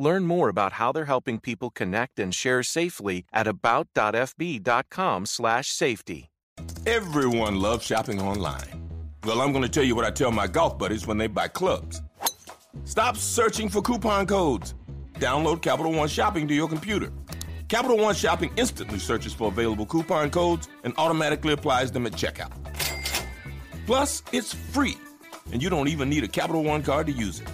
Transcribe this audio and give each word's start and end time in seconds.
Learn 0.00 0.24
more 0.24 0.48
about 0.48 0.72
how 0.72 0.90
they're 0.92 1.04
helping 1.04 1.38
people 1.38 1.68
connect 1.68 2.18
and 2.18 2.34
share 2.34 2.62
safely 2.62 3.26
at 3.34 3.46
about.fb.com/safety. 3.46 6.30
Everyone 6.86 7.60
loves 7.60 7.84
shopping 7.84 8.22
online. 8.22 8.88
Well, 9.24 9.42
I'm 9.42 9.52
going 9.52 9.62
to 9.62 9.68
tell 9.68 9.84
you 9.84 9.94
what 9.94 10.06
I 10.06 10.10
tell 10.10 10.32
my 10.32 10.46
golf 10.46 10.78
buddies 10.78 11.06
when 11.06 11.18
they 11.18 11.26
buy 11.26 11.48
clubs. 11.48 12.00
Stop 12.84 13.18
searching 13.18 13.68
for 13.68 13.82
coupon 13.82 14.26
codes. 14.26 14.72
Download 15.18 15.60
Capital 15.60 15.92
One 15.92 16.08
Shopping 16.08 16.48
to 16.48 16.54
your 16.54 16.68
computer. 16.68 17.12
Capital 17.68 17.98
One 17.98 18.14
Shopping 18.14 18.50
instantly 18.56 18.98
searches 18.98 19.34
for 19.34 19.48
available 19.48 19.84
coupon 19.84 20.30
codes 20.30 20.66
and 20.82 20.94
automatically 20.96 21.52
applies 21.52 21.92
them 21.92 22.06
at 22.06 22.12
checkout. 22.12 22.52
Plus, 23.84 24.22
it's 24.32 24.54
free, 24.54 24.96
and 25.52 25.62
you 25.62 25.68
don't 25.68 25.88
even 25.88 26.08
need 26.08 26.24
a 26.24 26.28
Capital 26.28 26.64
One 26.64 26.82
card 26.82 27.06
to 27.08 27.12
use 27.12 27.40
it. 27.40 27.48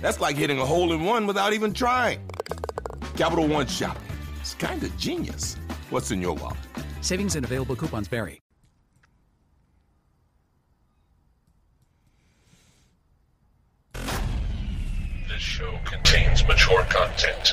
That's 0.00 0.18
like 0.20 0.36
hitting 0.36 0.58
a 0.58 0.64
hole 0.64 0.92
in 0.92 1.04
one 1.04 1.26
without 1.26 1.52
even 1.52 1.74
trying. 1.74 2.26
Capital 3.16 3.46
One 3.46 3.66
Shopping. 3.66 4.02
It's 4.40 4.54
kind 4.54 4.82
of 4.82 4.96
genius. 4.96 5.56
What's 5.90 6.10
in 6.10 6.22
your 6.22 6.34
wallet? 6.34 6.56
Savings 7.02 7.36
and 7.36 7.44
available 7.44 7.76
coupons 7.76 8.08
vary. 8.08 8.40
This 15.28 15.38
show 15.38 15.78
contains 15.84 16.46
mature 16.46 16.82
content. 16.84 17.52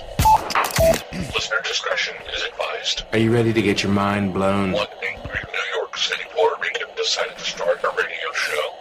Listener 1.34 1.62
discretion 1.64 2.16
is 2.34 2.44
advised. 2.44 3.04
Are 3.12 3.20
you 3.20 3.34
ready 3.34 3.52
to 3.52 3.62
get 3.62 3.84
your 3.84 3.92
mind 3.92 4.34
blown? 4.34 4.72
One 4.72 4.88
angry 5.06 5.42
New 5.52 5.80
York 5.80 5.98
City 5.98 6.24
Puerto 6.34 6.62
Rican 6.62 6.88
decided 6.96 7.38
to 7.38 7.44
start 7.44 7.84
a 7.84 7.90
radio 7.90 8.32
show. 8.34 8.74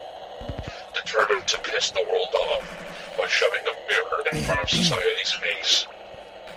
Determined 0.95 1.49
to 1.49 1.59
piss 1.59 1.91
the 1.91 2.05
world 2.09 2.29
off 2.35 2.87
by 3.17 3.27
shoving 3.27 3.61
a 3.61 3.75
mirror 3.89 4.23
in 4.33 4.43
front 4.43 4.63
of 4.63 4.71
society's 4.71 5.33
face. 5.33 5.87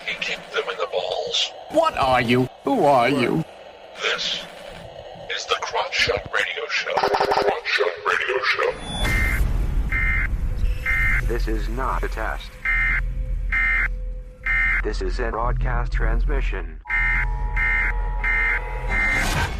He 0.05 0.15
kicked 0.15 0.51
them 0.51 0.63
in 0.69 0.77
the 0.77 0.87
balls. 0.91 1.51
What 1.69 1.97
are 1.97 2.21
you? 2.21 2.49
Who 2.63 2.85
are 2.85 3.09
you? 3.09 3.43
This 4.01 4.43
is 5.35 5.45
the 5.45 5.55
Crotch 5.61 5.93
Shot 5.93 6.29
Radio 6.33 6.67
Show. 6.69 6.93
Crotch 6.93 7.67
Shot 7.67 7.93
Radio 8.07 8.43
Show. 8.43 8.73
This 11.27 11.47
is 11.47 11.69
not 11.69 12.03
a 12.03 12.07
test. 12.07 12.49
This 14.83 15.01
is 15.01 15.19
a 15.19 15.29
broadcast 15.29 15.91
transmission. 15.91 16.79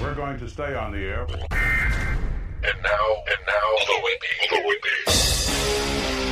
We're 0.01 0.15
going 0.15 0.39
to 0.39 0.49
stay 0.49 0.75
on 0.75 0.91
the 0.91 0.99
air. 0.99 1.21
And 1.21 2.81
now, 2.83 3.23
and 3.27 3.41
now, 3.45 3.69
the 3.85 3.99
Whippy, 4.03 4.49
the 4.49 4.55
Whippy. 4.65 6.28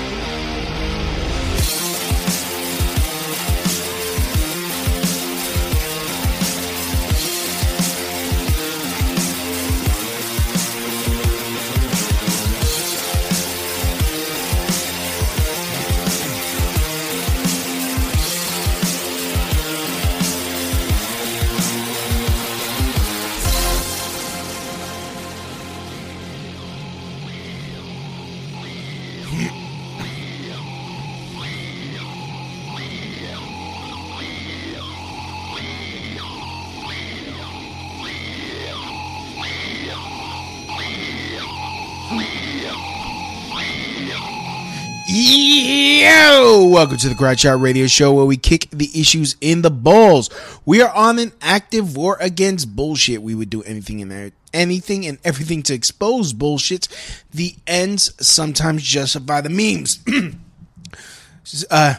Welcome 46.77 46.98
to 46.98 47.10
the 47.10 47.15
Crotch 47.15 47.39
Shot 47.39 47.60
Radio 47.60 47.88
Show 47.88 48.14
where 48.14 48.26
we 48.26 48.38
kick 48.38 48.70
the 48.70 48.88
issues 48.93 49.36
in 49.42 49.64
the 49.64 49.71
balls. 49.71 50.30
We 50.64 50.80
are 50.83 50.93
on 50.93 51.17
an 51.17 51.32
active 51.42 51.98
war 51.98 52.17
against 52.21 52.76
bullshit. 52.76 53.23
We 53.23 53.33
would 53.33 53.49
do 53.49 53.64
anything 53.64 53.99
in 53.99 54.10
there, 54.10 54.30
anything 54.54 55.04
and 55.08 55.17
everything 55.23 55.64
to 55.64 55.73
expose 55.73 56.33
bullshit. 56.33 56.88
The 57.33 57.55
ends 57.65 58.14
sometimes 58.23 58.83
justify 58.83 59.42
the 59.42 59.49
memes. 59.49 60.05
uh, 61.71 61.95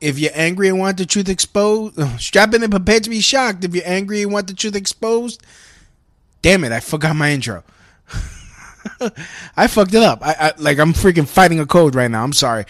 if 0.00 0.18
you're 0.18 0.30
angry 0.34 0.68
and 0.68 0.78
want 0.78 0.96
the 0.96 1.04
truth 1.04 1.28
exposed, 1.28 1.98
uh, 1.98 2.16
strap 2.16 2.54
in 2.54 2.62
and 2.62 2.72
prepare 2.72 3.00
to 3.00 3.10
be 3.10 3.20
shocked. 3.20 3.62
If 3.64 3.74
you're 3.74 3.84
angry 3.86 4.22
and 4.22 4.32
want 4.32 4.46
the 4.46 4.54
truth 4.54 4.76
exposed, 4.76 5.42
damn 6.40 6.64
it, 6.64 6.72
I 6.72 6.80
forgot 6.80 7.14
my 7.14 7.32
intro. 7.32 7.64
I 9.58 9.66
fucked 9.66 9.92
it 9.92 10.02
up. 10.02 10.20
I, 10.22 10.34
I 10.40 10.52
like 10.56 10.78
I'm 10.78 10.94
freaking 10.94 11.28
fighting 11.28 11.60
a 11.60 11.66
code 11.66 11.94
right 11.94 12.10
now. 12.10 12.24
I'm 12.24 12.32
sorry. 12.32 12.64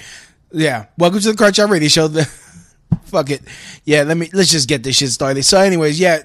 Yeah. 0.53 0.87
Welcome 0.99 1.21
to 1.21 1.33
the 1.33 1.53
Shot 1.53 1.71
Radio 1.71 1.89
Show. 1.89 2.09
The, 2.09 2.25
fuck 3.05 3.31
it. 3.31 3.43
Yeah, 3.85 4.03
let 4.03 4.17
me 4.19 4.29
let's 4.35 4.51
just 4.51 4.69
get 4.69 4.83
this 4.83 4.97
shit 4.97 5.09
started. 5.11 5.45
So 5.45 5.59
anyways, 5.59 5.99
yeah. 5.99 6.23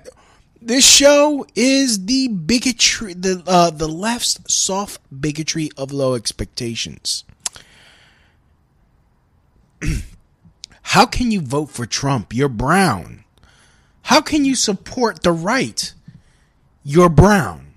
This 0.61 0.85
show 0.85 1.45
is 1.55 2.05
the 2.07 2.27
bigotry 2.27 3.13
the 3.13 3.41
uh 3.47 3.69
the 3.69 3.87
left's 3.87 4.39
soft 4.53 4.99
bigotry 5.21 5.69
of 5.77 5.93
low 5.93 6.15
expectations. 6.15 7.23
How 10.81 11.05
can 11.05 11.31
you 11.31 11.39
vote 11.41 11.69
for 11.69 11.85
Trump? 11.85 12.33
You're 12.33 12.49
brown. 12.49 13.23
How 14.03 14.19
can 14.19 14.43
you 14.43 14.55
support 14.55 15.23
the 15.23 15.31
right? 15.31 15.93
You're 16.83 17.09
brown. 17.09 17.73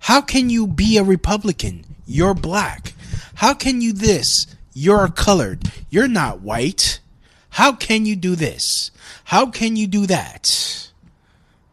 How 0.00 0.20
can 0.20 0.50
you 0.50 0.66
be 0.66 0.96
a 0.96 1.04
Republican? 1.04 1.84
You're 2.06 2.34
black. 2.34 2.94
How 3.36 3.54
can 3.54 3.80
you 3.80 3.92
this? 3.92 4.46
You're 4.78 5.08
colored. 5.08 5.72
You're 5.88 6.06
not 6.06 6.42
white. 6.42 7.00
How 7.48 7.72
can 7.72 8.04
you 8.04 8.14
do 8.14 8.36
this? 8.36 8.90
How 9.24 9.46
can 9.46 9.74
you 9.74 9.86
do 9.86 10.06
that? 10.06 10.90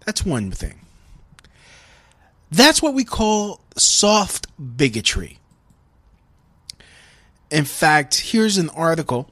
That's 0.06 0.26
one 0.26 0.52
thing. 0.52 0.80
That's 2.50 2.82
what 2.82 2.94
we 2.94 3.04
call 3.04 3.60
soft 3.76 4.48
bigotry. 4.78 5.38
In 7.52 7.66
fact, 7.66 8.32
here's 8.32 8.58
an 8.58 8.70
article 8.70 9.30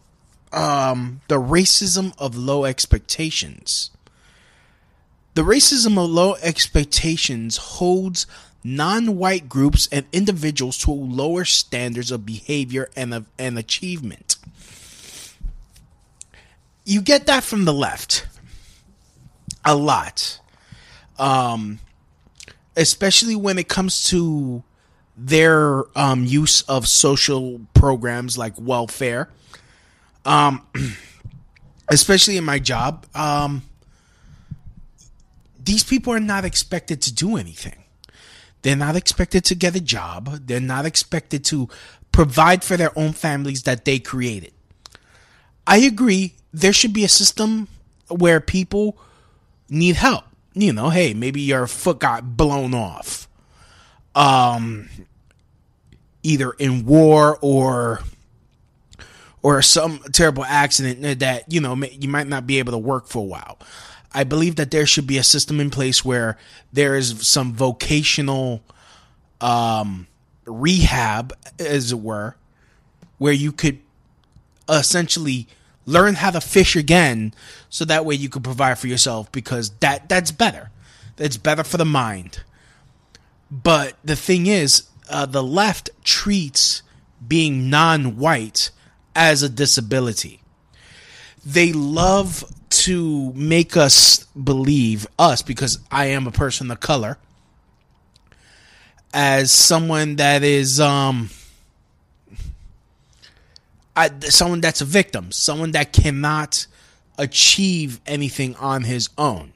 um, 0.51 1.21
The 1.29 1.39
Racism 1.39 2.13
of 2.17 2.35
Low 2.35 2.65
Expectations. 2.65 3.89
The 5.33 5.43
racism 5.43 5.97
of 5.97 6.09
low 6.09 6.35
expectations 6.41 7.55
holds 7.55 8.27
non-white 8.63 9.49
groups 9.49 9.87
and 9.91 10.05
individuals 10.11 10.77
to 10.79 10.91
lower 10.91 11.45
standards 11.45 12.11
of 12.11 12.25
behavior 12.25 12.89
and 12.95 13.13
of, 13.13 13.25
and 13.39 13.57
achievement. 13.57 14.35
You 16.85 17.01
get 17.01 17.25
that 17.27 17.43
from 17.43 17.65
the 17.65 17.73
left 17.73 18.27
a 19.63 19.75
lot. 19.75 20.39
Um 21.17 21.79
especially 22.75 23.35
when 23.35 23.57
it 23.57 23.67
comes 23.67 24.05
to 24.05 24.63
their 25.17 25.83
um 25.97 26.25
use 26.25 26.61
of 26.63 26.87
social 26.87 27.61
programs 27.73 28.37
like 28.37 28.53
welfare. 28.59 29.29
Um 30.25 30.65
especially 31.89 32.37
in 32.37 32.43
my 32.43 32.59
job, 32.59 33.05
um 33.13 33.63
these 35.63 35.83
people 35.83 36.11
are 36.13 36.19
not 36.19 36.43
expected 36.43 37.01
to 37.03 37.13
do 37.13 37.37
anything. 37.37 37.80
They're 38.61 38.75
not 38.75 38.95
expected 38.95 39.43
to 39.45 39.55
get 39.55 39.75
a 39.75 39.81
job. 39.81 40.45
They're 40.45 40.59
not 40.59 40.85
expected 40.85 41.43
to 41.45 41.67
provide 42.11 42.63
for 42.63 42.77
their 42.77 42.97
own 42.97 43.13
families 43.13 43.63
that 43.63 43.85
they 43.85 43.99
created. 43.99 44.53
I 45.65 45.77
agree. 45.77 46.35
There 46.53 46.73
should 46.73 46.93
be 46.93 47.03
a 47.03 47.09
system 47.09 47.67
where 48.09 48.39
people 48.39 48.97
need 49.69 49.95
help. 49.95 50.25
You 50.53 50.73
know, 50.73 50.89
hey, 50.89 51.13
maybe 51.13 51.41
your 51.41 51.65
foot 51.65 51.99
got 51.99 52.35
blown 52.35 52.73
off. 52.73 53.27
Um, 54.13 54.89
either 56.23 56.51
in 56.51 56.85
war 56.85 57.39
or 57.41 58.01
or 59.41 59.61
some 59.61 59.99
terrible 60.11 60.45
accident 60.45 61.19
that 61.19 61.51
you 61.51 61.61
know 61.61 61.75
you 61.75 62.09
might 62.09 62.27
not 62.27 62.45
be 62.45 62.59
able 62.59 62.71
to 62.73 62.77
work 62.77 63.07
for 63.07 63.19
a 63.19 63.25
while. 63.25 63.57
I 64.13 64.23
believe 64.23 64.57
that 64.57 64.71
there 64.71 64.85
should 64.85 65.07
be 65.07 65.17
a 65.17 65.23
system 65.23 65.59
in 65.59 65.69
place 65.69 66.03
where 66.03 66.37
there 66.73 66.95
is 66.95 67.27
some 67.27 67.53
vocational 67.53 68.61
um, 69.39 70.07
rehab, 70.45 71.33
as 71.59 71.91
it 71.91 71.99
were, 71.99 72.35
where 73.17 73.33
you 73.33 73.51
could 73.51 73.79
essentially 74.67 75.47
learn 75.85 76.15
how 76.15 76.31
to 76.31 76.41
fish 76.41 76.75
again, 76.75 77.33
so 77.69 77.85
that 77.85 78.05
way 78.05 78.15
you 78.15 78.29
could 78.29 78.43
provide 78.43 78.77
for 78.77 78.87
yourself. 78.87 79.31
Because 79.31 79.71
that 79.79 80.09
that's 80.09 80.31
better. 80.31 80.71
That's 81.15 81.37
better 81.37 81.63
for 81.63 81.77
the 81.77 81.85
mind. 81.85 82.43
But 83.49 83.97
the 84.03 84.15
thing 84.15 84.47
is, 84.47 84.87
uh, 85.09 85.25
the 85.25 85.43
left 85.43 85.89
treats 86.03 86.83
being 87.25 87.69
non-white 87.69 88.71
as 89.15 89.43
a 89.43 89.49
disability. 89.49 90.41
They 91.45 91.73
love 91.73 92.45
to 92.71 93.31
make 93.33 93.77
us 93.77 94.25
believe 94.27 95.07
us 95.19 95.41
because 95.41 95.79
I 95.91 96.05
am 96.07 96.27
a 96.27 96.31
person 96.31 96.71
of 96.71 96.79
color 96.79 97.17
as 99.13 99.51
someone 99.51 100.15
that 100.17 100.43
is 100.43 100.79
um 100.79 101.29
I, 103.95 104.09
someone 104.21 104.61
that's 104.61 104.81
a 104.81 104.85
victim, 104.85 105.31
someone 105.31 105.71
that 105.71 105.91
cannot 105.91 106.65
achieve 107.17 107.99
anything 108.05 108.55
on 108.55 108.83
his 108.83 109.09
own. 109.17 109.51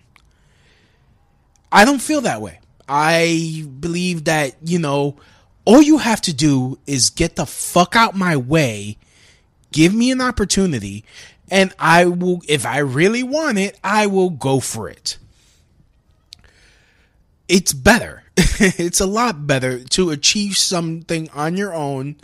I 1.72 1.86
don't 1.86 2.02
feel 2.02 2.22
that 2.22 2.42
way. 2.42 2.60
I 2.88 3.66
believe 3.80 4.26
that, 4.26 4.56
you 4.64 4.78
know, 4.78 5.16
all 5.64 5.82
you 5.82 5.98
have 5.98 6.22
to 6.22 6.34
do 6.34 6.78
is 6.86 7.10
get 7.10 7.38
the 7.38 7.46
fuck 7.46 7.96
out 7.96 8.16
my 8.16 8.38
way, 8.38 8.98
give 9.72 9.94
me 9.94 10.12
an 10.12 10.22
opportunity, 10.22 11.04
and 11.50 11.74
I 11.78 12.06
will, 12.06 12.42
if 12.48 12.66
I 12.66 12.80
really 12.80 13.24
want 13.24 13.58
it, 13.58 13.78
I 13.84 14.08
will 14.08 14.30
go 14.30 14.60
for 14.60 14.90
it. 14.90 15.18
It's 17.48 17.74
better. 17.74 18.24
it's 18.38 19.00
a 19.00 19.06
lot 19.06 19.46
better 19.46 19.84
to 19.84 20.10
achieve 20.10 20.58
something 20.58 21.30
on 21.34 21.56
your 21.58 21.74
own 21.74 22.16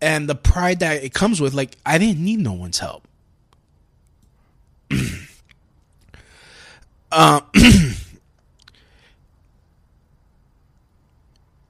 and 0.00 0.28
the 0.28 0.34
pride 0.34 0.80
that 0.80 1.02
it 1.02 1.14
comes 1.14 1.40
with. 1.40 1.54
Like, 1.54 1.76
I 1.86 1.96
didn't 1.98 2.22
need 2.22 2.40
no 2.40 2.52
one's 2.52 2.78
help. 2.78 3.06
uh, 7.12 7.40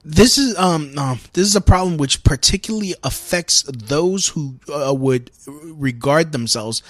this 0.05 0.37
is 0.37 0.57
um, 0.57 0.97
um 0.97 1.19
this 1.33 1.47
is 1.47 1.55
a 1.55 1.61
problem 1.61 1.97
which 1.97 2.23
particularly 2.23 2.93
affects 3.03 3.63
those 3.63 4.29
who 4.29 4.55
uh, 4.73 4.93
would 4.93 5.31
regard 5.47 6.31
themselves 6.31 6.83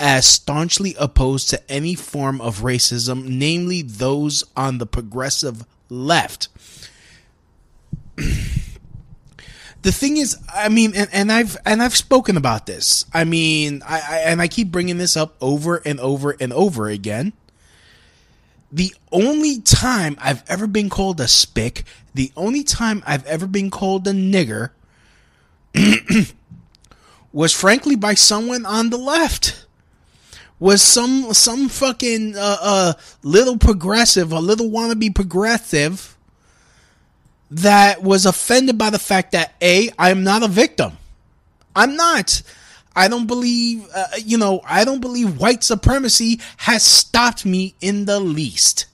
as 0.00 0.26
staunchly 0.26 0.94
opposed 0.98 1.50
to 1.50 1.70
any 1.70 1.94
form 1.94 2.40
of 2.40 2.60
racism, 2.60 3.28
namely 3.28 3.82
those 3.82 4.42
on 4.56 4.78
the 4.78 4.86
progressive 4.86 5.66
left. 5.90 6.48
the 8.16 9.92
thing 9.92 10.16
is, 10.16 10.36
I 10.52 10.70
mean, 10.70 10.94
and, 10.96 11.08
and 11.12 11.30
I've 11.30 11.56
and 11.66 11.82
I've 11.82 11.94
spoken 11.94 12.38
about 12.38 12.64
this. 12.64 13.04
I 13.12 13.24
mean, 13.24 13.82
I, 13.86 14.00
I 14.08 14.18
and 14.20 14.40
I 14.40 14.48
keep 14.48 14.70
bringing 14.72 14.96
this 14.96 15.16
up 15.16 15.36
over 15.40 15.82
and 15.84 16.00
over 16.00 16.34
and 16.40 16.52
over 16.52 16.88
again. 16.88 17.34
The 18.72 18.94
only 19.10 19.60
time 19.60 20.16
I've 20.20 20.44
ever 20.48 20.66
been 20.66 20.88
called 20.88 21.20
a 21.20 21.26
spick, 21.26 21.84
the 22.14 22.32
only 22.36 22.62
time 22.62 23.02
I've 23.06 23.26
ever 23.26 23.46
been 23.46 23.70
called 23.70 24.06
a 24.06 24.12
nigger, 24.12 24.70
was 27.32 27.52
frankly 27.52 27.96
by 27.96 28.14
someone 28.14 28.64
on 28.64 28.90
the 28.90 28.98
left. 28.98 29.66
Was 30.58 30.82
some 30.82 31.32
some 31.32 31.68
fucking 31.70 32.36
uh, 32.36 32.56
uh 32.60 32.92
little 33.22 33.56
progressive, 33.56 34.30
a 34.30 34.40
little 34.40 34.68
wannabe 34.68 35.14
progressive 35.14 36.16
that 37.50 38.02
was 38.02 38.26
offended 38.26 38.78
by 38.78 38.90
the 38.90 38.98
fact 38.98 39.32
that 39.32 39.54
a 39.62 39.90
I 39.98 40.10
am 40.10 40.22
not 40.22 40.42
a 40.42 40.48
victim. 40.48 40.98
I'm 41.74 41.96
not. 41.96 42.42
I 42.94 43.08
don't 43.08 43.26
believe, 43.26 43.86
uh, 43.94 44.06
you 44.24 44.36
know, 44.36 44.60
I 44.64 44.84
don't 44.84 45.00
believe 45.00 45.38
white 45.38 45.62
supremacy 45.62 46.40
has 46.58 46.82
stopped 46.82 47.46
me 47.46 47.74
in 47.80 48.04
the 48.04 48.20
least. 48.20 48.86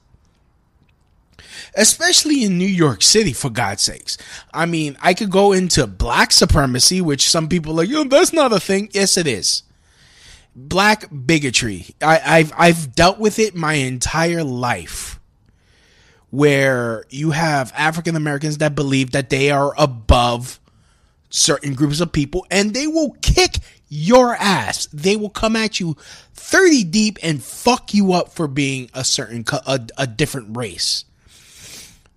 Especially 1.75 2.45
in 2.45 2.57
New 2.57 2.67
York 2.67 3.03
City, 3.03 3.33
for 3.33 3.51
God's 3.51 3.83
sakes. 3.83 4.17
I 4.53 4.65
mean, 4.65 4.97
I 5.03 5.13
could 5.13 5.31
go 5.31 5.53
into 5.53 5.87
black 5.87 6.33
supremacy, 6.33 7.01
which 7.01 7.29
some 7.29 7.49
people 7.49 7.73
are 7.73 7.77
like, 7.77 7.89
yo, 7.91 8.05
that's 8.05 8.33
not 8.33 8.53
a 8.53 8.61
thing. 8.61 8.89
Yes, 8.93 9.17
it 9.19 9.27
is. 9.27 9.63
Black 10.55 11.07
bigotry. 11.27 11.87
I, 12.01 12.21
I've 12.25 12.53
I've 12.57 12.95
dealt 12.95 13.19
with 13.19 13.39
it 13.39 13.55
my 13.55 13.75
entire 13.75 14.43
life 14.43 15.21
where 16.31 17.05
you 17.11 17.31
have 17.33 17.73
African 17.77 18.17
Americans 18.17 18.59
that 18.59 18.75
believe 18.75 19.13
that 19.13 19.31
they 19.31 19.51
are 19.51 19.75
above 19.77 20.59
certain 21.31 21.75
groups 21.75 22.01
of 22.01 22.13
people 22.13 22.47
and 22.51 22.73
they 22.73 22.87
will 22.87 23.17
kick 23.23 23.57
your 23.89 24.35
ass. 24.35 24.87
They 24.93 25.17
will 25.17 25.31
come 25.31 25.57
at 25.57 25.81
you 25.81 25.97
30 26.35 26.85
deep 26.85 27.19
and 27.23 27.43
fuck 27.43 27.95
you 27.95 28.13
up 28.13 28.33
for 28.33 28.49
being 28.49 28.91
a 28.95 29.05
certain 29.05 29.45
a, 29.67 29.81
a 29.97 30.07
different 30.07 30.57
race. 30.57 31.05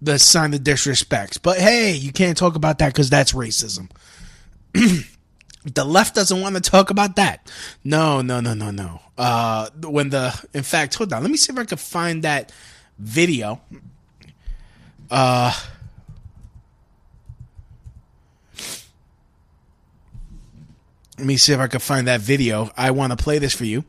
The 0.02 0.18
sign 0.18 0.54
of 0.54 0.64
disrespect. 0.64 1.44
But 1.44 1.58
hey, 1.58 1.94
you 1.94 2.12
can't 2.12 2.38
talk 2.38 2.56
about 2.56 2.80
that 2.80 2.94
cuz 2.94 3.10
that's 3.10 3.34
racism. 3.34 3.90
the 4.74 5.84
left 5.84 6.16
doesn't 6.16 6.42
want 6.42 6.56
to 6.56 6.62
talk 6.62 6.90
about 6.90 7.16
that. 7.18 7.52
No, 7.84 8.22
no, 8.22 8.40
no, 8.40 8.54
no, 8.54 8.72
no. 8.72 9.02
Uh 9.18 9.70
when 9.82 10.10
the 10.10 10.34
in 10.54 10.64
fact, 10.64 10.96
hold 10.96 11.14
on. 11.14 11.22
Let 11.22 11.32
me 11.32 11.38
see 11.38 11.52
if 11.52 11.60
I 11.60 11.66
can 11.66 11.78
find 11.78 12.24
that 12.24 12.52
video. 12.98 13.62
Uh 15.12 15.54
let 21.20 21.26
me 21.26 21.36
see 21.36 21.52
if 21.52 21.60
I 21.60 21.68
can 21.68 21.82
find 21.82 22.08
that 22.08 22.22
video. 22.22 22.72
I 22.78 22.92
want 22.92 23.12
to 23.12 23.22
play 23.22 23.40
this 23.40 23.54
for 23.54 23.66
you 23.66 23.84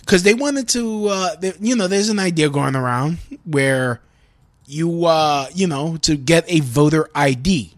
because 0.00 0.22
they 0.22 0.34
wanted 0.34 0.68
to, 0.68 1.08
uh, 1.08 1.34
they, 1.34 1.52
you 1.60 1.74
know, 1.74 1.88
there's 1.88 2.10
an 2.10 2.20
idea 2.20 2.48
going 2.48 2.76
around 2.76 3.18
where 3.44 4.00
you, 4.66 5.04
uh, 5.04 5.48
you 5.52 5.66
know, 5.66 5.96
to 6.02 6.16
get 6.16 6.44
a 6.46 6.60
voter 6.60 7.10
ID, 7.12 7.72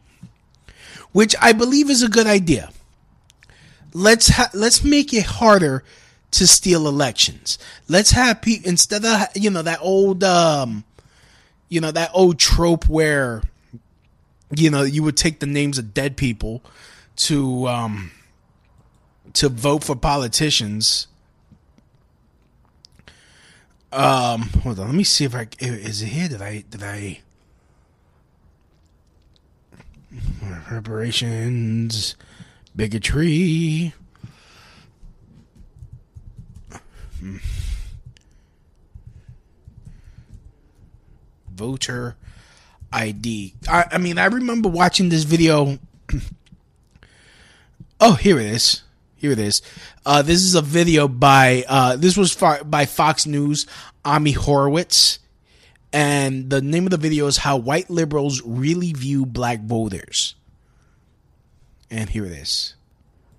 which 1.13 1.35
I 1.41 1.53
believe 1.53 1.89
is 1.89 2.03
a 2.03 2.09
good 2.09 2.27
idea. 2.27 2.71
Let's 3.95 4.29
ha- 4.29 4.51
let's 4.53 4.85
make 4.85 5.15
it 5.15 5.25
harder 5.25 5.85
to 6.33 6.47
steal 6.47 6.87
elections. 6.87 7.59
Let's 7.89 8.11
have 8.11 8.43
people 8.43 8.69
instead 8.69 9.07
of 9.07 9.29
you 9.35 9.49
know 9.49 9.63
that 9.63 9.79
old, 9.81 10.23
um, 10.23 10.85
you 11.71 11.81
know 11.81 11.91
that 11.93 12.11
old 12.13 12.39
trope 12.39 12.87
where, 12.91 13.41
you 14.55 14.69
know, 14.69 14.83
you 14.83 15.03
would 15.03 15.17
take 15.17 15.41
the 15.41 15.47
names 15.47 15.79
of 15.79 15.95
dead 15.95 16.19
people 16.19 16.63
to, 17.17 17.67
um 17.67 18.11
to 19.39 19.49
vote 19.49 19.85
for 19.85 19.95
politicians. 19.95 21.07
Um, 23.93 24.43
hold 24.63 24.81
on. 24.81 24.87
Let 24.87 24.95
me 24.97 25.05
see 25.05 25.25
if 25.25 25.35
I 25.35 25.47
is 25.61 26.03
it 26.03 26.07
here. 26.07 26.29
Did 26.29 26.43
I 26.43 26.65
did 26.69 26.83
I 26.83 27.21
reparations 30.71 32.17
bigotry? 32.75 33.95
Voter 41.55 42.17
ID. 42.93 43.55
I, 43.69 43.85
I 43.93 43.99
mean, 43.99 44.19
I 44.19 44.27
remember 44.27 44.69
watching 44.69 45.11
this 45.11 45.23
video. 45.23 45.79
oh, 48.01 48.15
here 48.15 48.41
it 48.41 48.47
is. 48.47 48.83
Here 49.19 49.33
it 49.33 49.41
is. 49.41 49.63
Uh, 50.07 50.23
this 50.23 50.45
is 50.45 50.55
a 50.55 50.63
video 50.63 51.09
by 51.09 51.65
uh, 51.69 51.97
this 51.97 52.17
was 52.17 52.33
far, 52.33 52.63
by 52.63 52.87
Fox 52.87 53.27
News, 53.27 53.67
Ami 54.05 54.31
Horowitz, 54.31 55.19
and 55.93 56.49
the 56.51 56.63
name 56.63 56.85
of 56.85 56.91
the 56.91 56.97
video 56.97 57.27
is 57.27 57.39
"How 57.39 57.57
White 57.57 57.91
Liberals 57.91 58.41
Really 58.45 58.93
View 58.93 59.27
Black 59.27 59.61
Voters." 59.61 60.37
And 61.91 62.09
here 62.09 62.25
it 62.27 62.33
is. 62.33 62.75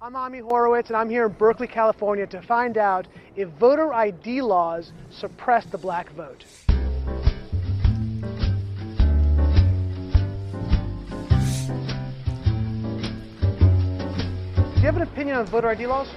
I'm 0.02 0.18
Ami 0.18 0.40
Horowitz, 0.40 0.90
and 0.90 0.98
I'm 0.98 1.10
here 1.10 1.28
in 1.28 1.32
Berkeley, 1.32 1.68
California, 1.68 2.28
to 2.28 2.42
find 2.42 2.78
out 2.78 3.08
if 3.38 3.48
voter 3.50 3.94
ID 3.94 4.42
laws 4.42 4.92
suppress 5.12 5.66
the 5.66 5.78
black 5.78 6.12
vote. 6.12 6.44
Do 14.80 14.84
you 14.84 14.94
have 14.94 14.96
an 14.96 15.10
opinion 15.10 15.36
on 15.36 15.46
voter 15.52 15.68
ID 15.68 15.88
laws? 15.88 16.08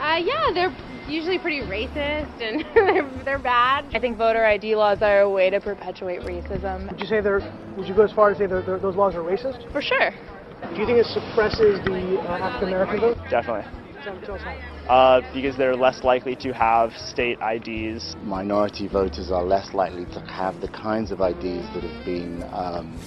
Uh, 0.00 0.16
yeah, 0.16 0.50
they're 0.52 0.74
usually 1.06 1.38
pretty 1.38 1.60
racist 1.60 2.42
and 2.42 2.64
they're, 2.74 3.24
they're 3.24 3.38
bad. 3.38 3.84
I 3.94 4.00
think 4.00 4.18
voter 4.18 4.44
ID 4.44 4.74
laws 4.74 5.02
are 5.02 5.20
a 5.20 5.30
way 5.30 5.50
to 5.50 5.60
perpetuate 5.60 6.22
racism. 6.22 6.90
Would 6.90 6.98
you 6.98 7.06
say 7.06 7.20
they're? 7.20 7.38
Would 7.76 7.86
you 7.86 7.94
go 7.94 8.02
as 8.02 8.10
far 8.10 8.32
as 8.32 8.38
say 8.38 8.46
they're, 8.46 8.62
they're, 8.62 8.80
those 8.80 8.96
laws 8.96 9.14
are 9.14 9.20
racist? 9.20 9.70
For 9.70 9.80
sure. 9.80 10.10
Do 10.10 10.80
you 10.80 10.84
think 10.84 10.98
it 10.98 11.06
suppresses 11.06 11.78
the 11.84 12.18
uh, 12.18 12.38
African 12.38 12.70
American 12.70 12.98
vote? 12.98 13.18
Definitely. 13.30 13.70
Tell, 14.02 14.20
tell 14.22 14.34
us 14.34 14.42
why. 14.42 14.56
Uh, 14.88 15.20
because 15.32 15.56
they're 15.56 15.76
less 15.76 16.02
likely 16.02 16.34
to 16.36 16.52
have 16.52 16.90
state 16.94 17.38
IDs. 17.40 18.16
Minority 18.24 18.88
voters 18.88 19.30
are 19.30 19.44
less 19.44 19.74
likely 19.74 20.06
to 20.06 20.20
have 20.22 20.60
the 20.60 20.68
kinds 20.68 21.12
of 21.12 21.20
IDs 21.20 21.72
that 21.72 21.84
have 21.84 22.04
been 22.04 22.42
um, 22.52 22.98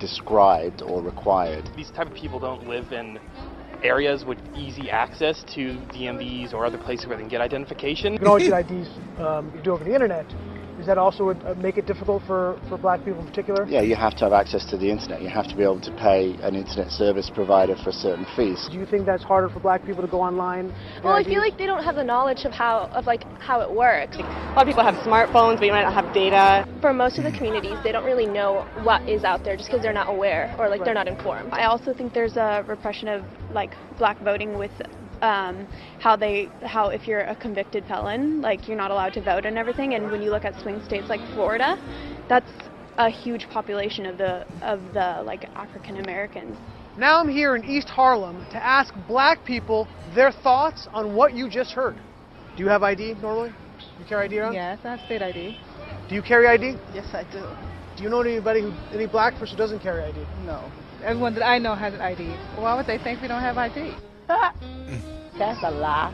described 0.00 0.82
or 0.82 1.00
required. 1.00 1.68
These 1.76 1.90
type 1.90 2.08
of 2.08 2.14
people 2.14 2.40
don't 2.40 2.66
live 2.66 2.92
in 2.92 3.20
areas 3.82 4.24
with 4.24 4.38
easy 4.56 4.90
access 4.90 5.42
to 5.54 5.78
DMVs 5.92 6.52
or 6.52 6.64
other 6.64 6.78
places 6.78 7.06
where 7.06 7.16
they 7.16 7.22
can 7.22 7.30
get 7.30 7.40
identification. 7.40 8.12
You 8.12 8.18
can 8.18 8.28
always 8.28 8.48
get 8.48 8.70
IDs 8.70 8.88
um, 9.18 9.52
you 9.54 9.62
do 9.62 9.72
over 9.72 9.84
the 9.84 9.94
internet. 9.94 10.26
Does 10.88 10.94
that 10.94 11.02
also 11.02 11.26
would 11.26 11.44
uh, 11.44 11.52
make 11.56 11.76
it 11.76 11.84
difficult 11.84 12.22
for, 12.26 12.58
for 12.66 12.78
black 12.78 13.04
people 13.04 13.20
in 13.20 13.26
particular? 13.26 13.66
Yeah, 13.68 13.82
you 13.82 13.94
have 13.94 14.14
to 14.16 14.24
have 14.24 14.32
access 14.32 14.64
to 14.70 14.78
the 14.78 14.90
internet. 14.90 15.20
You 15.20 15.28
have 15.28 15.46
to 15.48 15.54
be 15.54 15.62
able 15.62 15.82
to 15.82 15.92
pay 15.92 16.32
an 16.40 16.54
internet 16.54 16.90
service 16.90 17.30
provider 17.34 17.76
for 17.84 17.92
certain 17.92 18.24
fees. 18.34 18.70
Do 18.72 18.78
you 18.78 18.86
think 18.86 19.04
that's 19.04 19.22
harder 19.22 19.50
for 19.50 19.60
black 19.60 19.84
people 19.84 20.00
to 20.00 20.08
go 20.08 20.22
online? 20.22 20.72
Well, 21.04 21.12
I 21.12 21.24
feel 21.24 21.40
like 21.40 21.58
they 21.58 21.66
don't 21.66 21.84
have 21.84 21.96
the 21.96 22.04
knowledge 22.04 22.46
of 22.46 22.52
how 22.52 22.88
of 22.94 23.04
like 23.04 23.24
how 23.38 23.60
it 23.60 23.70
works. 23.70 24.16
A 24.16 24.22
lot 24.56 24.62
of 24.62 24.66
people 24.66 24.82
have 24.82 24.94
smartphones, 25.04 25.58
but 25.58 25.66
you 25.66 25.72
might 25.72 25.82
not 25.82 25.92
have 25.92 26.14
data. 26.14 26.66
For 26.80 26.94
most 26.94 27.18
of 27.18 27.24
the 27.24 27.32
communities, 27.32 27.76
they 27.84 27.92
don't 27.92 28.06
really 28.06 28.24
know 28.24 28.66
what 28.82 29.06
is 29.06 29.24
out 29.24 29.44
there 29.44 29.58
just 29.58 29.68
because 29.68 29.82
they're 29.82 29.92
not 29.92 30.08
aware 30.08 30.56
or 30.58 30.70
like 30.70 30.86
they're 30.86 30.94
not 30.94 31.06
informed. 31.06 31.52
I 31.52 31.64
also 31.64 31.92
think 31.92 32.14
there's 32.14 32.38
a 32.38 32.64
repression 32.66 33.08
of 33.08 33.24
like 33.52 33.74
black 33.98 34.18
voting 34.22 34.56
with 34.56 34.72
um, 35.22 35.66
how 36.00 36.16
they 36.16 36.48
how 36.62 36.88
if 36.88 37.06
you're 37.06 37.20
a 37.20 37.36
convicted 37.36 37.84
felon, 37.86 38.40
like 38.40 38.68
you're 38.68 38.76
not 38.76 38.90
allowed 38.90 39.14
to 39.14 39.22
vote 39.22 39.44
and 39.44 39.58
everything. 39.58 39.94
And 39.94 40.10
when 40.10 40.22
you 40.22 40.30
look 40.30 40.44
at 40.44 40.60
swing 40.60 40.82
states 40.84 41.08
like 41.08 41.20
Florida, 41.34 41.76
that's 42.28 42.50
a 42.98 43.08
huge 43.08 43.48
population 43.50 44.06
of 44.06 44.18
the 44.18 44.46
of 44.62 44.80
the 44.92 45.22
like 45.24 45.44
African 45.54 45.98
Americans. 45.98 46.56
Now 46.96 47.20
I'm 47.20 47.28
here 47.28 47.54
in 47.54 47.64
East 47.64 47.88
Harlem 47.88 48.44
to 48.50 48.56
ask 48.56 48.92
black 49.06 49.44
people 49.44 49.86
their 50.14 50.32
thoughts 50.32 50.88
on 50.92 51.14
what 51.14 51.32
you 51.32 51.48
just 51.48 51.70
heard. 51.70 51.96
Do 52.56 52.64
you 52.64 52.68
have 52.68 52.82
ID 52.82 53.14
normally? 53.22 53.52
You 54.00 54.04
carry 54.08 54.24
ID 54.24 54.38
around? 54.40 54.54
Yes, 54.54 54.80
I 54.82 54.96
have 54.96 55.00
state 55.06 55.22
ID. 55.22 55.56
Do 56.08 56.14
you 56.16 56.22
carry 56.22 56.48
ID? 56.48 56.76
Yes, 56.92 57.06
I 57.14 57.22
do. 57.30 57.46
Do 57.96 58.02
you 58.02 58.10
know 58.10 58.20
anybody 58.20 58.62
who 58.62 58.72
any 58.92 59.06
black 59.06 59.34
person 59.34 59.56
who 59.56 59.58
doesn't 59.58 59.80
carry 59.80 60.02
ID? 60.02 60.26
No. 60.44 60.70
Everyone 61.04 61.34
that 61.34 61.46
I 61.46 61.58
know 61.58 61.76
has 61.76 61.94
an 61.94 62.00
ID. 62.00 62.28
Why 62.56 62.74
would 62.74 62.86
they 62.86 62.98
think 62.98 63.22
we 63.22 63.28
don't 63.28 63.42
have 63.42 63.58
ID? 63.58 63.94
That's 65.38 65.62
a 65.62 65.70
lie. 65.70 66.12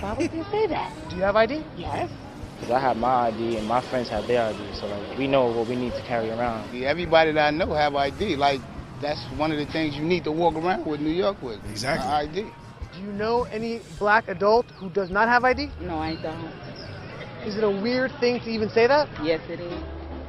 Why 0.00 0.14
would 0.14 0.32
you 0.32 0.44
say 0.50 0.66
that? 0.66 0.92
Do 1.08 1.16
you 1.16 1.22
have 1.22 1.36
ID? 1.36 1.64
Yes. 1.76 2.10
Because 2.56 2.70
I 2.72 2.80
have 2.80 2.96
my 2.96 3.28
ID 3.28 3.58
and 3.58 3.66
my 3.68 3.80
friends 3.80 4.08
have 4.08 4.26
their 4.26 4.42
ID, 4.42 4.74
so 4.74 4.86
like 4.86 5.18
we 5.18 5.26
know 5.26 5.46
what 5.46 5.68
we 5.68 5.76
need 5.76 5.92
to 5.92 6.02
carry 6.02 6.30
around. 6.30 6.74
Everybody 6.82 7.32
that 7.32 7.46
I 7.46 7.50
know 7.50 7.72
have 7.74 7.94
ID. 7.94 8.36
Like 8.36 8.60
that's 9.00 9.20
one 9.36 9.52
of 9.52 9.58
the 9.58 9.66
things 9.66 9.94
you 9.96 10.02
need 10.02 10.24
to 10.24 10.32
walk 10.32 10.54
around 10.54 10.86
with 10.86 11.00
New 11.00 11.10
York 11.10 11.40
with. 11.42 11.60
Exactly. 11.70 12.08
ID. 12.08 12.50
Do 12.94 13.00
you 13.00 13.12
know 13.12 13.44
any 13.44 13.80
black 13.98 14.28
adult 14.28 14.66
who 14.78 14.88
does 14.90 15.10
not 15.10 15.28
have 15.28 15.44
ID? 15.44 15.70
No, 15.80 15.98
I 15.98 16.14
don't. 16.20 16.52
Is 17.46 17.56
it 17.56 17.64
a 17.64 17.70
weird 17.70 18.12
thing 18.20 18.40
to 18.40 18.50
even 18.50 18.70
say 18.70 18.86
that? 18.86 19.08
Yes, 19.22 19.40
it 19.48 19.60
is. 19.60 19.72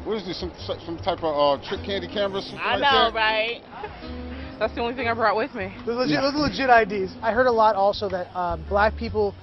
What 0.04 0.18
is 0.18 0.26
this? 0.26 0.40
Some 0.40 0.52
some 0.86 0.98
type 0.98 1.24
of 1.24 1.60
uh, 1.60 1.64
trick 1.68 1.84
candy 1.84 2.08
camera? 2.08 2.42
I 2.60 2.76
like 2.76 2.82
know, 2.82 3.12
that? 3.12 3.14
right? 3.14 3.62
That's 4.60 4.74
the 4.74 4.82
only 4.82 4.96
thing 4.96 5.08
I 5.08 5.14
brought 5.14 5.36
with 5.36 5.54
me. 5.54 5.76
Those, 5.86 6.08
legit, 6.08 6.22
those 6.22 6.34
are 6.34 6.38
legit 6.38 6.70
IDs. 6.70 7.16
I 7.22 7.32
heard 7.32 7.48
a 7.48 7.52
lot 7.52 7.76
also 7.76 8.10
that 8.10 8.28
uh, 8.34 8.58
black 8.70 8.96
people 8.96 9.36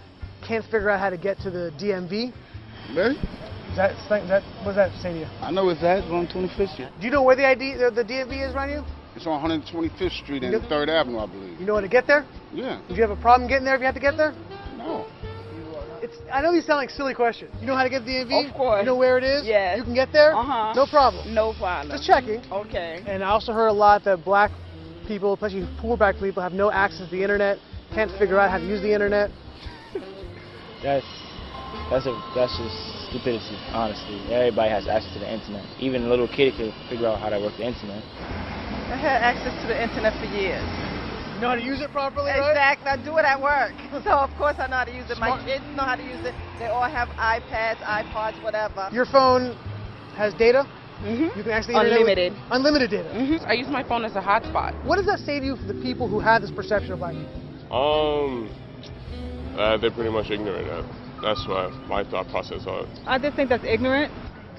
can't 0.47 0.65
figure 0.65 0.91
out 0.91 1.01
how 1.01 1.11
to 1.11 1.19
get 1.19 1.39
to 1.41 1.51
the 1.51 1.71
DMV. 1.79 2.33
Really? 2.97 3.17
Is 3.73 3.77
that, 3.77 3.93
is 3.93 4.29
that 4.29 4.43
what 4.65 4.75
does 4.75 4.77
that 4.77 4.93
say 5.01 5.13
to 5.13 5.19
you? 5.21 5.27
I 5.41 5.51
know 5.51 5.69
it's 5.71 5.81
that. 5.81 5.99
It's 5.99 6.09
on 6.09 6.27
25th 6.27 6.75
Street. 6.75 6.89
Do 7.01 7.07
you 7.07 7.13
know 7.13 7.23
where 7.23 7.37
the 7.37 7.47
ID 7.47 7.77
the, 7.77 7.91
the 7.91 8.05
DMV 8.05 8.49
is 8.49 8.55
around 8.55 8.71
you? 8.71 8.85
It's 9.15 9.27
on 9.27 9.41
125th 9.43 10.23
Street 10.23 10.43
and 10.43 10.53
You 10.53 10.59
3rd 10.61 10.89
Avenue, 10.89 11.19
I 11.19 11.27
believe. 11.27 11.61
You 11.61 11.67
know 11.67 11.75
how 11.75 11.81
to 11.81 11.89
get 11.89 12.07
there? 12.07 12.27
Yeah. 12.53 12.81
Would 12.89 12.97
you 12.97 13.03
have 13.03 13.17
a 13.17 13.21
problem 13.21 13.49
getting 13.49 13.65
there 13.65 13.75
if 13.75 13.81
you 13.81 13.87
had 13.87 13.95
to 13.95 14.01
get 14.01 14.17
there? 14.17 14.33
No. 14.77 15.07
It's. 16.03 16.17
I 16.33 16.43
know 16.43 16.53
these 16.53 16.67
sound 16.67 16.79
like 16.79 16.91
silly 16.91 17.15
questions. 17.15 17.55
You 17.61 17.67
know 17.67 17.77
how 17.77 17.85
to 17.85 17.91
get 17.91 18.05
the 18.05 18.11
DMV? 18.11 18.49
Of 18.51 18.55
course. 18.55 18.81
You 18.81 18.87
know 18.87 18.97
where 18.97 19.19
it 19.19 19.25
is? 19.25 19.47
Yes. 19.47 19.79
You 19.79 19.85
can 19.85 19.95
get 19.95 20.13
there? 20.13 20.35
Uh-huh. 20.35 20.73
No 20.75 20.87
problem. 20.87 21.33
No 21.35 21.55
problem. 21.59 21.97
Just 21.97 22.07
checking. 22.07 22.43
Okay. 22.51 23.03
And 23.07 23.23
I 23.23 23.29
also 23.29 23.53
heard 23.53 23.69
a 23.69 23.73
lot 23.73 24.05
that 24.05 24.25
black 24.25 24.51
people, 25.07 25.35
especially 25.35 25.67
poor 25.79 25.97
black 25.97 26.17
people, 26.19 26.43
have 26.43 26.53
no 26.53 26.71
access 26.71 27.09
to 27.09 27.17
the 27.17 27.23
internet, 27.23 27.59
can't 27.95 28.11
figure 28.19 28.39
out 28.39 28.51
how 28.51 28.59
to 28.59 28.67
use 28.67 28.81
the 28.83 28.93
internet. 28.93 29.31
That's 30.83 31.07
that's 31.91 32.07
a 32.07 32.13
that's 32.35 32.53
just 32.57 33.09
stupidity, 33.09 33.57
honestly. 33.73 34.17
Everybody 34.33 34.71
has 34.71 34.89
access 34.89 35.13
to 35.15 35.21
the 35.21 35.31
internet. 35.31 35.65
Even 35.79 36.05
a 36.05 36.09
little 36.09 36.29
kid 36.29 36.55
can 36.57 36.73
figure 36.89 37.07
out 37.07 37.21
how 37.21 37.29
to 37.29 37.39
work 37.41 37.53
the 37.57 37.69
internet. 37.69 38.03
I 38.93 38.97
had 38.97 39.21
access 39.23 39.53
to 39.63 39.69
the 39.69 39.77
internet 39.77 40.13
for 40.21 40.27
years. 40.37 40.65
You 41.37 41.41
know 41.41 41.49
how 41.49 41.55
to 41.57 41.65
use 41.65 41.81
it 41.81 41.91
properly, 41.93 42.31
right? 42.31 42.51
Exactly. 42.51 42.89
I 42.89 42.97
do 42.97 43.17
it 43.19 43.25
at 43.25 43.41
work. 43.41 43.73
So 44.05 44.11
of 44.11 44.31
course 44.37 44.57
I 44.59 44.67
know 44.67 44.77
how 44.83 44.85
to 44.85 44.95
use 44.95 45.09
it. 45.11 45.19
My 45.19 45.37
kids 45.45 45.65
know 45.77 45.85
how 45.85 45.97
to 45.97 46.03
use 46.03 46.25
it. 46.25 46.35
They 46.59 46.67
all 46.67 46.89
have 46.89 47.09
iPads, 47.21 47.81
iPods, 47.85 48.43
whatever. 48.43 48.89
Your 48.91 49.07
phone 49.07 49.57
has 50.17 50.35
data? 50.35 50.67
Mm-hmm. 51.03 51.37
You 51.39 51.43
can 51.43 51.53
actually 51.53 51.75
Unlimited. 51.75 52.33
Unlimited 52.51 52.91
data. 52.91 53.09
Mm-hmm. 53.11 53.45
I 53.47 53.55
use 53.55 53.69
my 53.69 53.83
phone 53.83 54.05
as 54.05 54.15
a 54.15 54.21
hotspot. 54.21 54.73
What 54.85 54.97
does 54.97 55.07
that 55.07 55.19
say 55.19 55.41
to 55.41 55.45
you 55.47 55.57
for 55.57 55.67
the 55.67 55.81
people 55.83 56.09
who 56.09 56.21
have 56.21 56.43
this 56.43 56.51
perception 56.51 56.93
of 56.93 57.01
black 57.01 57.15
people? 57.15 57.75
Um, 57.75 58.51
uh, 59.59 59.77
they're 59.79 59.91
pretty 59.91 60.11
much 60.11 60.31
ignorant. 60.31 60.69
Uh, 60.69 60.83
that's 61.23 61.47
what 61.49 61.73
my 61.89 62.05
thought 62.05 62.29
process 62.29 62.67
on. 62.67 62.87
I 63.07 63.19
just 63.19 63.35
think 63.37 63.49
that's 63.49 63.65
ignorant. 63.65 64.13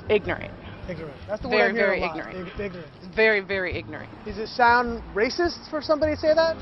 Ignorant. 0.09 0.51
Ignorant. 0.89 1.15
That's 1.27 1.41
the 1.41 1.47
Very, 1.47 1.61
word 1.61 1.69
I'm 1.69 1.75
hearing 1.75 2.01
very 2.01 2.01
a 2.01 2.05
lot. 2.05 2.17
ignorant. 2.17 2.47
Ig- 2.59 2.59
ignorant. 2.59 3.15
Very, 3.15 3.39
very 3.39 3.77
ignorant. 3.77 4.09
Does 4.25 4.37
it 4.37 4.47
sound 4.47 5.01
racist 5.15 5.69
for 5.69 5.81
somebody 5.81 6.15
to 6.15 6.19
say 6.19 6.33
that? 6.33 6.57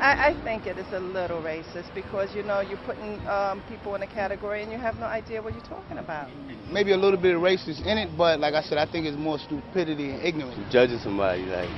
I, 0.00 0.28
I 0.28 0.40
think 0.44 0.66
it 0.66 0.78
is 0.78 0.92
a 0.92 1.00
little 1.00 1.42
racist 1.42 1.92
because 1.92 2.34
you 2.34 2.42
know 2.44 2.60
you're 2.60 2.78
putting 2.78 3.26
um, 3.26 3.62
people 3.68 3.94
in 3.96 4.02
a 4.02 4.06
category 4.06 4.62
and 4.62 4.70
you 4.70 4.78
have 4.78 4.96
no 4.96 5.06
idea 5.06 5.42
what 5.42 5.54
you're 5.54 5.64
talking 5.64 5.98
about. 5.98 6.30
Maybe 6.70 6.92
a 6.92 6.96
little 6.96 7.18
bit 7.18 7.34
of 7.34 7.42
racist 7.42 7.84
in 7.84 7.98
it, 7.98 8.16
but 8.16 8.38
like 8.38 8.54
I 8.54 8.62
said, 8.62 8.78
I 8.78 8.86
think 8.86 9.06
it's 9.06 9.16
more 9.16 9.38
stupidity 9.38 10.10
and 10.10 10.22
ignorance. 10.22 10.56
You 10.56 10.64
judging 10.70 10.98
somebody, 10.98 11.46
like, 11.46 11.68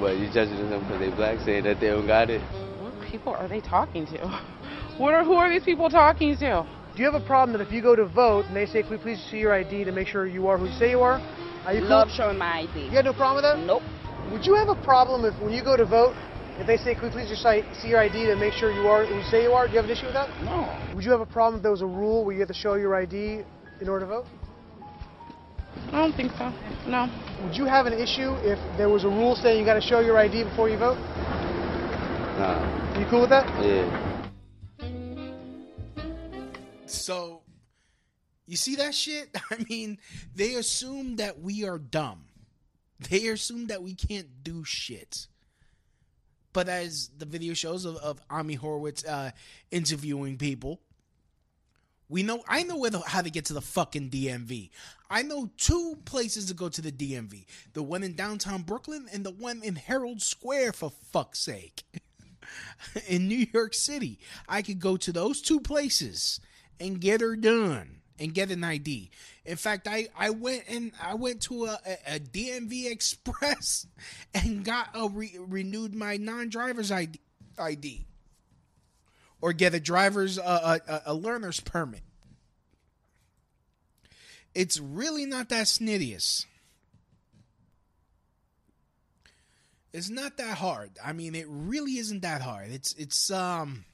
but 0.00 0.16
you're 0.16 0.32
judging 0.32 0.70
them 0.70 0.84
because 0.84 1.00
they 1.00 1.10
black, 1.10 1.38
saying 1.40 1.64
that 1.64 1.78
they 1.80 1.88
don't 1.88 2.06
got 2.06 2.30
it. 2.30 2.40
What 2.80 2.94
people 3.10 3.34
are 3.34 3.48
they 3.48 3.60
talking 3.60 4.06
to? 4.06 4.42
What 4.98 5.12
are 5.12 5.24
who 5.24 5.34
are 5.34 5.50
these 5.50 5.62
people 5.62 5.90
talking 5.90 6.34
to? 6.38 6.66
Do 6.94 7.02
you 7.02 7.04
have 7.04 7.20
a 7.20 7.26
problem 7.26 7.52
that 7.58 7.60
if 7.66 7.70
you 7.70 7.82
go 7.82 7.94
to 7.94 8.06
vote 8.06 8.46
and 8.46 8.56
they 8.56 8.64
say, 8.64 8.80
"Can 8.80 8.92
we 8.92 8.96
please 8.96 9.22
see 9.30 9.36
your 9.36 9.52
ID 9.52 9.84
to 9.84 9.92
make 9.92 10.08
sure 10.08 10.26
you 10.26 10.46
are 10.46 10.56
who 10.56 10.68
you 10.68 10.72
say 10.72 10.88
you 10.88 11.02
are"? 11.02 11.20
Are 11.66 11.74
you 11.74 11.82
Love 11.82 12.08
cool? 12.08 12.16
showing 12.16 12.38
my 12.38 12.60
ID. 12.60 12.86
You 12.86 12.92
got 12.92 13.04
no 13.04 13.12
problem 13.12 13.36
with 13.36 13.44
that? 13.44 13.58
Nope. 13.66 13.82
Would 14.32 14.46
you 14.46 14.54
have 14.54 14.70
a 14.70 14.74
problem 14.82 15.26
if 15.26 15.38
when 15.38 15.52
you 15.52 15.62
go 15.62 15.76
to 15.76 15.84
vote, 15.84 16.16
if 16.58 16.66
they 16.66 16.76
say, 16.76 16.94
"Can 16.94 17.04
we 17.04 17.10
please 17.10 17.28
just 17.28 17.42
si- 17.42 17.64
see 17.80 17.88
your 17.88 18.00
ID 18.00 18.26
to 18.26 18.36
make 18.36 18.52
sure 18.54 18.72
you 18.72 18.88
are 18.88 19.04
who 19.04 19.14
you 19.16 19.24
say 19.24 19.42
you 19.42 19.52
are"? 19.52 19.66
Do 19.66 19.72
you 19.72 19.76
have 19.78 19.84
an 19.86 19.90
issue 19.90 20.06
with 20.06 20.14
that? 20.14 20.28
No. 20.42 20.68
Would 20.94 21.04
you 21.04 21.10
have 21.10 21.20
a 21.20 21.26
problem 21.26 21.56
if 21.56 21.62
there 21.62 21.70
was 21.70 21.82
a 21.82 21.86
rule 21.86 22.24
where 22.24 22.34
you 22.34 22.40
had 22.40 22.48
to 22.48 22.54
show 22.54 22.74
your 22.74 22.94
ID 22.94 23.44
in 23.80 23.88
order 23.88 24.06
to 24.06 24.06
vote? 24.06 24.26
I 25.92 26.00
don't 26.00 26.14
think 26.14 26.32
so. 26.36 26.52
No. 26.86 27.08
Would 27.42 27.56
you 27.56 27.64
have 27.66 27.86
an 27.86 27.92
issue 27.92 28.32
if 28.42 28.58
there 28.76 28.88
was 28.88 29.04
a 29.04 29.08
rule 29.08 29.36
saying 29.36 29.58
you 29.58 29.64
got 29.64 29.74
to 29.74 29.80
show 29.80 30.00
your 30.00 30.18
ID 30.18 30.44
before 30.44 30.68
you 30.68 30.78
vote? 30.78 30.98
Nah. 32.38 32.94
Are 32.94 33.00
you 33.00 33.06
cool 33.06 33.20
with 33.20 33.30
that? 33.30 33.46
Yeah. 33.64 34.12
So, 36.86 37.42
you 38.46 38.56
see 38.56 38.76
that 38.76 38.94
shit? 38.94 39.28
I 39.50 39.64
mean, 39.68 39.98
they 40.34 40.54
assume 40.54 41.16
that 41.16 41.40
we 41.40 41.64
are 41.64 41.78
dumb. 41.78 42.24
They 43.10 43.28
assume 43.28 43.66
that 43.66 43.82
we 43.82 43.94
can't 43.94 44.42
do 44.42 44.64
shit. 44.64 45.26
But 46.56 46.70
as 46.70 47.10
the 47.18 47.26
video 47.26 47.52
shows 47.52 47.84
of, 47.84 47.96
of 47.96 48.18
Ami 48.30 48.54
Horowitz 48.54 49.04
uh, 49.04 49.32
interviewing 49.70 50.38
people, 50.38 50.80
we 52.08 52.22
know. 52.22 52.42
I 52.48 52.62
know 52.62 52.78
where 52.78 52.88
the, 52.88 53.00
how 53.00 53.20
to 53.20 53.28
get 53.28 53.44
to 53.46 53.52
the 53.52 53.60
fucking 53.60 54.08
DMV. 54.08 54.70
I 55.10 55.20
know 55.20 55.50
two 55.58 55.98
places 56.06 56.46
to 56.46 56.54
go 56.54 56.70
to 56.70 56.80
the 56.80 56.90
DMV: 56.90 57.44
the 57.74 57.82
one 57.82 58.02
in 58.02 58.14
downtown 58.14 58.62
Brooklyn 58.62 59.06
and 59.12 59.22
the 59.22 59.32
one 59.32 59.60
in 59.62 59.76
Herald 59.76 60.22
Square. 60.22 60.72
For 60.72 60.90
fuck's 61.12 61.40
sake, 61.40 61.84
in 63.06 63.28
New 63.28 63.46
York 63.52 63.74
City, 63.74 64.18
I 64.48 64.62
could 64.62 64.80
go 64.80 64.96
to 64.96 65.12
those 65.12 65.42
two 65.42 65.60
places 65.60 66.40
and 66.80 67.02
get 67.02 67.20
her 67.20 67.36
done 67.36 68.00
and 68.18 68.32
get 68.32 68.50
an 68.50 68.64
ID. 68.64 69.10
In 69.46 69.56
fact, 69.56 69.86
I, 69.86 70.08
I 70.18 70.30
went 70.30 70.64
and 70.68 70.90
I 71.00 71.14
went 71.14 71.42
to 71.42 71.66
a, 71.66 71.78
a, 72.06 72.18
DMV 72.18 72.86
Express 72.90 73.86
and 74.34 74.64
got 74.64 74.88
a 74.92 75.08
re, 75.08 75.36
renewed 75.38 75.94
my 75.94 76.16
non-driver's 76.16 76.90
ID, 76.90 77.20
ID 77.56 78.06
or 79.40 79.52
get 79.52 79.74
a 79.74 79.80
driver's 79.80 80.38
uh, 80.38 80.78
a, 80.88 81.02
a 81.06 81.14
learner's 81.14 81.60
permit. 81.60 82.02
It's 84.54 84.80
really 84.80 85.26
not 85.26 85.50
that 85.50 85.66
snittious. 85.66 86.46
It's 89.92 90.10
not 90.10 90.38
that 90.38 90.58
hard. 90.58 90.90
I 91.02 91.12
mean, 91.12 91.34
it 91.34 91.46
really 91.48 91.98
isn't 91.98 92.22
that 92.22 92.42
hard. 92.42 92.70
It's 92.70 92.92
it's 92.94 93.30
um 93.30 93.84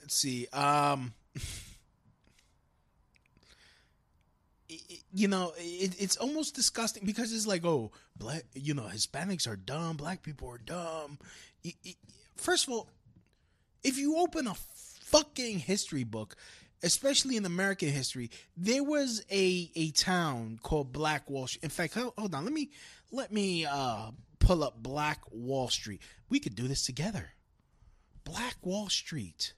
let's 0.00 0.14
see. 0.14 0.46
Um 0.52 1.12
it- 4.68 5.02
you 5.12 5.28
know, 5.28 5.52
it, 5.56 5.94
it's 6.00 6.16
almost 6.16 6.54
disgusting 6.54 7.04
because 7.04 7.32
it's 7.32 7.46
like, 7.46 7.64
oh, 7.64 7.90
black, 8.16 8.44
you 8.54 8.74
know, 8.74 8.82
Hispanics 8.84 9.48
are 9.48 9.56
dumb, 9.56 9.96
black 9.96 10.22
people 10.22 10.48
are 10.48 10.58
dumb. 10.58 11.18
First 12.36 12.66
of 12.68 12.72
all, 12.74 12.88
if 13.82 13.98
you 13.98 14.16
open 14.18 14.46
a 14.46 14.54
fucking 14.54 15.60
history 15.60 16.04
book, 16.04 16.36
especially 16.82 17.36
in 17.36 17.44
American 17.46 17.88
history, 17.88 18.30
there 18.56 18.84
was 18.84 19.24
a 19.30 19.70
a 19.74 19.90
town 19.92 20.58
called 20.62 20.92
Black 20.92 21.28
Wall 21.30 21.46
Street. 21.46 21.64
In 21.64 21.70
fact, 21.70 21.94
hold, 21.94 22.12
hold 22.18 22.34
on, 22.34 22.44
let 22.44 22.52
me 22.52 22.70
let 23.10 23.32
me 23.32 23.64
uh 23.66 24.10
pull 24.38 24.62
up 24.62 24.82
Black 24.82 25.20
Wall 25.30 25.68
Street. 25.68 26.00
We 26.28 26.38
could 26.40 26.54
do 26.54 26.68
this 26.68 26.84
together. 26.84 27.30
Black 28.24 28.56
Wall 28.62 28.88
Street. 28.88 29.54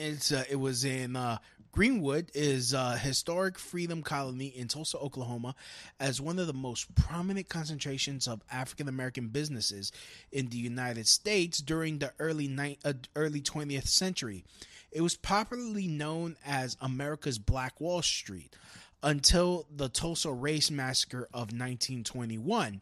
It's 0.00 0.32
uh, 0.32 0.44
it 0.50 0.56
was 0.56 0.84
in 0.84 1.14
uh, 1.14 1.38
Greenwood 1.72 2.30
is 2.34 2.72
a 2.72 2.96
historic 2.96 3.58
freedom 3.58 4.02
colony 4.02 4.46
in 4.46 4.66
Tulsa, 4.66 4.98
Oklahoma, 4.98 5.54
as 6.00 6.20
one 6.20 6.38
of 6.38 6.48
the 6.48 6.52
most 6.52 6.92
prominent 6.96 7.48
concentrations 7.48 8.26
of 8.26 8.42
African 8.50 8.88
American 8.88 9.28
businesses 9.28 9.92
in 10.32 10.48
the 10.48 10.56
United 10.56 11.06
States 11.06 11.58
during 11.58 11.98
the 11.98 12.12
early 12.18 12.48
ni- 12.48 12.78
uh, 12.84 12.94
early 13.14 13.40
20th 13.40 13.86
century. 13.86 14.44
It 14.90 15.02
was 15.02 15.16
popularly 15.16 15.86
known 15.86 16.36
as 16.44 16.76
America's 16.80 17.38
Black 17.38 17.80
Wall 17.80 18.02
Street 18.02 18.56
until 19.02 19.66
the 19.74 19.88
Tulsa 19.88 20.30
Race 20.30 20.70
Massacre 20.70 21.28
of 21.32 21.52
1921, 21.52 22.80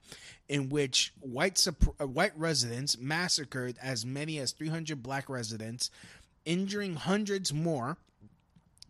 in 0.48 0.68
which 0.68 1.12
white 1.20 1.64
uh, 1.66 2.06
white 2.06 2.36
residents 2.36 2.98
massacred 2.98 3.76
as 3.82 4.04
many 4.04 4.38
as 4.38 4.52
300 4.52 5.02
black 5.02 5.28
residents, 5.28 5.90
injuring 6.48 6.94
hundreds 6.96 7.52
more, 7.52 7.98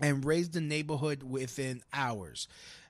and 0.00 0.24
razed 0.24 0.52
the 0.52 0.60
neighborhood 0.60 1.22
within 1.24 1.82
hours. 1.92 2.46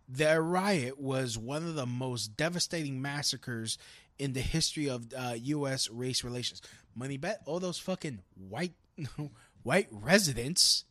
The 0.08 0.40
riot 0.40 1.00
was 1.00 1.38
one 1.38 1.64
of 1.64 1.74
the 1.74 1.86
most 1.86 2.36
devastating 2.36 3.00
massacres 3.00 3.78
in 4.18 4.34
the 4.34 4.40
history 4.40 4.88
of 4.88 5.06
uh, 5.16 5.34
U.S. 5.36 5.90
race 5.90 6.22
relations. 6.22 6.60
Money 6.94 7.16
bet 7.16 7.40
all 7.46 7.60
those 7.60 7.78
fucking 7.78 8.20
white 8.48 8.74
white 9.62 9.88
residents 9.90 10.84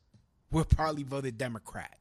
were 0.51 0.63
probably 0.63 1.03
voted 1.03 1.38
Democrat 1.38 1.98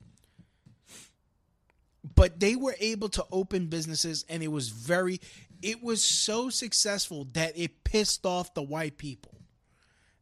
but 2.15 2.39
they 2.39 2.55
were 2.55 2.77
able 2.81 3.09
to 3.09 3.25
open 3.33 3.67
businesses 3.67 4.25
and 4.29 4.43
it 4.43 4.49
was 4.49 4.69
very 4.69 5.21
it 5.63 5.83
was 5.83 6.05
so 6.05 6.49
successful 6.49 7.27
that 7.33 7.57
it 7.59 7.85
pissed 7.85 8.25
off 8.25 8.55
the 8.55 8.63
white 8.63 8.97
people 8.97 9.35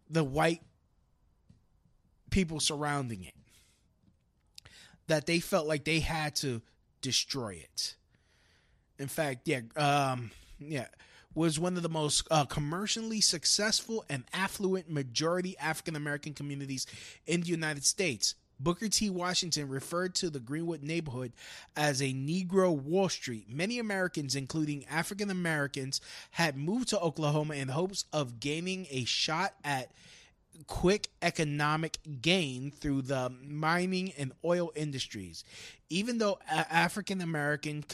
the 0.09 0.25
white 0.25 0.63
people 2.35 2.59
surrounding 2.59 3.23
it 3.23 3.35
that 5.07 5.25
they 5.25 5.39
felt 5.39 5.69
like 5.69 5.85
they 5.85 6.01
had 6.01 6.35
to 6.35 6.61
destroy 7.01 7.51
it 7.51 7.95
in 8.99 9.07
fact 9.07 9.47
yeah 9.47 9.61
um 9.77 10.33
yeah 10.59 10.87
was 11.33 11.61
one 11.61 11.77
of 11.77 11.85
the 11.85 11.89
most 11.89 12.27
uh, 12.31 12.45
commercially 12.45 13.21
successful 13.21 14.05
and 14.09 14.25
affluent 14.33 14.91
majority 14.91 15.57
African 15.59 15.95
American 15.95 16.33
communities 16.33 16.87
in 17.27 17.41
the 17.41 17.49
United 17.49 17.85
States. 17.85 18.35
Booker 18.61 18.89
T. 18.89 19.11
Washington 19.11 19.69
referred 19.69 20.15
to 20.17 20.31
the 20.31 20.39
Greenwood 20.39 20.85
neighborhood 20.85 21.33
as 21.77 22.01
a 22.01 22.13
Negro 22.13 22.73
Wall 22.73 23.09
Street. 23.09 23.47
Many 23.51 23.81
Americans, 23.81 24.37
including 24.37 24.85
African 24.87 25.29
Americans, 25.29 26.01
had 26.31 26.57
moved 26.57 26.89
to 26.91 27.01
Oklahoma 27.01 27.55
in 27.55 27.67
hopes 27.69 28.05
of 28.13 28.39
gaining 28.39 28.87
a 28.91 29.05
shot 29.05 29.55
at 29.65 29.91
quick 30.67 31.09
economic 31.23 31.99
gain 32.21 32.71
through 32.71 33.03
the 33.03 33.33
mining 33.43 34.13
and 34.19 34.33
oil 34.45 34.73
industries. 34.75 35.45
Even 35.91 36.19
though 36.19 36.39
African 36.51 37.21
American 37.21 37.85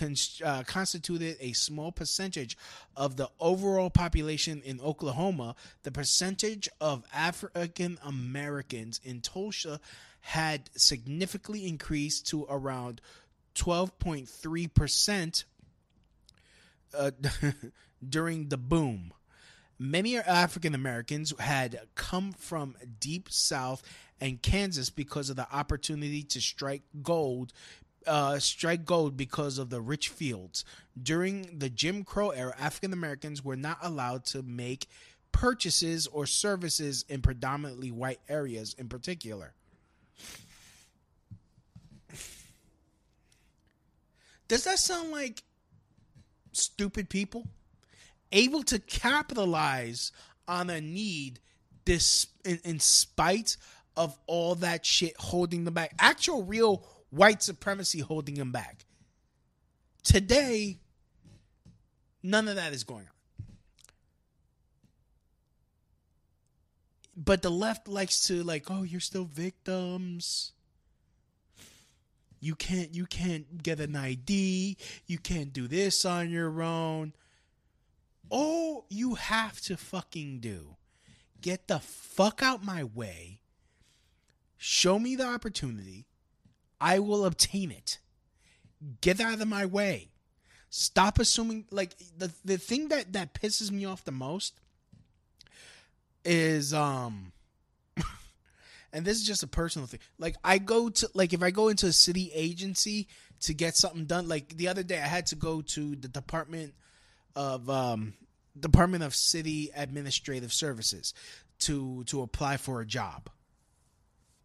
uh, 0.44 0.62
constituted 0.66 1.36
a 1.40 1.52
small 1.52 1.92
percentage 1.92 2.56
of 2.96 3.16
the 3.16 3.28
overall 3.38 3.90
population 3.90 4.62
in 4.64 4.80
Oklahoma, 4.80 5.54
the 5.82 5.90
percentage 5.90 6.68
of 6.80 7.04
African 7.12 7.98
Americans 8.04 9.00
in 9.04 9.20
Tulsa 9.20 9.80
had 10.20 10.70
significantly 10.76 11.66
increased 11.66 12.26
to 12.28 12.46
around 12.48 13.00
12.3% 13.54 15.44
uh, 16.96 17.10
during 18.08 18.48
the 18.48 18.56
boom. 18.56 19.12
Many 19.82 20.18
African 20.18 20.74
Americans 20.74 21.32
had 21.38 21.80
come 21.94 22.32
from 22.32 22.76
deep 23.00 23.30
south 23.30 23.82
and 24.20 24.42
Kansas 24.42 24.90
because 24.90 25.30
of 25.30 25.36
the 25.36 25.50
opportunity 25.50 26.22
to 26.22 26.40
strike 26.40 26.82
gold 27.02 27.54
uh, 28.06 28.38
strike 28.38 28.84
gold 28.84 29.16
because 29.16 29.56
of 29.56 29.70
the 29.70 29.80
rich 29.80 30.10
fields. 30.10 30.66
During 31.02 31.58
the 31.58 31.70
Jim 31.70 32.04
Crow 32.04 32.28
era, 32.28 32.54
African 32.58 32.92
Americans 32.92 33.42
were 33.42 33.56
not 33.56 33.78
allowed 33.82 34.26
to 34.26 34.42
make 34.42 34.86
purchases 35.32 36.06
or 36.06 36.26
services 36.26 37.06
in 37.08 37.22
predominantly 37.22 37.90
white 37.90 38.20
areas 38.28 38.74
in 38.78 38.88
particular. 38.88 39.54
Does 44.46 44.64
that 44.64 44.78
sound 44.78 45.10
like 45.10 45.42
stupid 46.52 47.08
people 47.08 47.46
able 48.32 48.62
to 48.64 48.78
capitalize 48.78 50.12
on 50.46 50.70
a 50.70 50.80
need 50.80 51.40
this 51.84 52.26
in, 52.44 52.60
in 52.64 52.80
spite 52.80 53.56
of 53.96 54.16
all 54.26 54.54
that 54.56 54.84
shit 54.84 55.16
holding 55.18 55.64
them 55.64 55.74
back? 55.74 55.94
Actual 55.98 56.44
real 56.44 56.86
white 57.10 57.42
supremacy 57.42 58.00
holding 58.00 58.34
them 58.34 58.52
back. 58.52 58.84
Today, 60.02 60.78
none 62.22 62.48
of 62.48 62.56
that 62.56 62.72
is 62.72 62.84
going 62.84 63.02
on. 63.02 63.20
But 67.16 67.42
the 67.42 67.50
left 67.50 67.86
likes 67.86 68.26
to 68.28 68.42
like, 68.42 68.70
oh, 68.70 68.82
you're 68.82 69.00
still 69.00 69.24
victims. 69.24 70.52
You 72.40 72.54
can't 72.54 72.94
you 72.94 73.04
can't 73.04 73.62
get 73.62 73.80
an 73.80 73.94
ID. 73.94 74.78
You 75.06 75.18
can't 75.18 75.52
do 75.52 75.68
this 75.68 76.06
on 76.06 76.30
your 76.30 76.62
own. 76.62 77.12
All 78.30 78.86
you 78.88 79.16
have 79.16 79.60
to 79.62 79.76
fucking 79.76 80.38
do, 80.40 80.76
get 81.40 81.68
the 81.68 81.80
fuck 81.80 82.42
out 82.42 82.64
my 82.64 82.84
way. 82.84 83.40
Show 84.56 84.98
me 84.98 85.16
the 85.16 85.26
opportunity. 85.26 86.06
I 86.80 87.00
will 87.00 87.24
obtain 87.24 87.70
it. 87.70 87.98
Get 89.00 89.20
out 89.20 89.40
of 89.40 89.48
my 89.48 89.66
way. 89.66 90.08
Stop 90.70 91.18
assuming 91.18 91.66
like 91.70 91.96
the 92.16 92.32
the 92.44 92.56
thing 92.56 92.88
that 92.88 93.12
that 93.12 93.34
pisses 93.34 93.70
me 93.70 93.84
off 93.84 94.04
the 94.04 94.12
most 94.12 94.54
is 96.24 96.72
um 96.72 97.32
and 98.92 99.04
this 99.04 99.16
is 99.16 99.26
just 99.26 99.42
a 99.42 99.48
personal 99.48 99.88
thing. 99.88 100.00
Like 100.18 100.36
I 100.44 100.58
go 100.58 100.88
to 100.88 101.10
like 101.12 101.32
if 101.32 101.42
I 101.42 101.50
go 101.50 101.68
into 101.68 101.86
a 101.86 101.92
city 101.92 102.30
agency 102.32 103.08
to 103.40 103.54
get 103.54 103.76
something 103.76 104.04
done, 104.04 104.28
like 104.28 104.56
the 104.56 104.68
other 104.68 104.84
day 104.84 104.98
I 104.98 105.06
had 105.06 105.26
to 105.26 105.34
go 105.34 105.60
to 105.62 105.96
the 105.96 106.08
Department 106.08 106.74
of 107.34 107.68
um 107.70 108.14
Department 108.58 109.04
of 109.04 109.14
City 109.14 109.70
Administrative 109.74 110.52
Services 110.52 111.14
to 111.60 112.04
to 112.04 112.22
apply 112.22 112.56
for 112.56 112.80
a 112.80 112.86
job. 112.86 113.30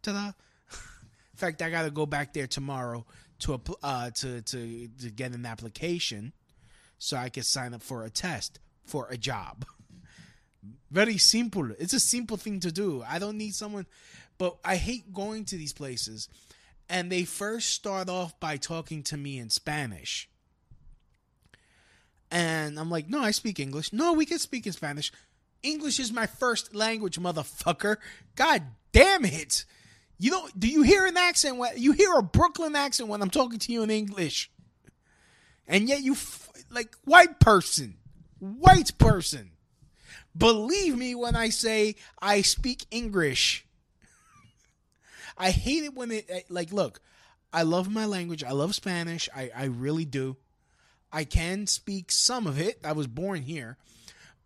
Ta-da. 0.01 0.27
In 0.29 1.37
fact, 1.37 1.61
I 1.61 1.69
got 1.69 1.83
to 1.83 1.91
go 1.91 2.05
back 2.05 2.33
there 2.33 2.47
tomorrow 2.47 3.05
to 3.39 3.59
uh 3.83 4.11
to 4.11 4.41
to 4.41 4.87
to 4.87 5.09
get 5.09 5.33
an 5.33 5.45
application 5.45 6.33
so 6.97 7.17
I 7.17 7.29
can 7.29 7.43
sign 7.43 7.73
up 7.73 7.81
for 7.81 8.03
a 8.05 8.09
test 8.09 8.59
for 8.85 9.07
a 9.09 9.17
job. 9.17 9.65
Very 10.89 11.17
simple. 11.17 11.71
It's 11.77 11.93
a 11.93 11.99
simple 11.99 12.37
thing 12.37 12.59
to 12.61 12.71
do. 12.71 13.03
I 13.07 13.19
don't 13.19 13.37
need 13.37 13.53
someone 13.53 13.85
but 14.37 14.57
I 14.63 14.75
hate 14.75 15.13
going 15.13 15.45
to 15.45 15.57
these 15.57 15.73
places 15.73 16.29
and 16.89 17.11
they 17.11 17.23
first 17.23 17.69
start 17.69 18.09
off 18.09 18.39
by 18.39 18.57
talking 18.57 19.03
to 19.03 19.17
me 19.17 19.39
in 19.39 19.49
Spanish. 19.49 20.29
And 22.31 22.79
I'm 22.79 22.89
like, 22.89 23.07
"No, 23.07 23.21
I 23.21 23.31
speak 23.31 23.59
English." 23.59 23.93
"No, 23.93 24.13
we 24.13 24.25
can 24.25 24.39
speak 24.39 24.65
in 24.65 24.73
Spanish." 24.73 25.11
English 25.65 25.99
is 25.99 26.11
my 26.11 26.27
first 26.27 26.75
language, 26.75 27.19
motherfucker. 27.19 27.97
God 28.35 28.63
damn 28.91 29.25
it. 29.25 29.65
You 30.17 30.31
don't 30.31 30.59
do 30.59 30.67
you 30.67 30.83
hear 30.83 31.05
an 31.05 31.17
accent 31.17 31.57
when 31.57 31.71
you 31.75 31.91
hear 31.91 32.13
a 32.13 32.23
Brooklyn 32.23 32.75
accent 32.75 33.09
when 33.09 33.21
I'm 33.21 33.29
talking 33.29 33.59
to 33.59 33.71
you 33.71 33.83
in 33.83 33.89
English? 33.89 34.51
And 35.67 35.89
yet 35.89 36.01
you 36.01 36.15
like 36.69 36.95
white 37.03 37.39
person, 37.39 37.97
white 38.39 38.97
person. 38.97 39.51
Believe 40.37 40.97
me 40.97 41.15
when 41.15 41.35
I 41.35 41.49
say 41.49 41.95
I 42.21 42.41
speak 42.41 42.85
English. 42.91 43.65
I 45.37 45.49
hate 45.49 45.83
it 45.83 45.95
when 45.95 46.11
it 46.11 46.45
like 46.49 46.71
look, 46.71 47.01
I 47.51 47.63
love 47.63 47.89
my 47.89 48.05
language. 48.05 48.43
I 48.43 48.51
love 48.51 48.75
Spanish. 48.75 49.27
I 49.35 49.51
I 49.55 49.65
really 49.65 50.05
do. 50.05 50.37
I 51.15 51.23
can 51.23 51.65
speak 51.65 52.11
some 52.11 52.45
of 52.45 52.59
it. 52.59 52.77
I 52.83 52.91
was 52.91 53.07
born 53.07 53.43
here. 53.43 53.77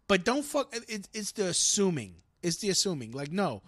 But 0.07 0.23
don't 0.23 0.45
fuck 0.45 0.71
it, 0.71 1.09
it's 1.15 1.31
the 1.31 1.47
assuming. 1.47 2.13
It's 2.43 2.57
the 2.57 2.69
assuming. 2.69 3.11
Like 3.11 3.31
no, 3.31 3.63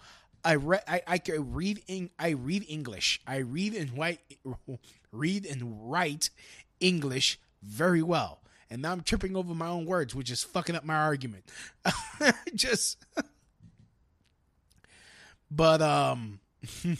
I 0.45 0.53
read. 0.55 0.83
I, 0.87 1.01
I 1.07 1.17
can 1.17 1.51
read. 1.51 1.81
In, 1.87 2.11
I 2.19 2.29
read 2.29 2.63
English. 2.69 3.19
I 3.25 3.37
read 3.37 3.73
and 3.73 3.97
write. 3.97 4.19
Read 5.11 5.47
and 5.47 5.91
write 5.91 6.29
English 6.79 7.39
very 7.63 8.03
well. 8.03 8.39
And 8.69 8.83
now 8.83 8.91
I'm 8.91 9.01
tripping 9.01 9.35
over 9.35 9.55
my 9.55 9.67
own 9.67 9.85
words, 9.85 10.13
which 10.13 10.29
is 10.29 10.43
fucking 10.43 10.75
up 10.75 10.85
my 10.85 10.95
argument. 10.95 11.45
Just. 12.55 13.03
but 15.49 15.81
um. 15.81 16.39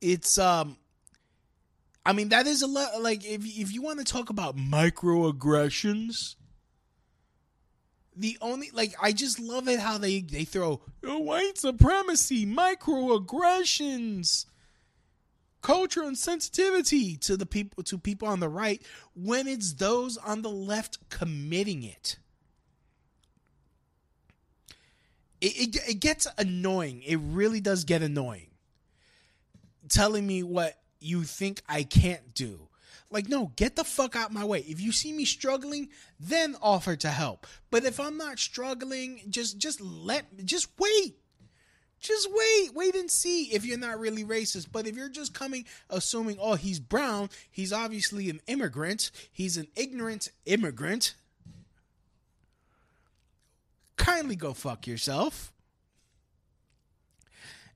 it's 0.00 0.38
um. 0.38 0.76
I 2.06 2.12
mean 2.12 2.30
that 2.30 2.46
is 2.46 2.62
a 2.62 2.66
lot. 2.66 3.00
Like 3.00 3.24
if 3.24 3.44
if 3.44 3.72
you 3.72 3.82
want 3.82 3.98
to 3.98 4.04
talk 4.04 4.30
about 4.30 4.56
microaggressions 4.56 6.36
the 8.16 8.38
only 8.40 8.70
like 8.72 8.94
I 9.00 9.12
just 9.12 9.40
love 9.40 9.68
it 9.68 9.80
how 9.80 9.98
they 9.98 10.20
they 10.20 10.44
throw 10.44 10.80
oh, 11.04 11.18
white 11.18 11.58
supremacy, 11.58 12.46
microaggressions, 12.46 14.46
culture 15.62 16.02
insensitivity 16.02 17.18
to 17.20 17.36
the 17.36 17.46
people 17.46 17.82
to 17.84 17.98
people 17.98 18.28
on 18.28 18.40
the 18.40 18.48
right 18.48 18.82
when 19.14 19.48
it's 19.48 19.74
those 19.74 20.16
on 20.16 20.42
the 20.42 20.50
left 20.50 21.08
committing 21.10 21.82
it. 21.82 22.18
It, 25.40 25.76
it, 25.76 25.88
it 25.88 26.00
gets 26.00 26.26
annoying. 26.38 27.02
It 27.02 27.16
really 27.16 27.60
does 27.60 27.84
get 27.84 28.00
annoying. 28.00 28.46
Telling 29.90 30.26
me 30.26 30.42
what 30.42 30.78
you 31.04 31.24
think 31.24 31.62
I 31.68 31.82
can't 31.82 32.34
do. 32.34 32.68
Like, 33.10 33.28
no, 33.28 33.52
get 33.56 33.76
the 33.76 33.84
fuck 33.84 34.16
out 34.16 34.32
my 34.32 34.44
way. 34.44 34.60
If 34.60 34.80
you 34.80 34.90
see 34.90 35.12
me 35.12 35.24
struggling, 35.24 35.88
then 36.18 36.56
offer 36.60 36.96
to 36.96 37.08
help. 37.08 37.46
But 37.70 37.84
if 37.84 38.00
I'm 38.00 38.16
not 38.16 38.38
struggling, 38.38 39.20
just 39.28 39.58
just 39.58 39.80
let 39.80 40.44
just 40.44 40.68
wait. 40.78 41.16
Just 42.00 42.28
wait, 42.30 42.74
wait 42.74 42.94
and 42.94 43.10
see 43.10 43.44
if 43.44 43.64
you're 43.64 43.78
not 43.78 43.98
really 43.98 44.24
racist. 44.24 44.66
But 44.70 44.86
if 44.86 44.94
you're 44.94 45.08
just 45.08 45.32
coming 45.32 45.64
assuming, 45.88 46.36
oh, 46.38 46.54
he's 46.54 46.78
brown, 46.78 47.30
he's 47.50 47.72
obviously 47.72 48.28
an 48.28 48.40
immigrant, 48.46 49.10
he's 49.32 49.56
an 49.56 49.68
ignorant 49.74 50.28
immigrant. 50.44 51.14
Kindly 53.96 54.36
go 54.36 54.52
fuck 54.52 54.86
yourself. 54.86 55.53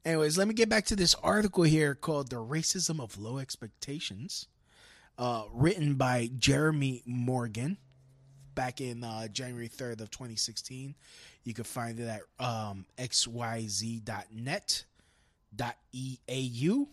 Anyways, 0.09 0.39
let 0.39 0.49
me 0.49 0.55
get 0.55 0.71
back 0.71 0.87
to 0.87 0.97
this 0.97 1.15
article 1.17 1.65
here 1.65 1.95
called 1.95 2.31
The 2.31 2.37
Racism 2.37 2.99
of 2.99 3.21
Low 3.21 3.37
Expectations 3.37 4.47
uh, 5.19 5.45
written 5.53 5.97
by 5.97 6.31
Jeremy 6.39 7.03
Morgan 7.05 7.77
back 8.55 8.81
in 8.81 9.05
uh, 9.05 9.29
January 9.29 9.69
3rd 9.69 10.01
of 10.01 10.11
2016. 10.11 10.95
You 11.45 11.53
can 11.53 11.65
find 11.65 12.01
it 12.01 12.09
at 12.09 12.23
um, 12.43 12.87
xyz.net 12.97 14.85
dot 15.55 15.77
eau. 15.95 16.89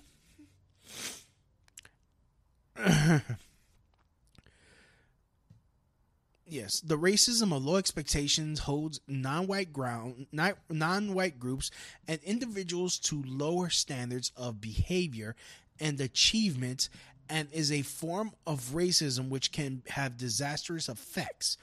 Yes, 6.48 6.80
the 6.82 6.98
racism 6.98 7.56
of 7.56 7.66
low 7.66 7.76
expectations 7.76 8.60
holds 8.60 9.00
non-white 9.08 9.74
ground, 9.74 10.28
non-white 10.70 11.40
groups 11.40 11.72
and 12.08 12.20
individuals 12.24 13.00
to 13.00 13.24
lower 13.26 13.70
standards 13.70 14.32
of 14.38 14.62
behavior 14.62 15.36
and 15.80 16.00
achievement 16.00 16.90
and 17.30 17.48
is 17.52 17.72
a 17.72 17.82
form 17.82 18.32
of 18.46 18.72
racism 18.74 19.30
which 19.30 19.52
can 19.52 19.82
have 19.90 20.18
disastrous 20.18 20.90
effects. 20.90 21.58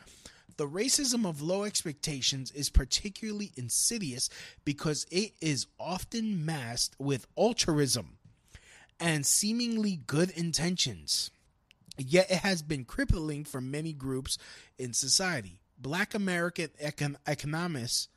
The 0.56 0.66
racism 0.66 1.26
of 1.26 1.40
low 1.40 1.64
expectations 1.64 2.50
is 2.50 2.68
particularly 2.68 3.52
insidious 3.56 4.28
because 4.64 5.06
it 5.10 5.32
is 5.40 5.66
often 5.78 6.44
masked 6.44 6.96
with 6.98 7.26
altruism 7.38 8.18
and 9.00 9.24
seemingly 9.24 10.00
good 10.06 10.30
intentions. 10.30 11.30
Yet 11.98 12.30
it 12.30 12.38
has 12.38 12.62
been 12.62 12.84
crippling 12.84 13.44
for 13.44 13.60
many 13.60 13.92
groups 13.92 14.38
in 14.78 14.92
society. 14.92 15.58
Black 15.78 16.14
American 16.14 16.70
econ- 16.82 17.16
economist, 17.26 18.08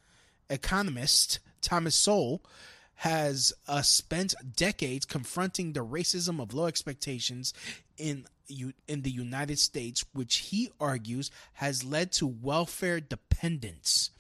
economist 0.49 1.39
Thomas 1.61 1.95
Sowell 1.95 2.41
has 2.95 3.51
uh, 3.67 3.81
spent 3.81 4.33
decades 4.55 5.05
confronting 5.05 5.73
the 5.73 5.85
racism 5.85 6.41
of 6.41 6.53
low 6.53 6.65
expectations 6.65 7.53
in 7.97 8.25
in 8.87 9.01
the 9.01 9.11
United 9.11 9.57
States, 9.57 10.05
which 10.13 10.35
he 10.37 10.69
argues 10.79 11.31
has 11.53 11.83
led 11.83 12.11
to 12.11 12.27
welfare 12.27 12.99
dependence, 12.99 14.11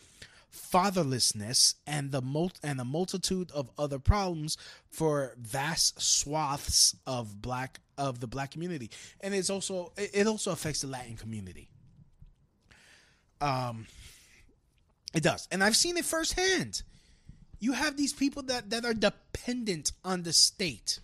fatherlessness, 0.55 1.75
and 1.85 2.11
the 2.11 2.21
mul- 2.21 2.51
and 2.63 2.79
a 2.79 2.85
multitude 2.85 3.51
of 3.51 3.69
other 3.77 3.99
problems 3.99 4.57
for 4.89 5.35
vast 5.37 6.01
swaths 6.01 6.95
of 7.05 7.41
black 7.41 7.79
of 7.97 8.19
the 8.19 8.27
black 8.27 8.51
community, 8.51 8.89
and 9.21 9.33
it's 9.35 9.49
also 9.49 9.91
it 9.97 10.27
also 10.27 10.51
affects 10.51 10.81
the 10.81 10.87
Latin 10.87 11.17
community. 11.17 11.69
Um, 13.41 13.87
it 15.13 15.23
does, 15.23 15.47
and 15.51 15.63
I've 15.63 15.75
seen 15.75 15.97
it 15.97 16.05
firsthand 16.05 16.83
you 17.59 17.73
have 17.73 17.97
these 17.97 18.13
people 18.13 18.43
that, 18.43 18.69
that 18.69 18.85
are 18.85 18.93
dependent 18.93 19.91
on 20.03 20.23
the 20.23 20.33
state, 20.33 20.99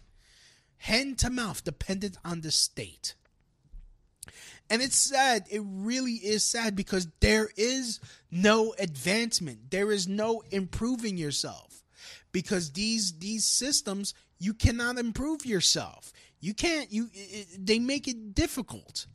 hand 0.78 1.18
to 1.20 1.30
mouth, 1.30 1.64
dependent 1.64 2.18
on 2.24 2.42
the 2.42 2.52
state. 2.52 3.16
And 4.72 4.82
it's 4.82 4.96
sad. 4.96 5.48
It 5.52 5.62
really 5.66 6.14
is 6.14 6.46
sad 6.46 6.78
because 6.78 7.10
there 7.20 7.50
is 7.58 8.00
no 8.32 8.74
advancement. 8.80 9.70
There 9.70 9.92
is 9.92 10.08
no 10.08 10.44
improving 10.50 11.18
yourself 11.18 11.84
because 12.32 12.72
these 12.72 13.20
these 13.20 13.44
systems 13.44 14.14
you 14.40 14.54
cannot 14.54 14.98
improve 14.98 15.46
yourself. 15.46 16.14
You 16.40 16.54
can't. 16.54 16.90
You 16.90 17.10
it, 17.14 17.66
they 17.66 17.80
make 17.80 18.08
it 18.08 18.34
difficult. 18.34 19.08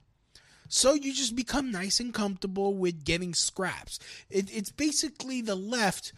So 0.69 0.93
you 0.93 1.15
just 1.15 1.35
become 1.35 1.73
nice 1.73 2.01
and 2.01 2.13
comfortable 2.13 2.75
with 2.75 3.03
getting 3.03 3.33
scraps. 3.33 3.99
It, 4.29 4.55
it's 4.55 4.71
basically 4.71 5.41
the 5.41 5.55
left 5.55 6.13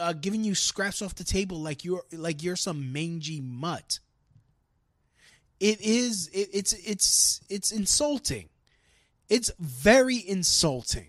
uh, 0.00 0.14
giving 0.14 0.44
you 0.44 0.54
scraps 0.54 1.02
off 1.02 1.14
the 1.14 1.24
table 1.24 1.60
like 1.60 1.84
you're 1.84 2.04
like 2.10 2.42
you're 2.42 2.56
some 2.56 2.90
mangy 2.90 3.42
mutt. 3.42 3.98
It 5.60 5.78
is 5.82 6.28
it, 6.28 6.48
it's 6.54 6.72
it's 6.72 7.42
it's 7.50 7.70
insulting. 7.70 8.48
It's 9.28 9.50
very 9.58 10.16
insulting. 10.16 11.08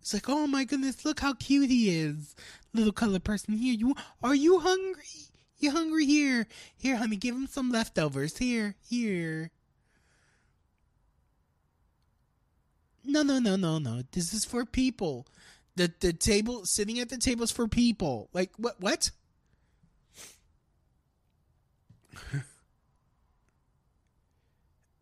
It's 0.00 0.14
like, 0.14 0.28
oh 0.28 0.46
my 0.46 0.64
goodness, 0.64 1.04
look 1.04 1.20
how 1.20 1.34
cute 1.34 1.70
he 1.70 1.96
is, 1.96 2.34
little 2.72 2.92
colored 2.92 3.22
person. 3.22 3.54
Here, 3.54 3.74
you 3.74 3.94
are 4.22 4.34
you 4.34 4.60
hungry? 4.60 5.04
You 5.58 5.70
hungry? 5.72 6.06
Here, 6.06 6.46
here, 6.76 6.96
honey, 6.96 7.16
give 7.16 7.34
him 7.34 7.46
some 7.46 7.70
leftovers. 7.70 8.38
Here, 8.38 8.76
here. 8.88 9.50
No, 13.04 13.22
no, 13.22 13.38
no, 13.38 13.56
no, 13.56 13.78
no. 13.78 14.02
This 14.12 14.32
is 14.32 14.44
for 14.44 14.64
people. 14.64 15.26
The 15.76 15.92
the 16.00 16.12
table 16.12 16.66
sitting 16.66 16.98
at 16.98 17.08
the 17.10 17.18
tables 17.18 17.50
for 17.50 17.68
people. 17.68 18.30
Like 18.32 18.50
what 18.56 18.80
what? 18.80 19.10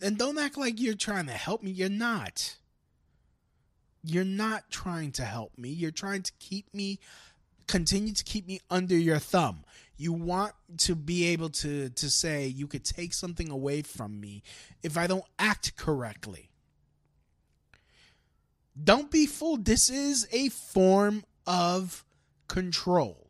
And 0.00 0.18
don't 0.18 0.38
act 0.38 0.56
like 0.56 0.80
you're 0.80 0.94
trying 0.94 1.26
to 1.26 1.32
help 1.32 1.62
me. 1.62 1.70
You're 1.70 1.88
not. 1.88 2.56
You're 4.02 4.24
not 4.24 4.70
trying 4.70 5.12
to 5.12 5.24
help 5.24 5.58
me. 5.58 5.70
You're 5.70 5.90
trying 5.90 6.22
to 6.22 6.32
keep 6.38 6.72
me 6.72 6.98
continue 7.66 8.14
to 8.14 8.24
keep 8.24 8.46
me 8.46 8.60
under 8.70 8.96
your 8.96 9.18
thumb. 9.18 9.64
You 9.96 10.12
want 10.12 10.54
to 10.78 10.94
be 10.94 11.26
able 11.26 11.50
to 11.50 11.90
to 11.90 12.10
say 12.10 12.46
you 12.46 12.66
could 12.66 12.84
take 12.84 13.12
something 13.12 13.50
away 13.50 13.82
from 13.82 14.20
me 14.20 14.42
if 14.82 14.96
I 14.96 15.06
don't 15.06 15.24
act 15.38 15.76
correctly. 15.76 16.50
Don't 18.82 19.10
be 19.10 19.26
fooled. 19.26 19.64
This 19.64 19.90
is 19.90 20.28
a 20.32 20.48
form 20.50 21.24
of 21.46 22.04
control. 22.46 23.28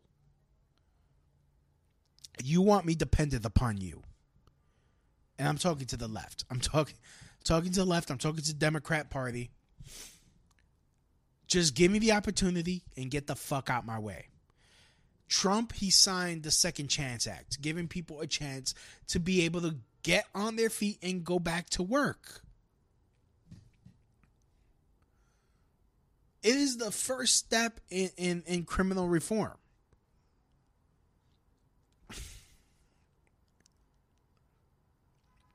You 2.42 2.61
want 2.62 2.87
me 2.87 2.94
dependent 2.94 3.44
upon 3.44 3.78
you. 3.78 4.02
And 5.38 5.48
I'm 5.48 5.59
talking 5.59 5.87
to 5.87 5.96
the 5.96 6.09
left. 6.09 6.44
I'm 6.51 6.61
talking 6.61 6.96
talking 7.44 7.72
to 7.72 7.81
the 7.81 7.87
left. 7.87 8.11
I'm 8.11 8.18
talking 8.18 8.42
to 8.42 8.53
the 8.53 8.59
Democrat 8.59 9.11
Party. 9.11 9.51
Just 11.46 11.74
give 11.74 11.90
me 11.90 11.98
the 11.98 12.12
opportunity 12.12 12.83
and 12.96 13.11
get 13.11 13.27
the 13.27 13.37
fuck 13.37 13.70
out 13.70 13.87
my 13.87 13.98
way. 13.98 14.27
Trump, 15.29 15.72
he 15.72 15.90
signed 15.90 16.42
the 16.42 16.51
Second 16.51 16.88
Chance 16.88 17.27
Act, 17.27 17.61
giving 17.61 17.87
people 17.88 18.20
a 18.20 18.27
chance 18.27 18.74
to 19.09 19.20
be 19.20 19.42
able 19.42 19.61
to 19.61 19.77
get 20.03 20.27
on 20.35 20.57
their 20.57 20.70
feet 20.70 20.98
and 21.03 21.24
go 21.24 21.38
back 21.38 21.68
to 21.70 21.83
work. 21.83 22.42
It 26.42 26.55
is 26.55 26.79
the 26.79 26.90
first 26.90 27.37
step 27.37 27.81
in, 27.90 28.11
in, 28.16 28.42
in 28.46 28.64
criminal 28.64 29.09
reform. 29.09 29.57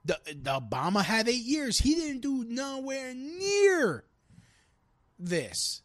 The, 0.06 0.20
the 0.26 0.60
Obama 0.60 1.04
had 1.04 1.30
eight 1.30 1.44
years. 1.44 1.80
He 1.80 1.96
didn't 1.96 2.22
do 2.22 2.44
nowhere 2.44 3.14
near 3.14 4.04
this. 5.18 5.82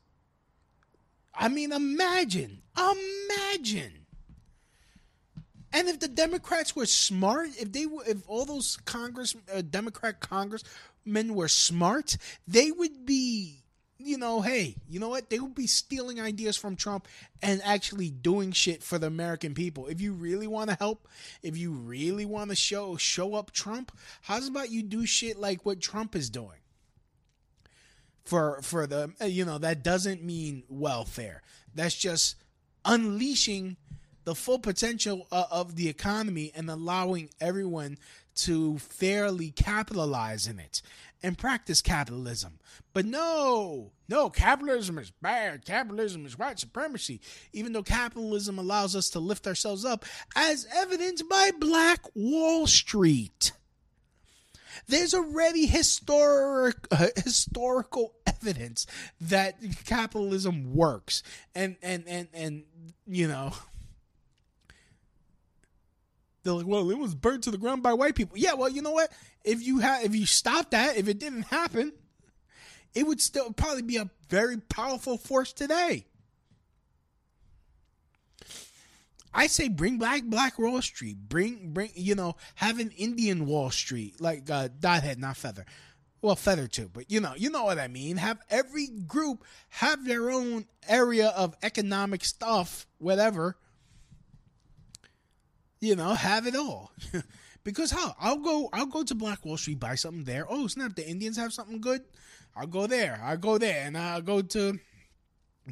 I 1.34 1.48
mean, 1.48 1.72
imagine, 1.72 2.62
imagine. 2.76 4.06
And 5.72 5.88
if 5.88 6.00
the 6.00 6.08
Democrats 6.08 6.74
were 6.74 6.86
smart, 6.86 7.50
if 7.60 7.72
they 7.72 7.86
were, 7.86 8.02
if 8.06 8.28
all 8.28 8.44
those 8.44 8.78
Congress, 8.84 9.36
uh, 9.54 9.62
Democrat 9.62 10.18
congressmen 10.18 11.34
were 11.34 11.48
smart, 11.48 12.16
they 12.46 12.72
would 12.72 13.04
be, 13.06 13.62
you 13.98 14.16
know, 14.16 14.40
hey, 14.40 14.76
you 14.88 15.00
know 15.00 15.08
what? 15.08 15.28
They 15.28 15.40
would 15.40 15.54
be 15.54 15.66
stealing 15.66 16.20
ideas 16.20 16.56
from 16.56 16.76
Trump 16.76 17.08
and 17.42 17.60
actually 17.64 18.10
doing 18.10 18.52
shit 18.52 18.82
for 18.82 18.98
the 18.98 19.08
American 19.08 19.54
people. 19.54 19.86
If 19.88 20.00
you 20.00 20.12
really 20.12 20.46
want 20.46 20.70
to 20.70 20.76
help, 20.76 21.08
if 21.42 21.56
you 21.56 21.72
really 21.72 22.24
want 22.24 22.50
to 22.50 22.56
show 22.56 22.96
show 22.96 23.34
up 23.34 23.50
Trump, 23.50 23.90
how's 24.22 24.48
about 24.48 24.70
you 24.70 24.82
do 24.82 25.04
shit 25.04 25.38
like 25.38 25.66
what 25.66 25.80
Trump 25.80 26.14
is 26.14 26.30
doing? 26.30 26.58
For 28.24 28.60
for 28.62 28.86
the 28.86 29.12
you 29.26 29.44
know 29.44 29.58
that 29.58 29.82
doesn't 29.82 30.22
mean 30.22 30.62
welfare. 30.68 31.42
That's 31.74 31.96
just 31.96 32.36
unleashing 32.84 33.76
the 34.24 34.34
full 34.34 34.58
potential 34.58 35.26
uh, 35.32 35.44
of 35.50 35.74
the 35.74 35.88
economy 35.88 36.52
and 36.54 36.70
allowing 36.70 37.30
everyone 37.40 37.98
to 38.38 38.78
fairly 38.78 39.50
capitalize 39.50 40.46
in 40.46 40.58
it 40.58 40.82
and 41.22 41.36
practice 41.36 41.82
capitalism. 41.82 42.58
But 42.92 43.04
no, 43.04 43.92
no, 44.08 44.30
capitalism 44.30 44.98
is 44.98 45.10
bad. 45.10 45.64
Capitalism 45.64 46.26
is 46.26 46.38
white 46.38 46.58
supremacy, 46.58 47.20
even 47.52 47.72
though 47.72 47.82
capitalism 47.82 48.58
allows 48.58 48.94
us 48.94 49.10
to 49.10 49.20
lift 49.20 49.46
ourselves 49.46 49.84
up, 49.84 50.04
as 50.36 50.66
evidenced 50.74 51.28
by 51.28 51.50
Black 51.58 52.00
Wall 52.14 52.66
Street. 52.66 53.52
There's 54.86 55.14
already 55.14 55.66
historic 55.66 56.76
uh, 56.90 57.08
historical 57.24 58.14
evidence 58.26 58.86
that 59.20 59.56
capitalism 59.84 60.74
works, 60.74 61.22
and 61.54 61.76
and 61.82 62.04
and 62.06 62.28
and 62.32 62.62
you 63.06 63.26
know 63.28 63.52
they're 66.48 66.54
like, 66.56 66.66
well, 66.66 66.90
it 66.90 66.98
was 66.98 67.14
burned 67.14 67.42
to 67.44 67.50
the 67.50 67.58
ground 67.58 67.82
by 67.82 67.92
white 67.92 68.14
people. 68.14 68.36
Yeah, 68.38 68.54
well, 68.54 68.68
you 68.68 68.82
know 68.82 68.92
what? 68.92 69.12
If 69.44 69.64
you 69.64 69.78
had, 69.78 70.04
if 70.04 70.14
you 70.14 70.26
stopped 70.26 70.72
that, 70.72 70.96
if 70.96 71.08
it 71.08 71.18
didn't 71.18 71.42
happen, 71.42 71.92
it 72.94 73.06
would 73.06 73.20
still 73.20 73.52
probably 73.52 73.82
be 73.82 73.96
a 73.96 74.10
very 74.28 74.56
powerful 74.58 75.18
force 75.18 75.52
today. 75.52 76.06
I 79.32 79.46
say 79.46 79.68
bring 79.68 79.98
back 79.98 80.24
Black 80.24 80.58
Wall 80.58 80.80
Street. 80.82 81.16
Bring, 81.28 81.72
bring, 81.72 81.90
you 81.94 82.14
know, 82.14 82.36
have 82.56 82.80
an 82.80 82.90
Indian 82.92 83.46
Wall 83.46 83.70
Street 83.70 84.20
like 84.20 84.50
uh, 84.50 84.68
Dot 84.80 85.02
Head, 85.02 85.18
not 85.18 85.36
Feather. 85.36 85.66
Well, 86.22 86.34
Feather 86.34 86.66
too, 86.66 86.90
but 86.92 87.10
you 87.10 87.20
know, 87.20 87.34
you 87.36 87.50
know 87.50 87.64
what 87.64 87.78
I 87.78 87.86
mean. 87.86 88.16
Have 88.16 88.38
every 88.50 88.88
group 88.88 89.44
have 89.68 90.04
their 90.04 90.30
own 90.30 90.66
area 90.88 91.28
of 91.28 91.54
economic 91.62 92.24
stuff, 92.24 92.88
whatever 92.98 93.56
you 95.80 95.96
know, 95.96 96.14
have 96.14 96.46
it 96.46 96.56
all. 96.56 96.92
because 97.64 97.90
how? 97.90 98.14
I'll 98.20 98.38
go 98.38 98.68
I'll 98.72 98.86
go 98.86 99.02
to 99.02 99.14
Black 99.14 99.44
Wall 99.44 99.56
Street, 99.56 99.80
buy 99.80 99.94
something 99.94 100.24
there. 100.24 100.46
Oh 100.48 100.66
snap, 100.66 100.94
the 100.94 101.06
Indians 101.06 101.36
have 101.36 101.52
something 101.52 101.80
good. 101.80 102.02
I'll 102.56 102.66
go 102.66 102.86
there. 102.86 103.20
I'll 103.22 103.36
go 103.36 103.58
there 103.58 103.86
and 103.86 103.96
I'll 103.96 104.22
go 104.22 104.42
to 104.42 104.78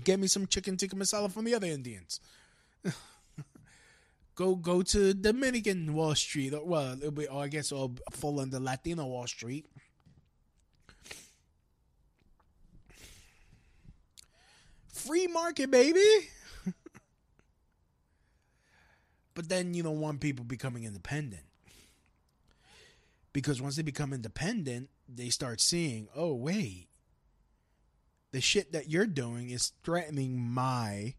get 0.04 0.20
me 0.20 0.26
some 0.26 0.46
chicken 0.46 0.76
tikka 0.76 0.94
masala 0.96 1.32
from 1.32 1.44
the 1.44 1.54
other 1.54 1.66
Indians. 1.66 2.20
go 4.34 4.54
go 4.54 4.82
to 4.82 5.14
Dominican 5.14 5.94
Wall 5.94 6.14
Street. 6.14 6.54
Well, 6.64 6.92
it'll 6.98 7.10
be, 7.10 7.26
or 7.26 7.44
I 7.44 7.48
guess 7.48 7.72
it'll 7.72 7.96
fall 8.12 8.40
under 8.40 8.60
Latino 8.60 9.06
Wall 9.06 9.26
Street. 9.26 9.66
Free 14.92 15.26
market, 15.26 15.70
baby. 15.70 16.28
But 19.36 19.50
then 19.50 19.74
you 19.74 19.82
don't 19.82 20.00
want 20.00 20.20
people 20.20 20.46
becoming 20.46 20.84
independent. 20.84 21.44
Because 23.34 23.60
once 23.60 23.76
they 23.76 23.82
become 23.82 24.14
independent, 24.14 24.88
they 25.06 25.28
start 25.28 25.60
seeing, 25.60 26.08
oh, 26.16 26.34
wait, 26.34 26.88
the 28.32 28.40
shit 28.40 28.72
that 28.72 28.88
you're 28.88 29.06
doing 29.06 29.50
is 29.50 29.72
threatening 29.84 30.40
my 30.40 31.14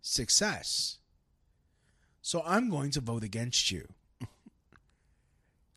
success. 0.00 0.96
So 2.22 2.42
I'm 2.46 2.70
going 2.70 2.90
to 2.92 3.02
vote 3.02 3.22
against 3.22 3.70
you. 3.70 3.86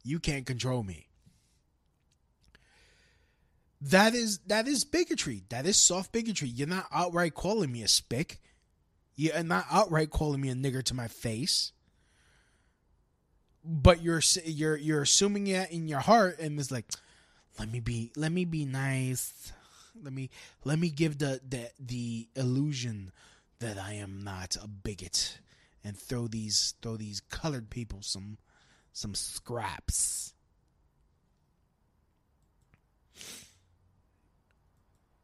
you 0.03 0.19
can't 0.19 0.45
control 0.45 0.83
me. 0.83 1.09
That 3.81 4.13
is 4.13 4.37
that 4.47 4.67
is 4.67 4.85
bigotry. 4.85 5.43
That 5.49 5.65
is 5.65 5.75
soft 5.75 6.13
bigotry. 6.13 6.47
You're 6.47 6.67
not 6.67 6.87
outright 6.93 7.33
calling 7.33 7.71
me 7.71 7.81
a 7.81 7.87
spick. 7.87 8.39
You're 9.17 9.43
not 9.43 9.65
outright 9.69 10.09
calling 10.11 10.39
me 10.39 10.49
a 10.49 10.55
nigger 10.55 10.83
to 10.83 10.93
my 10.93 11.09
face 11.09 11.73
but 13.63 14.01
you're 14.01 14.21
you're 14.45 14.77
you're 14.77 15.01
assuming 15.01 15.47
it 15.47 15.71
in 15.71 15.87
your 15.87 15.99
heart 15.99 16.39
and 16.39 16.59
it's 16.59 16.71
like 16.71 16.85
let 17.59 17.71
me 17.71 17.79
be 17.79 18.11
let 18.15 18.31
me 18.31 18.45
be 18.45 18.65
nice. 18.65 19.53
Let 20.01 20.13
me 20.13 20.29
let 20.63 20.79
me 20.79 20.89
give 20.89 21.17
the 21.17 21.41
the 21.47 21.69
the 21.79 22.27
illusion 22.35 23.11
that 23.59 23.77
I 23.77 23.93
am 23.93 24.23
not 24.23 24.55
a 24.61 24.67
bigot 24.67 25.39
and 25.83 25.97
throw 25.97 26.27
these 26.27 26.73
throw 26.81 26.97
these 26.97 27.19
colored 27.19 27.69
people 27.69 28.01
some 28.01 28.37
some 28.93 29.13
scraps. 29.13 30.33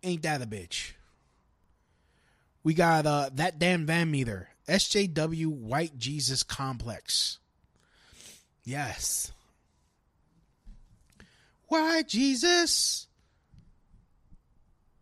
Ain't 0.04 0.21
that 0.21 0.41
a 0.41 0.45
bitch? 0.45 0.91
We 2.63 2.73
got 2.73 3.06
uh 3.06 3.30
that 3.34 3.58
damn 3.58 3.86
van 3.86 4.12
meter. 4.12 4.50
SJW 4.67 5.47
white 5.47 5.97
Jesus 5.97 6.43
complex 6.43 7.39
Yes. 8.67 9.32
Why 11.69 12.01
Jesus? 12.01 13.08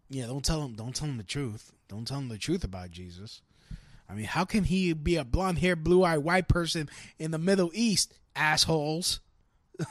Yeah, 0.07 0.27
don't 0.27 0.45
tell 0.45 0.61
him. 0.61 0.75
Don't 0.75 0.95
tell 0.95 1.07
him 1.07 1.17
the 1.17 1.23
truth. 1.23 1.71
Don't 1.87 2.07
tell 2.07 2.19
him 2.19 2.29
the 2.29 2.37
truth 2.37 2.63
about 2.63 2.91
Jesus. 2.91 3.41
I 4.07 4.13
mean, 4.13 4.25
how 4.25 4.45
can 4.45 4.65
he 4.65 4.93
be 4.93 5.15
a 5.15 5.23
blonde 5.23 5.57
haired, 5.57 5.83
blue 5.83 6.03
eyed 6.03 6.19
white 6.19 6.47
person 6.47 6.89
in 7.17 7.31
the 7.31 7.39
Middle 7.39 7.71
East? 7.73 8.13
Assholes. 8.35 9.19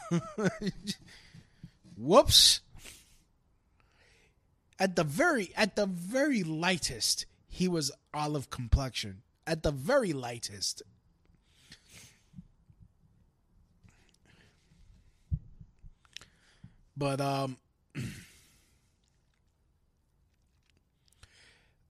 Whoops. 1.97 2.61
At 4.79 4.95
the 4.95 5.03
very, 5.03 5.51
at 5.57 5.75
the 5.75 5.87
very 5.87 6.45
lightest, 6.45 7.27
he 7.49 7.67
was 7.67 7.91
olive 8.13 8.51
complexion. 8.51 9.23
At 9.49 9.65
the 9.65 9.73
very 9.73 10.13
lightest. 10.13 10.85
But 16.97 17.21
um 17.21 17.59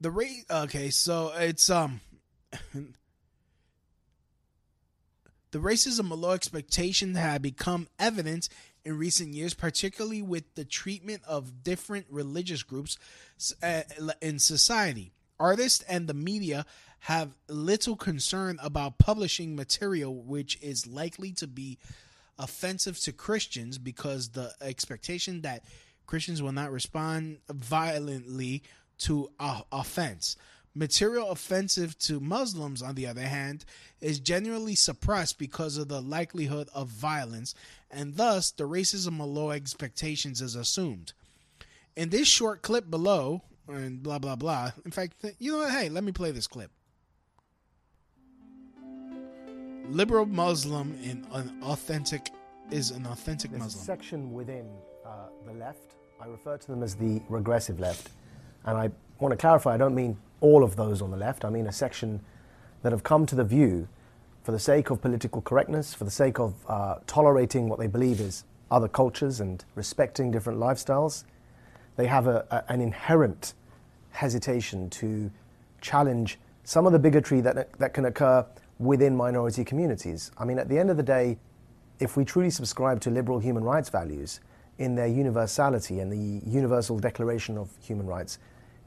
the 0.01 0.11
rate 0.11 0.45
okay, 0.51 0.91
so 0.91 1.33
it's 1.37 1.71
um 1.71 2.01
the 5.51 5.59
racism 5.59 6.11
and 6.11 6.21
low 6.21 6.33
expectation 6.33 7.15
had 7.15 7.43
become 7.43 7.89
evident 7.99 8.49
in 8.85 8.99
recent 8.99 9.35
years, 9.35 9.55
particularly 9.55 10.21
with 10.23 10.55
the 10.55 10.65
treatment 10.65 11.23
of 11.27 11.63
different 11.63 12.07
religious 12.11 12.63
groups 12.63 12.99
uh, 13.63 13.83
in 14.21 14.39
society. 14.39 15.13
Artists 15.41 15.83
and 15.89 16.07
the 16.07 16.15
media 16.15 16.67
have 17.01 17.37
little 17.49 17.97
concern 17.97 18.59
about 18.63 18.99
publishing 18.99 19.57
material 19.57 20.15
which 20.15 20.59
is 20.63 20.87
likely 20.87 21.33
to 21.33 21.47
be 21.47 21.79
offensive 22.39 22.99
to 23.01 23.13
Christians 23.13 23.79
because 23.79 24.31
the 24.31 24.53
expectation 24.61 25.43
that 25.43 25.65
Christians 26.07 26.43
will 26.43 26.53
not 26.53 26.73
respond 26.73 27.39
violently 27.49 28.63
to 28.99 29.31
uh, 29.41 29.63
offense. 29.73 30.37
Material 30.75 31.31
offensive 31.31 31.97
to 32.01 32.19
Muslims, 32.19 32.83
on 32.83 32.97
the 32.97 33.07
other 33.07 33.23
hand, 33.23 33.65
is 34.01 34.19
generally 34.19 34.75
suppressed 34.75 35.39
because 35.39 35.77
of 35.77 35.89
the 35.89 36.03
likelihood 36.03 36.69
of 36.75 36.89
violence, 36.89 37.55
and 37.91 38.17
thus 38.17 38.51
the 38.51 38.65
racism 38.65 39.21
of 39.21 39.29
low 39.29 39.51
expectations 39.51 40.43
is 40.43 40.57
assumed. 40.57 41.13
In 41.95 42.11
this 42.11 42.27
short 42.27 42.63
clip 42.63 42.91
below, 42.91 43.43
and 43.69 44.03
blah 44.03 44.19
blah 44.19 44.37
blah. 44.37 44.73
In 44.85 44.91
fact, 44.91 45.15
you 45.39 45.53
know 45.53 45.59
what? 45.59 45.71
Hey, 45.71 45.89
let 45.89 46.05
me 46.05 46.13
play 46.13 46.33
this 46.33 46.49
clip 46.49 46.71
liberal 49.89 50.27
Muslim 50.27 50.99
in 51.03 51.27
an 51.33 51.53
authentic 51.63 52.31
is 52.71 52.91
an 52.91 53.07
authentic 53.07 53.51
There's 53.51 53.63
Muslim. 53.63 53.83
A 53.83 53.85
section 53.85 54.33
within 54.33 54.67
uh, 55.05 55.27
the 55.47 55.53
left. 55.53 55.95
I 56.21 56.27
refer 56.27 56.57
to 56.57 56.67
them 56.67 56.83
as 56.83 56.95
the 56.95 57.21
regressive 57.29 57.79
left, 57.81 58.11
and 58.65 58.79
I 58.79 58.91
want 59.19 59.33
to 59.33 59.37
clarify. 59.37 59.75
I 59.75 59.77
don't 59.77 59.95
mean 59.95 60.17
all 60.41 60.65
of 60.65 60.77
those 60.77 61.03
on 61.03 61.11
the 61.11 61.17
left. 61.17 61.45
I 61.45 61.51
mean 61.51 61.67
a 61.67 61.73
section 61.73 62.21
that 62.83 62.93
have 62.93 63.03
come 63.03 63.27
to 63.27 63.35
the 63.35 63.45
view, 63.45 63.89
for 64.43 64.53
the 64.53 64.59
sake 64.59 64.91
of 64.91 65.01
political 65.01 65.41
correctness, 65.43 65.95
for 65.95 66.05
the 66.05 66.11
sake 66.11 66.39
of 66.39 66.55
uh, 66.69 66.97
tolerating 67.07 67.69
what 67.69 67.79
they 67.79 67.87
believe 67.87 68.21
is 68.21 68.45
other 68.71 68.89
cultures 68.89 69.41
and 69.41 69.65
respecting 69.75 70.31
different 70.31 70.59
lifestyles, 70.59 71.25
they 71.97 72.07
have 72.07 72.27
a, 72.27 72.47
a, 72.51 72.73
an 72.73 72.81
inherent 72.81 73.55
hesitation 74.11 74.89
to 74.91 75.31
challenge 75.81 76.39
some 76.65 76.87
of 76.87 76.93
the 76.93 76.99
bigotry 76.99 77.41
that, 77.41 77.73
that 77.79 77.93
can 77.93 78.07
occur 78.07 78.45
within 78.79 79.17
minority 79.17 79.65
communities. 79.65 80.31
I 80.39 80.45
mean, 80.45 80.59
at 80.59 80.69
the 80.69 80.79
end 80.79 80.91
of 80.91 80.97
the 80.97 81.03
day, 81.03 81.39
if 82.01 82.17
we 82.17 82.25
truly 82.25 82.51
subscribe 82.51 83.01
to 83.03 83.11
liberal 83.11 83.39
human 83.39 83.65
rights 83.65 83.89
values 83.89 84.41
in 84.79 84.95
their 84.95 85.07
universality 85.07 86.01
and 86.01 86.11
the 86.11 86.49
Universal 86.49 86.99
Declaration 86.99 87.57
of 87.57 87.71
Human 87.81 88.07
Rights, 88.07 88.39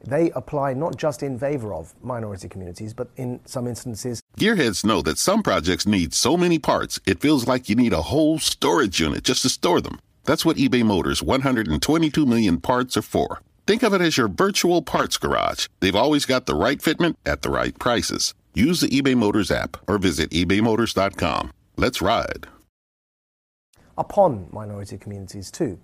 they 0.04 0.30
apply 0.32 0.74
not 0.74 0.96
just 0.96 1.22
in 1.22 1.38
favor 1.38 1.74
of 1.74 1.94
minority 2.02 2.48
communities, 2.48 2.94
but 2.94 3.08
in 3.16 3.40
some 3.46 3.66
instances. 3.66 4.22
Gearheads 4.36 4.84
know 4.84 5.02
that 5.02 5.18
some 5.18 5.42
projects 5.42 5.86
need 5.86 6.14
so 6.14 6.36
many 6.36 6.58
parts, 6.58 7.00
it 7.06 7.20
feels 7.20 7.46
like 7.46 7.68
you 7.68 7.74
need 7.74 7.92
a 7.92 8.02
whole 8.02 8.38
storage 8.38 9.00
unit 9.00 9.24
just 9.24 9.42
to 9.42 9.48
store 9.48 9.80
them. 9.80 9.98
That's 10.24 10.44
what 10.44 10.56
eBay 10.56 10.84
Motors' 10.84 11.22
122 11.22 12.26
million 12.26 12.60
parts 12.60 12.96
are 12.96 13.02
for. 13.02 13.40
Think 13.66 13.82
of 13.82 13.92
it 13.92 14.00
as 14.00 14.16
your 14.16 14.28
virtual 14.28 14.82
parts 14.82 15.16
garage. 15.16 15.66
They've 15.80 15.96
always 15.96 16.26
got 16.26 16.46
the 16.46 16.54
right 16.54 16.78
fitment 16.78 17.16
at 17.26 17.42
the 17.42 17.50
right 17.50 17.76
prices. 17.78 18.34
Use 18.58 18.80
the 18.80 18.88
eBay 18.88 19.14
Motors 19.14 19.52
app 19.52 19.76
or 19.86 19.98
visit 19.98 20.30
ebaymotors.com. 20.30 21.52
Let's 21.76 22.02
ride. 22.02 22.48
Upon 23.96 24.48
minority 24.50 24.98
communities, 24.98 25.52
too. 25.52 25.78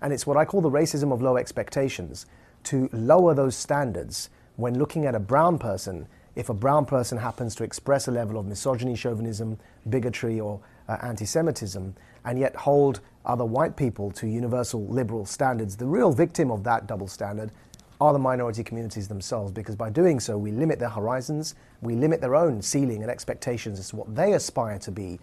And 0.00 0.10
it's 0.10 0.26
what 0.26 0.38
I 0.38 0.46
call 0.46 0.62
the 0.62 0.70
racism 0.70 1.12
of 1.12 1.20
low 1.20 1.36
expectations 1.36 2.24
to 2.62 2.88
lower 2.94 3.34
those 3.34 3.54
standards 3.54 4.30
when 4.56 4.78
looking 4.78 5.04
at 5.04 5.14
a 5.14 5.20
brown 5.20 5.58
person 5.58 6.08
if 6.34 6.48
a 6.48 6.54
brown 6.54 6.86
person 6.86 7.18
happens 7.18 7.54
to 7.56 7.62
express 7.62 8.08
a 8.08 8.10
level 8.10 8.38
of 8.38 8.46
misogyny, 8.46 8.96
chauvinism, 8.96 9.58
bigotry, 9.90 10.40
or 10.40 10.60
uh, 10.88 10.96
anti 11.02 11.26
Semitism, 11.26 11.94
and 12.24 12.38
yet 12.38 12.56
hold 12.56 13.00
other 13.26 13.44
white 13.44 13.76
people 13.76 14.10
to 14.12 14.26
universal 14.26 14.86
liberal 14.86 15.26
standards. 15.26 15.76
The 15.76 15.84
real 15.84 16.10
victim 16.10 16.50
of 16.50 16.64
that 16.64 16.86
double 16.86 17.06
standard 17.06 17.50
are 18.00 18.12
the 18.12 18.18
minority 18.18 18.64
communities 18.64 19.08
themselves, 19.08 19.52
because 19.52 19.76
by 19.76 19.90
doing 19.90 20.20
so, 20.20 20.36
we 20.36 20.50
limit 20.50 20.78
their 20.78 20.88
horizons, 20.90 21.54
we 21.84 21.94
limit 21.94 22.20
their 22.20 22.34
own 22.34 22.62
ceiling 22.62 23.02
and 23.02 23.10
expectations 23.10 23.78
as 23.78 23.90
to 23.90 23.96
what 23.96 24.14
they 24.14 24.32
aspire 24.32 24.78
to 24.80 24.90
be. 24.90 25.18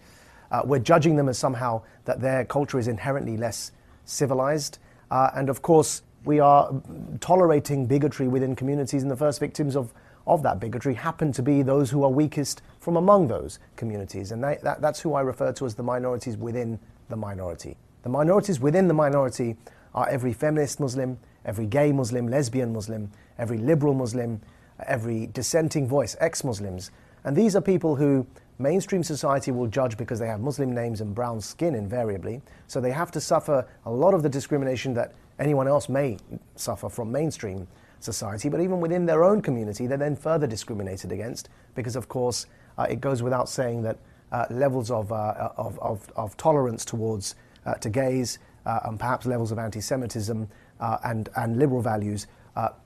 Uh, 0.50 0.62
we're 0.64 0.78
judging 0.78 1.16
them 1.16 1.28
as 1.28 1.38
somehow 1.38 1.82
that 2.04 2.20
their 2.20 2.44
culture 2.44 2.78
is 2.78 2.88
inherently 2.88 3.36
less 3.36 3.72
civilized. 4.04 4.78
Uh, 5.10 5.30
and 5.34 5.48
of 5.48 5.62
course, 5.62 6.02
we 6.24 6.40
are 6.40 6.72
tolerating 7.20 7.86
bigotry 7.86 8.28
within 8.28 8.54
communities, 8.54 9.02
and 9.02 9.10
the 9.10 9.16
first 9.16 9.40
victims 9.40 9.74
of, 9.74 9.92
of 10.26 10.42
that 10.42 10.60
bigotry 10.60 10.94
happen 10.94 11.32
to 11.32 11.42
be 11.42 11.62
those 11.62 11.90
who 11.90 12.04
are 12.04 12.10
weakest 12.10 12.62
from 12.78 12.96
among 12.96 13.28
those 13.28 13.58
communities. 13.76 14.30
And 14.30 14.42
they, 14.42 14.58
that, 14.62 14.80
that's 14.80 15.00
who 15.00 15.14
I 15.14 15.22
refer 15.22 15.52
to 15.52 15.66
as 15.66 15.74
the 15.74 15.82
minorities 15.82 16.36
within 16.36 16.78
the 17.08 17.16
minority. 17.16 17.76
The 18.02 18.08
minorities 18.08 18.60
within 18.60 18.88
the 18.88 18.94
minority 18.94 19.56
are 19.94 20.08
every 20.08 20.32
feminist 20.32 20.80
Muslim, 20.80 21.18
every 21.44 21.66
gay 21.66 21.92
Muslim, 21.92 22.28
lesbian 22.28 22.72
Muslim, 22.72 23.10
every 23.38 23.58
liberal 23.58 23.94
Muslim, 23.94 24.40
every 24.86 25.26
dissenting 25.28 25.86
voice, 25.86 26.16
ex 26.20 26.44
Muslims. 26.44 26.90
And 27.24 27.36
these 27.36 27.54
are 27.54 27.60
people 27.60 27.96
who 27.96 28.26
mainstream 28.58 29.02
society 29.02 29.50
will 29.50 29.66
judge 29.66 29.96
because 29.96 30.18
they 30.18 30.26
have 30.26 30.40
Muslim 30.40 30.74
names 30.74 31.00
and 31.00 31.14
brown 31.14 31.40
skin 31.40 31.74
invariably. 31.74 32.42
So 32.66 32.80
they 32.80 32.90
have 32.90 33.10
to 33.12 33.20
suffer 33.20 33.66
a 33.84 33.90
lot 33.90 34.14
of 34.14 34.22
the 34.22 34.28
discrimination 34.28 34.94
that 34.94 35.14
anyone 35.38 35.68
else 35.68 35.88
may 35.88 36.18
suffer 36.56 36.88
from 36.88 37.10
mainstream 37.10 37.66
society, 38.00 38.48
but 38.48 38.60
even 38.60 38.80
within 38.80 39.06
their 39.06 39.24
own 39.24 39.40
community, 39.40 39.86
they're 39.86 39.98
then 39.98 40.16
further 40.16 40.46
discriminated 40.46 41.12
against 41.12 41.48
because, 41.74 41.96
of 41.96 42.08
course, 42.08 42.46
uh, 42.78 42.86
it 42.88 43.00
goes 43.00 43.22
without 43.22 43.48
saying 43.48 43.82
that 43.82 43.98
uh, 44.32 44.46
levels 44.50 44.90
of, 44.90 45.12
uh, 45.12 45.50
of, 45.56 45.78
of, 45.78 46.10
of, 46.16 46.36
tolerance 46.38 46.84
towards 46.84 47.34
uh, 47.66 47.74
to 47.74 47.90
gays 47.90 48.38
uh, 48.64 48.80
and 48.84 48.98
perhaps 48.98 49.26
levels 49.26 49.52
of 49.52 49.58
anti-Semitism 49.58 50.48
uh, 50.80 50.98
and, 51.04 51.28
and 51.36 51.58
liberal 51.58 51.82
values, 51.82 52.26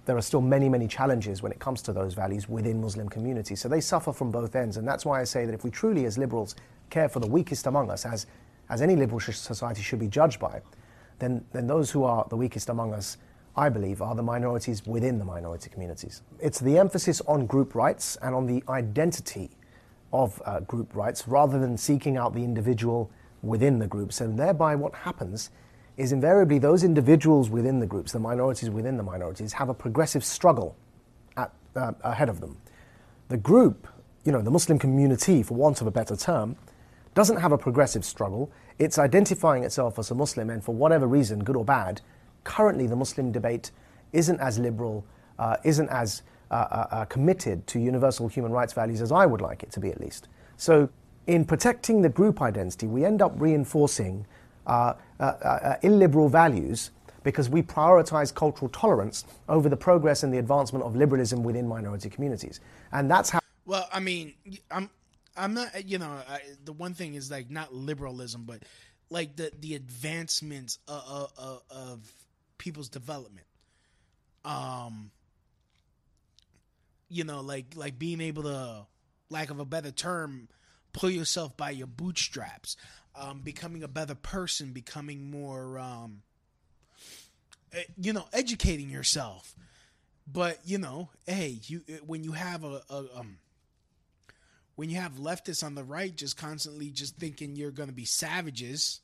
there 0.05 0.17
are 0.17 0.23
still 0.23 0.41
many, 0.41 0.69
many 0.69 0.87
challenges 0.87 1.43
when 1.43 1.53
it 1.53 1.59
comes 1.59 1.83
to 1.83 1.93
those 1.93 2.15
values 2.15 2.49
within 2.49 2.81
Muslim 2.81 3.09
communities. 3.09 3.61
So 3.61 3.69
they 3.69 3.81
suffer 3.81 4.13
from 4.13 4.31
both 4.31 4.55
ends, 4.55 4.77
and 4.77 4.87
that's 4.87 5.05
why 5.05 5.21
I 5.21 5.25
say 5.25 5.45
that 5.45 5.55
if 5.55 5.65
we 5.65 5.71
truly, 5.71 6.05
as 6.05 6.19
liberals, 6.19 6.55
care 6.91 7.09
for 7.09 7.21
the 7.21 7.27
weakest 7.27 7.67
among 7.67 7.91
us, 7.91 8.07
as, 8.07 8.27
as 8.69 8.81
any 8.81 8.95
liberal 8.95 9.21
society 9.21 9.83
should 9.83 9.99
be 9.99 10.07
judged 10.09 10.39
by, 10.39 10.61
then, 11.19 11.45
then 11.53 11.67
those 11.67 11.91
who 11.91 12.05
are 12.05 12.27
the 12.29 12.37
weakest 12.37 12.69
among 12.69 12.95
us, 12.95 13.17
I 13.57 13.69
believe, 13.69 14.03
are 14.03 14.15
the 14.15 14.23
minorities 14.23 14.87
within 14.87 15.19
the 15.19 15.25
minority 15.25 15.71
communities. 15.71 16.23
It's 16.39 16.61
the 16.61 16.79
emphasis 16.79 17.21
on 17.23 17.47
group 17.47 17.75
rights 17.75 18.17
and 18.23 18.35
on 18.35 18.47
the 18.47 18.63
identity 18.69 19.51
of 20.13 20.41
uh, 20.45 20.61
group 20.61 20.95
rights 20.95 21.27
rather 21.27 21.59
than 21.59 21.77
seeking 21.77 22.17
out 22.17 22.35
the 22.35 22.45
individual 22.45 23.11
within 23.43 23.79
the 23.79 23.87
groups. 23.87 24.21
And 24.21 24.39
thereby, 24.39 24.77
what 24.77 24.95
happens 24.95 25.51
is 25.97 26.13
invariably 26.13 26.59
those 26.59 26.85
individuals 26.85 27.49
within 27.51 27.81
the 27.81 27.87
groups, 27.87 28.13
the 28.13 28.19
minorities 28.19 28.71
within 28.71 28.97
the 28.97 29.03
minorities, 29.03 29.55
have 29.55 29.69
a 29.69 29.75
progressive 29.75 30.25
struggle 30.25 30.77
at, 31.37 31.53
uh, 31.75 31.93
ahead 32.03 32.29
of 32.29 32.41
them. 32.41 32.57
The 33.29 33.37
group, 33.37 33.89
you 34.25 34.33
know, 34.33 34.43
the 34.43 34.51
Muslim 34.51 34.79
community, 34.79 35.43
for 35.43 35.55
want 35.55 35.81
of 35.81 35.87
a 35.87 35.91
better 35.91 36.17
term, 36.17 36.57
doesn't 37.15 37.39
have 37.39 37.53
a 37.53 37.59
progressive 37.59 38.05
struggle. 38.05 38.51
It's 38.79 38.99
identifying 38.99 39.65
itself 39.65 39.99
as 39.99 40.11
a 40.11 40.15
Muslim, 40.15 40.51
and 40.51 40.63
for 40.63 40.75
whatever 40.75 41.07
reason, 41.07 41.43
good 41.43 41.57
or 41.57 41.65
bad, 41.65 42.03
currently 42.45 42.87
the 42.87 42.97
Muslim 42.97 43.33
debate 43.33 43.71
isn't 44.13 44.39
as 44.39 44.59
liberal, 44.59 45.05
uh, 45.39 45.57
isn't 45.65 45.89
as 45.89 46.23
uh, 46.51 46.55
uh, 46.55 46.87
uh, 46.91 47.05
committed 47.07 47.67
to 47.67 47.81
universal 47.81 48.29
human 48.29 48.53
rights 48.53 48.73
values 48.73 49.01
as 49.01 49.11
I 49.11 49.27
would 49.27 49.41
like 49.41 49.63
it 49.63 49.73
to 49.73 49.81
be, 49.81 49.91
at 49.91 50.01
least. 50.01 50.29
So, 50.57 50.89
in 51.27 51.45
protecting 51.45 52.03
the 52.03 52.09
group 52.09 52.41
identity, 52.41 52.87
we 52.87 53.05
end 53.05 53.21
up 53.21 53.33
reinforcing 53.37 54.27
uh, 54.67 54.95
Uh, 55.19 55.25
uh, 55.25 55.49
uh, 55.49 55.77
illiberal 55.83 56.29
values 56.29 56.91
because 57.23 57.49
we 57.49 57.63
prioritize 57.63 58.35
cultural 58.35 58.69
tolerance 58.69 59.25
over 59.49 59.69
the 59.69 59.77
progress 59.77 60.23
and 60.23 60.33
the 60.33 60.39
advancement 60.39 60.85
of 60.85 60.95
liberalism 60.95 61.43
within 61.43 61.67
minority 61.67 62.11
communities. 62.11 62.61
And 62.93 63.11
that's 63.11 63.31
how. 63.31 63.41
Well, 63.65 63.89
I 63.93 64.01
mean, 64.01 64.35
I'm 64.71 64.91
I'm 65.37 65.55
not, 65.55 65.85
you 65.87 65.99
know, 65.99 66.21
I, 66.29 66.41
the 66.65 66.73
one 66.73 66.93
thing 66.95 67.15
is 67.15 67.31
like 67.31 67.51
not 67.51 67.75
liberalism, 67.75 68.45
but 68.45 68.63
like 69.11 69.37
the 69.37 69.51
the 69.59 69.75
advancements 69.75 70.79
of, 70.87 71.33
of, 71.39 71.63
of 71.71 72.13
people's 72.59 72.89
development. 72.89 73.47
Um, 74.45 75.11
you 77.09 77.25
know, 77.25 77.41
like 77.41 77.67
like 77.75 77.99
being 77.99 78.21
able 78.21 78.45
to, 78.45 78.87
lack 79.31 79.51
of 79.51 79.59
a 79.59 79.65
better 79.65 79.91
term, 79.91 80.49
pull 80.93 81.11
yourself 81.11 81.57
by 81.57 81.71
your 81.71 81.87
bootstraps, 81.87 82.77
um, 83.17 83.41
becoming 83.41 83.83
a 83.83 83.89
better 83.89 84.15
person, 84.15 84.73
becoming 84.73 85.31
more, 85.31 85.79
um, 85.79 86.23
eh, 87.73 87.85
you 88.01 88.13
know, 88.13 88.27
educating 88.33 88.91
yourself. 88.91 89.55
But 90.31 90.59
you 90.65 90.79
know, 90.79 91.11
hey, 91.27 91.61
you 91.65 91.83
when 92.05 92.25
you 92.25 92.33
have 92.33 92.65
a, 92.65 92.83
a 92.91 93.05
um 93.17 93.39
when 94.77 94.91
you 94.91 95.01
have 95.01 95.15
leftists 95.15 95.65
on 95.65 95.75
the 95.75 95.83
right 95.83 96.15
just 96.15 96.37
constantly 96.37 96.91
just 96.91 97.17
thinking 97.17 97.57
you're 97.57 97.71
going 97.71 97.89
to 97.89 97.95
be 97.95 98.05
savages 98.05 99.01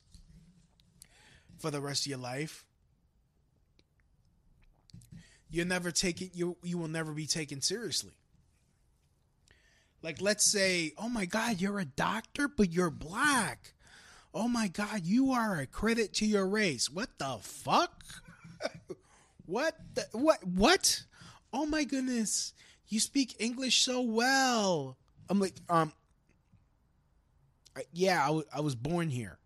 for 1.57 1.69
the 1.71 1.81
rest 1.81 2.05
of 2.05 2.09
your 2.09 2.19
life 2.19 2.65
you're 5.49 5.65
never 5.65 5.91
taken 5.91 6.29
you 6.33 6.55
you 6.63 6.77
will 6.77 6.87
never 6.87 7.11
be 7.11 7.25
taken 7.25 7.61
seriously 7.61 8.13
like 10.01 10.21
let's 10.21 10.45
say 10.45 10.93
oh 10.97 11.09
my 11.09 11.25
god 11.25 11.59
you're 11.59 11.79
a 11.79 11.85
doctor 11.85 12.47
but 12.47 12.71
you're 12.71 12.89
black 12.89 13.73
oh 14.33 14.47
my 14.47 14.67
god 14.67 15.01
you 15.03 15.31
are 15.31 15.59
a 15.59 15.65
credit 15.67 16.13
to 16.13 16.25
your 16.25 16.47
race 16.47 16.89
what 16.89 17.09
the 17.19 17.37
fuck 17.41 18.03
what 19.45 19.75
the, 19.93 20.05
what 20.13 20.43
what 20.45 21.03
oh 21.51 21.65
my 21.65 21.83
goodness 21.83 22.53
you 22.87 22.99
speak 22.99 23.35
english 23.39 23.83
so 23.83 24.01
well 24.01 24.97
I'm 25.29 25.39
like, 25.39 25.55
um, 25.69 25.91
yeah, 27.91 28.23
I, 28.23 28.27
w- 28.27 28.45
I 28.53 28.61
was 28.61 28.75
born 28.75 29.09
here. 29.09 29.39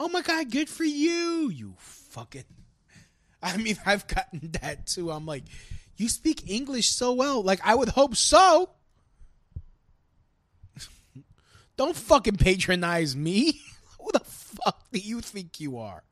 Oh 0.00 0.08
my 0.08 0.22
god, 0.22 0.50
good 0.50 0.68
for 0.68 0.84
you, 0.84 1.50
you 1.50 1.74
fucking. 1.78 2.44
I 3.42 3.56
mean, 3.56 3.76
I've 3.86 4.06
gotten 4.06 4.50
that 4.60 4.86
too. 4.86 5.10
I'm 5.10 5.26
like, 5.26 5.44
you 5.96 6.08
speak 6.08 6.50
English 6.50 6.88
so 6.88 7.12
well. 7.12 7.42
Like, 7.42 7.60
I 7.64 7.74
would 7.74 7.90
hope 7.90 8.16
so. 8.16 8.70
Don't 11.76 11.96
fucking 11.96 12.36
patronize 12.36 13.14
me. 13.14 13.60
Who 14.02 14.10
the 14.12 14.20
fuck 14.20 14.82
do 14.92 14.98
you 14.98 15.20
think 15.20 15.60
you 15.60 15.78
are? 15.78 16.02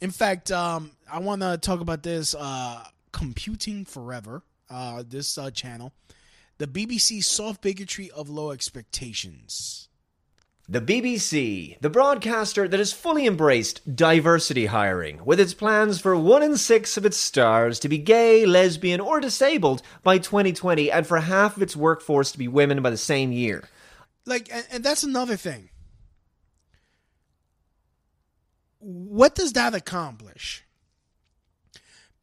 In 0.00 0.10
fact, 0.10 0.52
um, 0.52 0.92
I 1.10 1.20
want 1.20 1.42
to 1.42 1.56
talk 1.58 1.80
about 1.80 2.02
this 2.02 2.34
uh, 2.38 2.84
computing 3.12 3.84
forever. 3.84 4.42
Uh, 4.68 5.04
this 5.08 5.38
uh, 5.38 5.50
channel 5.50 5.92
the 6.58 6.66
BBC 6.66 7.22
soft 7.22 7.60
bigotry 7.60 8.10
of 8.10 8.30
low 8.30 8.50
expectations. 8.50 9.88
The 10.68 10.80
BBC, 10.80 11.78
the 11.80 11.90
broadcaster 11.90 12.66
that 12.66 12.80
has 12.80 12.92
fully 12.92 13.26
embraced 13.26 13.94
diversity 13.94 14.66
hiring, 14.66 15.24
with 15.24 15.38
its 15.38 15.54
plans 15.54 16.00
for 16.00 16.16
one 16.16 16.42
in 16.42 16.56
six 16.56 16.96
of 16.96 17.06
its 17.06 17.18
stars 17.18 17.78
to 17.80 17.88
be 17.88 17.98
gay, 17.98 18.46
lesbian, 18.46 19.00
or 19.00 19.20
disabled 19.20 19.82
by 20.02 20.18
2020, 20.18 20.90
and 20.90 21.06
for 21.06 21.20
half 21.20 21.56
of 21.56 21.62
its 21.62 21.76
workforce 21.76 22.32
to 22.32 22.38
be 22.38 22.48
women 22.48 22.82
by 22.82 22.90
the 22.90 22.96
same 22.96 23.30
year. 23.30 23.68
Like, 24.24 24.48
and, 24.52 24.66
and 24.72 24.82
that's 24.82 25.04
another 25.04 25.36
thing. 25.36 25.68
What 28.88 29.34
does 29.34 29.52
that 29.54 29.74
accomplish? 29.74 30.62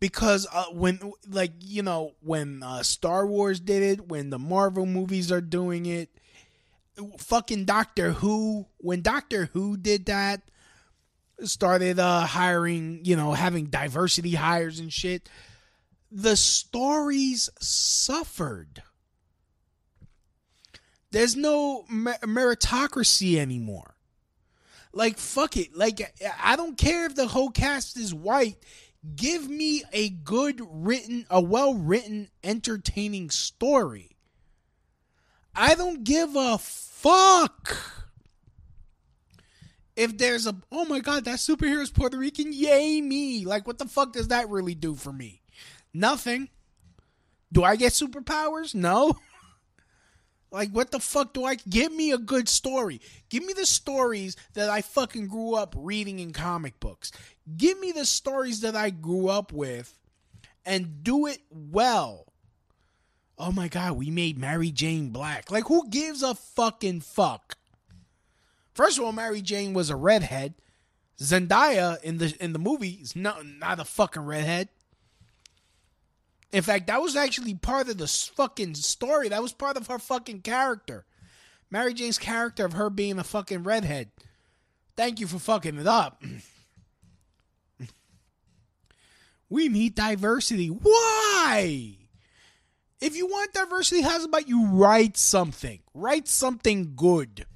because 0.04 0.46
uh, 0.52 0.66
when 0.74 1.00
like 1.30 1.54
you 1.62 1.82
know 1.82 2.12
when 2.20 2.62
uh, 2.62 2.84
Star 2.84 3.26
Wars 3.26 3.62
did 3.62 3.82
it, 3.82 4.10
when 4.10 4.32
the 4.32 4.38
Marvel 4.38 4.86
movies 4.86 5.32
are 5.32 5.40
doing 5.40 5.86
it, 5.86 6.10
fucking 7.20 7.64
Doctor 7.64 8.12
Who, 8.12 8.68
when 8.80 9.02
Doctor 9.02 9.46
Who 9.54 9.78
did 9.78 10.08
that, 10.08 10.42
started 11.44 12.00
uh, 12.00 12.26
hiring, 12.26 13.06
you 13.06 13.16
know, 13.16 13.32
having 13.32 13.68
diversity 13.68 14.34
hires 14.34 14.80
and 14.80 14.92
shit. 14.92 15.30
The 16.12 16.36
stories 16.36 17.50
suffered. 17.62 18.84
There's 21.12 21.38
no 21.38 21.86
meritocracy 21.90 23.38
anymore. 23.38 23.93
Like 24.94 25.18
fuck 25.18 25.58
it. 25.58 25.76
Like 25.76 26.02
I 26.42 26.56
don't 26.56 26.78
care 26.78 27.06
if 27.06 27.16
the 27.16 27.28
whole 27.28 27.50
cast 27.50 27.98
is 27.98 28.14
white. 28.14 28.58
Give 29.16 29.50
me 29.50 29.84
a 29.92 30.10
good 30.10 30.62
written, 30.66 31.26
a 31.30 31.42
well 31.42 31.74
written, 31.74 32.30
entertaining 32.44 33.32
story. 33.32 34.16
I 35.56 35.76
don't 35.76 36.04
give 36.04 36.36
a 36.36 36.58
fuck 36.58 37.76
if 39.96 40.18
there's 40.18 40.48
a 40.48 40.56
oh 40.72 40.86
my 40.86 41.00
god 41.00 41.26
that 41.26 41.40
superhero 41.40 41.82
is 41.82 41.92
Puerto 41.92 42.18
Rican. 42.18 42.54
Yay 42.54 43.02
me! 43.02 43.46
Like 43.46 43.66
what 43.66 43.80
the 43.80 43.88
fuck 43.88 44.14
does 44.14 44.30
that 44.30 44.50
really 44.50 44.76
do 44.76 44.96
for 44.96 45.12
me? 45.12 45.42
Nothing. 45.94 46.50
Do 47.52 47.64
I 47.64 47.76
get 47.76 47.94
superpowers? 47.94 48.74
No. 48.74 49.18
Like, 50.54 50.70
what 50.70 50.92
the 50.92 51.00
fuck 51.00 51.34
do 51.34 51.46
I 51.46 51.56
give 51.56 51.92
me 51.92 52.12
a 52.12 52.18
good 52.20 52.48
story? 52.48 53.02
Give 53.30 53.44
me 53.44 53.54
the 53.54 53.66
stories 53.66 54.38
that 54.54 54.70
I 54.70 54.84
fucking 54.84 55.28
grew 55.28 55.56
up 55.56 55.74
reading 55.76 56.20
in 56.20 56.32
comic 56.32 56.80
books. 56.80 57.12
Give 57.58 57.80
me 57.80 57.92
the 57.92 58.06
stories 58.06 58.62
that 58.62 58.76
I 58.76 58.92
grew 58.92 59.30
up 59.30 59.52
with 59.52 59.98
and 60.64 61.04
do 61.04 61.26
it 61.26 61.40
well. 61.50 62.28
Oh 63.36 63.52
my 63.52 63.68
god, 63.68 63.94
we 63.94 64.12
made 64.12 64.38
Mary 64.38 64.70
Jane 64.70 65.10
black. 65.10 65.50
Like, 65.50 65.68
who 65.68 65.90
gives 65.90 66.22
a 66.22 66.36
fucking 66.36 67.02
fuck? 67.02 67.58
First 68.76 69.00
of 69.00 69.06
all, 69.06 69.12
Mary 69.12 69.42
Jane 69.42 69.74
was 69.74 69.90
a 69.90 69.96
redhead. 69.96 70.54
Zendaya 71.20 72.00
in 72.04 72.20
the 72.20 72.36
in 72.40 72.54
the 72.54 72.60
movie 72.60 73.00
is 73.02 73.16
not 73.16 73.44
not 73.44 73.80
a 73.80 73.86
fucking 73.86 74.22
redhead. 74.22 74.70
In 76.54 76.62
fact, 76.62 76.86
that 76.86 77.02
was 77.02 77.16
actually 77.16 77.56
part 77.56 77.90
of 77.90 77.98
the 77.98 78.08
fucking 78.08 78.76
story. 78.76 79.30
That 79.30 79.42
was 79.42 79.52
part 79.52 79.76
of 79.76 79.88
her 79.88 79.98
fucking 79.98 80.42
character. 80.42 81.04
Mary 81.72 81.96
Jane's 81.96 82.20
character 82.20 82.64
of 82.64 82.74
her 82.74 82.92
being 82.92 83.18
a 83.18 83.24
fucking 83.24 83.64
redhead. 83.64 84.12
Thank 84.96 85.20
you 85.20 85.26
for 85.26 85.40
fucking 85.40 85.80
it 85.80 85.88
up. 85.88 86.22
we 89.50 89.68
need 89.68 89.96
diversity. 89.96 90.68
Why? 90.68 91.98
If 93.02 93.16
you 93.18 93.26
want 93.26 93.54
diversity, 93.54 94.02
how's 94.02 94.26
about 94.26 94.48
you 94.48 94.68
write 94.68 95.18
something? 95.18 95.80
Write 95.96 96.28
something 96.28 96.94
good. 96.96 97.48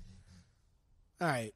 All 1.22 1.28
right. 1.28 1.54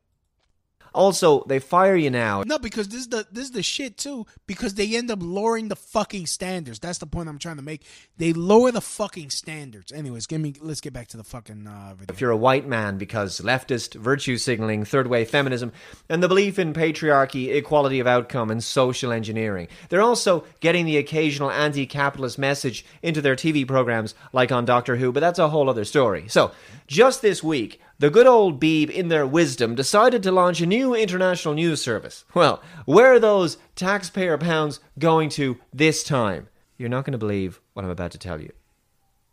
Also, 0.94 1.44
they 1.46 1.60
fire 1.60 1.96
you 1.96 2.10
now. 2.10 2.44
No, 2.46 2.60
because 2.60 2.89
this 2.89 3.02
is 3.02 3.08
the 3.08 3.26
this 3.32 3.46
is 3.46 3.52
the 3.52 3.64
shit 3.64 3.98
too. 3.98 4.26
Because 4.46 4.74
they 4.74 4.96
end 4.96 5.10
up 5.10 5.20
lowering 5.22 5.70
the 5.70 5.76
fucking 5.76 6.26
standards. 6.26 6.80
That's 6.80 6.98
the 6.98 7.06
point 7.06 7.30
I'm 7.30 7.39
trying 7.39 7.56
to 7.58 7.62
make. 7.62 7.84
They 8.18 8.34
lower 8.34 8.72
the 8.72 8.82
fucking 8.82 9.30
standards. 9.30 9.92
Anyways, 9.92 10.28
give 10.28 10.42
me. 10.42 10.54
Let's 10.60 10.82
get 10.82 10.94
back 10.94 11.08
to 11.10 11.18
the 11.18 11.24
fucking 11.24 11.66
uh, 11.66 11.96
video. 11.98 12.14
If 12.14 12.20
you're 12.20 12.32
a 12.32 12.38
white 12.38 12.68
man, 12.68 12.98
because 12.98 13.39
leftist 13.39 13.96
virtue 13.96 14.38
signaling, 14.38 14.84
third 14.84 15.08
wave 15.08 15.30
feminism, 15.30 15.72
and 16.10 16.22
the 16.22 16.28
belief 16.28 16.60
in 16.60 16.74
patriarchy, 16.74 17.56
equality 17.56 18.00
of 18.00 18.08
outcome, 18.08 18.52
and 18.52 18.64
social 18.64 19.12
engineering. 19.12 19.68
They're 19.89 20.02
also 20.02 20.44
getting 20.60 20.86
the 20.86 20.98
occasional 20.98 21.52
anti 21.52 21.86
capitalist 21.86 22.38
message 22.38 22.86
into 23.02 23.22
their 23.22 23.36
TV 23.36 23.66
programs, 23.66 24.14
like 24.34 24.52
on 24.52 24.66
Doctor 24.66 24.98
Who, 24.98 25.12
but 25.12 25.22
that's 25.22 25.39
a 25.39 25.50
whole 25.50 25.70
other 25.70 25.86
story. 25.86 26.26
So, 26.28 26.52
just 26.88 27.22
this 27.22 27.42
week, 27.42 27.80
the 28.02 28.10
good 28.10 28.26
old 28.26 28.60
Beeb, 28.60 28.89
in 28.89 29.10
their 29.10 29.28
wisdom, 29.28 29.76
decided 29.76 30.24
to 30.24 30.32
launch 30.32 30.60
a 30.60 30.66
new 30.66 30.95
international 30.95 31.54
news 31.54 31.84
service. 31.84 32.26
Well, 32.34 32.64
where 32.86 33.14
are 33.14 33.20
those 33.20 33.60
taxpayer 33.76 34.39
pounds 34.39 34.80
going 34.97 35.30
to 35.30 35.60
this 35.72 36.04
time? 36.04 36.49
You're 36.80 36.89
not 36.89 37.06
going 37.06 37.12
to 37.12 37.20
believe 37.20 37.62
what 37.74 37.86
I'm 37.86 37.91
about 37.91 38.10
to 38.14 38.18
tell 38.18 38.41
you. 38.41 38.52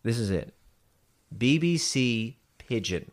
This 0.02 0.18
is 0.18 0.28
it 0.30 0.52
BBC 1.34 2.34
Pidgin, 2.58 3.10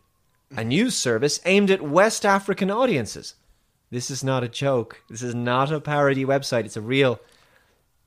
a 0.58 0.66
news 0.66 0.98
service 0.98 1.40
aimed 1.46 1.72
at 1.72 1.82
West 1.82 2.26
African 2.26 2.70
audiences. 2.70 3.36
This 3.90 4.12
is 4.12 4.26
not 4.26 4.44
a 4.44 4.50
joke. 4.50 5.04
This 5.10 5.22
is 5.22 5.34
not 5.34 5.72
a 5.72 5.80
parody 5.80 6.26
website. 6.26 6.66
It's 6.66 6.76
a 6.76 6.82
real 6.82 7.22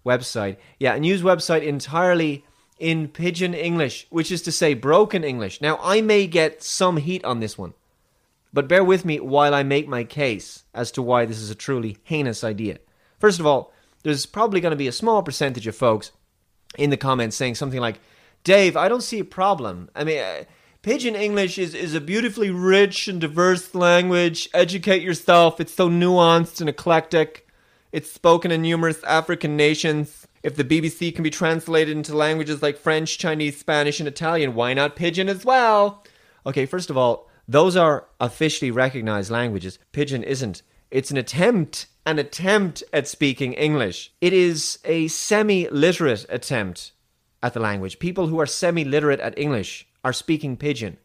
website. 0.04 0.58
Yeah, 0.78 0.96
a 0.96 1.00
news 1.00 1.22
website 1.22 1.62
entirely 1.62 2.44
in 2.78 3.08
Pidgin 3.08 3.54
English, 3.54 4.06
which 4.10 4.30
is 4.30 4.42
to 4.42 4.52
say 4.52 4.74
broken 4.74 5.24
English. 5.24 5.60
Now, 5.60 5.78
I 5.82 6.00
may 6.00 6.26
get 6.26 6.62
some 6.62 6.98
heat 6.98 7.24
on 7.24 7.40
this 7.40 7.58
one, 7.58 7.74
but 8.52 8.68
bear 8.68 8.84
with 8.84 9.04
me 9.04 9.20
while 9.20 9.54
I 9.54 9.62
make 9.62 9.88
my 9.88 10.04
case 10.04 10.64
as 10.74 10.90
to 10.92 11.02
why 11.02 11.24
this 11.24 11.38
is 11.38 11.50
a 11.50 11.54
truly 11.54 11.98
heinous 12.04 12.44
idea. 12.44 12.78
First 13.18 13.40
of 13.40 13.46
all, 13.46 13.72
there's 14.02 14.26
probably 14.26 14.60
going 14.60 14.70
to 14.70 14.76
be 14.76 14.88
a 14.88 14.92
small 14.92 15.22
percentage 15.22 15.66
of 15.66 15.76
folks 15.76 16.12
in 16.76 16.90
the 16.90 16.96
comments 16.96 17.36
saying 17.36 17.56
something 17.56 17.80
like, 17.80 18.00
Dave, 18.44 18.76
I 18.76 18.88
don't 18.88 19.02
see 19.02 19.18
a 19.18 19.24
problem. 19.24 19.90
I 19.94 20.04
mean, 20.04 20.20
uh, 20.20 20.44
Pidgin 20.82 21.16
English 21.16 21.58
is, 21.58 21.74
is 21.74 21.94
a 21.94 22.00
beautifully 22.00 22.50
rich 22.50 23.08
and 23.08 23.20
diverse 23.20 23.74
language. 23.74 24.48
Educate 24.54 25.02
yourself. 25.02 25.60
It's 25.60 25.74
so 25.74 25.90
nuanced 25.90 26.60
and 26.60 26.68
eclectic. 26.68 27.48
It's 27.90 28.12
spoken 28.12 28.52
in 28.52 28.62
numerous 28.62 29.02
African 29.02 29.56
nations. 29.56 30.27
If 30.48 30.56
the 30.56 30.64
BBC 30.64 31.14
can 31.14 31.22
be 31.22 31.28
translated 31.28 31.94
into 31.94 32.16
languages 32.16 32.62
like 32.62 32.78
French, 32.78 33.18
Chinese, 33.18 33.58
Spanish, 33.58 34.00
and 34.00 34.08
Italian, 34.08 34.54
why 34.54 34.72
not 34.72 34.96
Pidgin 34.96 35.28
as 35.28 35.44
well? 35.44 36.02
Okay, 36.46 36.64
first 36.64 36.88
of 36.88 36.96
all, 36.96 37.28
those 37.46 37.76
are 37.76 38.06
officially 38.18 38.70
recognized 38.70 39.30
languages. 39.30 39.78
Pidgin 39.92 40.22
isn't. 40.22 40.62
It's 40.90 41.10
an 41.10 41.18
attempt, 41.18 41.88
an 42.06 42.18
attempt 42.18 42.82
at 42.94 43.06
speaking 43.06 43.52
English. 43.52 44.10
It 44.22 44.32
is 44.32 44.78
a 44.86 45.08
semi 45.08 45.68
literate 45.68 46.24
attempt 46.30 46.92
at 47.42 47.52
the 47.52 47.60
language. 47.60 47.98
People 47.98 48.28
who 48.28 48.40
are 48.40 48.46
semi 48.46 48.84
literate 48.84 49.20
at 49.20 49.38
English 49.38 49.86
are 50.02 50.14
speaking 50.14 50.56
Pidgin. 50.56 50.96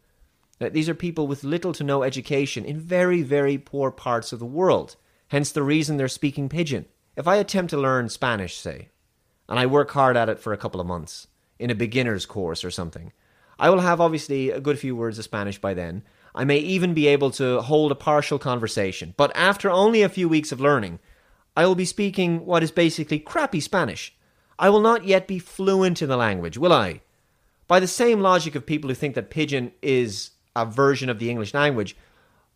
Now, 0.58 0.70
these 0.70 0.88
are 0.88 0.94
people 0.94 1.26
with 1.26 1.44
little 1.44 1.74
to 1.74 1.84
no 1.84 2.02
education 2.02 2.64
in 2.64 2.80
very, 2.80 3.20
very 3.20 3.58
poor 3.58 3.90
parts 3.90 4.32
of 4.32 4.38
the 4.38 4.46
world. 4.46 4.96
Hence 5.28 5.52
the 5.52 5.62
reason 5.62 5.98
they're 5.98 6.08
speaking 6.08 6.48
Pidgin. 6.48 6.86
If 7.14 7.28
I 7.28 7.36
attempt 7.36 7.68
to 7.70 7.76
learn 7.76 8.08
Spanish, 8.08 8.56
say, 8.56 8.88
and 9.48 9.58
I 9.58 9.66
work 9.66 9.90
hard 9.90 10.16
at 10.16 10.28
it 10.28 10.38
for 10.38 10.52
a 10.52 10.58
couple 10.58 10.80
of 10.80 10.86
months 10.86 11.28
in 11.58 11.70
a 11.70 11.74
beginner's 11.74 12.26
course 12.26 12.64
or 12.64 12.70
something, 12.70 13.12
I 13.58 13.70
will 13.70 13.80
have 13.80 14.00
obviously 14.00 14.50
a 14.50 14.60
good 14.60 14.78
few 14.78 14.96
words 14.96 15.18
of 15.18 15.24
Spanish 15.24 15.60
by 15.60 15.74
then. 15.74 16.02
I 16.34 16.44
may 16.44 16.58
even 16.58 16.94
be 16.94 17.06
able 17.06 17.30
to 17.32 17.62
hold 17.62 17.92
a 17.92 17.96
partial 17.96 18.38
conversation, 18.38 19.14
but 19.16 19.34
after 19.36 19.70
only 19.70 20.02
a 20.02 20.08
few 20.08 20.28
weeks 20.28 20.50
of 20.50 20.60
learning, 20.60 20.98
I 21.56 21.66
will 21.66 21.76
be 21.76 21.84
speaking 21.84 22.44
what 22.44 22.64
is 22.64 22.72
basically 22.72 23.20
crappy 23.20 23.60
Spanish. 23.60 24.16
I 24.58 24.70
will 24.70 24.80
not 24.80 25.04
yet 25.04 25.28
be 25.28 25.38
fluent 25.38 26.02
in 26.02 26.08
the 26.08 26.16
language, 26.16 26.58
will 26.58 26.72
I? 26.72 27.02
By 27.68 27.80
the 27.80 27.86
same 27.86 28.20
logic 28.20 28.54
of 28.54 28.66
people 28.66 28.88
who 28.88 28.94
think 28.94 29.14
that 29.14 29.30
Pidgin 29.30 29.72
is 29.80 30.32
a 30.56 30.66
version 30.66 31.08
of 31.08 31.18
the 31.18 31.30
English 31.30 31.54
language, 31.54 31.96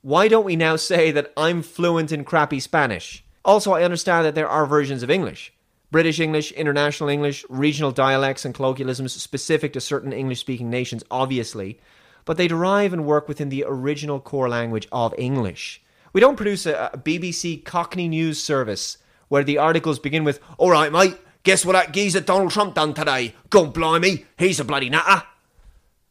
why 0.03 0.29
don't 0.29 0.45
we 0.45 0.57
now 0.57 0.77
say 0.77 1.11
that 1.11 1.33
I'm 1.37 1.63
fluent 1.63 2.13
in 2.13 2.25
crappy 2.25 2.61
Spanish? 2.61 3.25
Also, 3.45 3.73
I 3.73 3.83
understand 3.85 4.27
that 4.27 4.35
there 4.35 4.49
are 4.49 4.67
versions 4.67 5.03
of 5.03 5.11
English. 5.11 5.53
British 5.91 6.21
English, 6.21 6.53
International 6.53 7.09
English, 7.09 7.45
regional 7.49 7.91
dialects 7.91 8.45
and 8.45 8.55
colloquialisms 8.55 9.15
specific 9.15 9.73
to 9.73 9.81
certain 9.81 10.13
English 10.13 10.41
speaking 10.41 10.69
nations, 10.69 11.03
obviously, 11.11 11.81
but 12.27 12.37
they 12.37 12.47
derive 12.47 12.93
and 12.93 13.07
work 13.07 13.27
within 13.27 13.49
the 13.49 13.65
original 13.67 14.21
core 14.21 14.49
language 14.49 14.87
of 14.93 15.15
English. 15.17 15.83
We 16.13 16.21
don't 16.21 16.37
produce 16.37 16.67
a, 16.67 16.91
a 16.93 16.99
BBC 16.99 17.65
Cockney 17.65 18.09
news 18.09 18.43
service 18.43 18.99
where 19.29 19.45
the 19.45 19.59
articles 19.59 19.99
begin 19.99 20.25
with, 20.25 20.41
All 20.59 20.71
right, 20.71 20.93
mate, 20.93 21.17
guess 21.43 21.65
what 21.65 21.73
that 21.73 21.93
geezer 21.93 22.21
Donald 22.21 22.51
Trump 22.51 22.75
done 22.75 22.93
today? 22.93 23.35
God 23.49 23.73
blimey, 23.73 24.27
he's 24.39 24.61
a 24.61 24.65
bloody 24.65 24.91
nutter. 24.91 25.23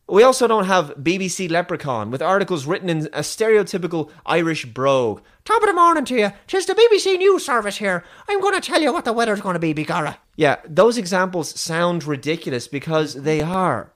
We 0.09 0.23
also 0.23 0.47
don't 0.47 0.65
have 0.65 0.95
BBC 0.95 1.49
Leprechaun 1.51 2.11
with 2.11 2.21
articles 2.21 2.65
written 2.65 2.87
in 2.87 3.07
a 3.07 3.19
stereotypical 3.19 4.09
Irish 4.25 4.65
brogue. 4.65 5.21
Top 5.43 5.61
of 5.61 5.67
the 5.67 5.73
morning 5.73 6.05
to 6.05 6.15
you. 6.15 6.31
Tis 6.47 6.65
the 6.65 6.75
BBC 6.75 7.17
News 7.17 7.45
Service 7.45 7.77
here. 7.77 8.05
I'm 8.29 8.39
going 8.39 8.53
to 8.53 8.61
tell 8.61 8.81
you 8.81 8.93
what 8.93 9.03
the 9.03 9.11
weather's 9.11 9.41
going 9.41 9.55
to 9.55 9.59
be, 9.59 9.73
begorra. 9.73 10.15
Yeah, 10.37 10.57
those 10.65 10.97
examples 10.97 11.59
sound 11.59 12.05
ridiculous 12.05 12.69
because 12.69 13.15
they 13.15 13.41
are. 13.41 13.91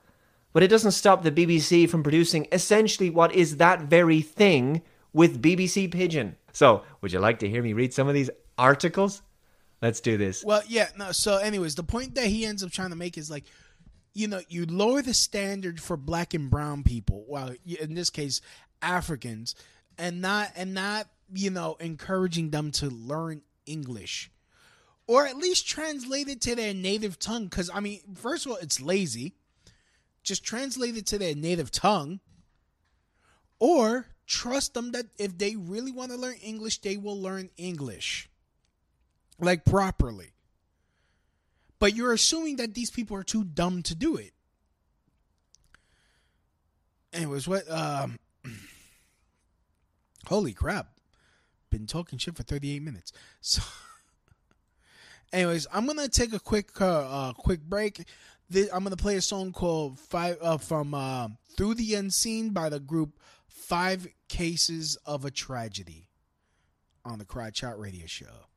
But 0.52 0.64
it 0.64 0.68
doesn't 0.68 0.92
stop 0.92 1.24
the 1.24 1.32
BBC 1.32 1.90
from 1.90 2.04
producing 2.04 2.46
essentially 2.52 3.10
what 3.10 3.34
is 3.34 3.58
that 3.58 3.84
very 3.84 4.20
thing 4.20 4.82
with 5.14 5.42
BBC 5.42 5.90
Pidgin. 5.94 6.36
So, 6.52 6.84
would 7.00 7.14
you 7.14 7.20
like 7.20 7.40
to 7.40 7.50
hear 7.50 7.64
me 7.64 7.72
read 7.72 7.94
some 7.94 8.10
of 8.10 8.14
these 8.14 8.30
articles? 8.58 9.22
Let's 9.82 10.02
do 10.02 10.18
this. 10.18 10.44
Well, 10.44 10.62
yeah, 10.68 10.90
no. 10.98 11.14
So, 11.14 11.38
anyways, 11.38 11.76
the 11.76 11.84
point 11.84 12.16
that 12.16 12.26
he 12.26 12.46
ends 12.46 12.64
up 12.64 12.72
trying 12.72 12.90
to 12.90 12.98
make 12.98 13.18
is 13.18 13.32
like, 13.32 13.46
you 14.14 14.28
know, 14.28 14.42
you 14.50 14.66
lower 14.66 15.02
the 15.02 15.14
standard 15.14 15.82
for 15.82 15.98
black 15.98 16.34
and 16.34 16.50
brown 16.50 16.84
people. 16.84 17.26
Well, 17.28 17.54
in 17.66 17.94
this 17.94 18.10
case, 18.10 18.42
Africans, 18.82 19.56
and 19.98 20.22
not 20.22 20.52
and 20.56 20.74
not 20.74 21.08
you 21.34 21.50
know 21.50 21.78
encouraging 21.80 22.50
them 22.50 22.72
to 22.72 22.90
learn 22.90 23.42
English, 23.66 24.32
or 25.08 25.26
at 25.26 25.38
least 25.38 25.68
translate 25.68 26.28
it 26.28 26.42
to 26.42 26.56
their 26.56 26.74
native 26.74 27.20
tongue. 27.20 27.46
Because 27.46 27.70
I 27.74 27.80
mean, 27.80 28.02
first 28.16 28.46
of 28.46 28.52
all, 28.52 28.58
it's 28.62 28.82
lazy. 28.82 29.36
Just 30.24 30.44
translate 30.44 30.98
it 30.98 31.08
to 31.08 31.18
their 31.18 31.36
native 31.36 31.72
tongue, 31.72 32.20
or 33.60 34.08
trust 34.28 34.74
them 34.74 34.92
that 34.92 35.08
if 35.18 35.38
they 35.38 35.56
really 35.56 35.92
want 35.92 36.12
to 36.12 36.18
learn 36.18 36.36
English, 36.36 36.82
they 36.82 36.98
will 36.98 37.20
learn 37.20 37.50
English 37.58 38.30
like 39.40 39.66
properly. 39.66 40.32
But 41.82 41.96
you're 41.96 42.14
assuming 42.14 42.58
that 42.58 42.76
these 42.76 42.92
people 42.92 43.18
are 43.18 43.24
too 43.24 43.44
dumb 43.44 43.82
to 43.84 43.96
do 43.96 44.16
it. 44.16 44.34
Anyways, 47.12 47.48
what 47.48 47.70
um 47.72 48.20
Holy 50.28 50.54
crap. 50.54 50.90
Been 51.72 51.88
talking 51.88 52.20
shit 52.20 52.38
for 52.38 52.44
38 52.44 52.84
minutes. 52.84 53.12
So 53.42 53.64
Anyways, 55.34 55.66
I'm 55.74 55.88
to 55.88 56.08
take 56.08 56.34
a 56.34 56.40
quick 56.40 56.80
uh, 56.80 56.86
uh 56.86 57.34
quick 57.34 57.62
break. 57.62 58.08
This, 58.48 58.70
I'm 58.72 58.84
to 58.86 58.96
play 58.96 59.16
a 59.16 59.22
song 59.22 59.52
called 59.52 59.98
Five 59.98 60.38
uh, 60.40 60.60
from 60.60 60.94
uh, 60.94 61.30
Through 61.58 61.74
the 61.76 61.96
Unseen 61.96 62.52
by 62.52 62.70
the 62.70 62.80
group 62.80 63.18
5 63.48 64.08
Cases 64.30 64.98
of 65.04 65.26
a 65.26 65.32
Tragedy 65.32 66.10
on 67.04 67.18
the 67.18 67.26
Crotch 67.26 67.58
Shot 67.58 67.80
Radio 67.80 68.06
show. 68.06 68.51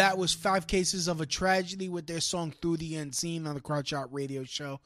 That 0.00 0.16
was 0.16 0.32
Five 0.32 0.66
Cases 0.66 1.08
of 1.08 1.20
a 1.20 1.26
Tragedy 1.26 1.90
with 1.90 2.06
their 2.06 2.20
song 2.20 2.54
Through 2.62 2.78
the 2.78 2.96
Unseen 2.96 3.46
on 3.46 3.54
the 3.54 3.60
Crotch 3.60 3.88
Shot 3.88 4.10
Radio 4.10 4.44
Show. 4.44 4.80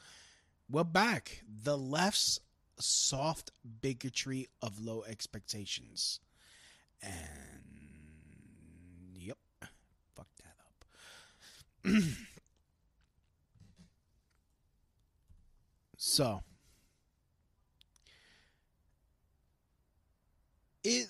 We're 0.68 0.82
back. 0.82 1.44
The 1.62 1.78
left's 1.78 2.40
soft 2.80 3.52
bigotry 3.80 4.48
of 4.60 4.84
low 4.84 5.04
expectations. 5.04 6.18
And 7.00 7.12
yep, 9.16 9.38
fuck 10.16 10.26
that 10.42 10.56
up. 10.66 12.02
so 15.96 16.42
it 20.82 21.06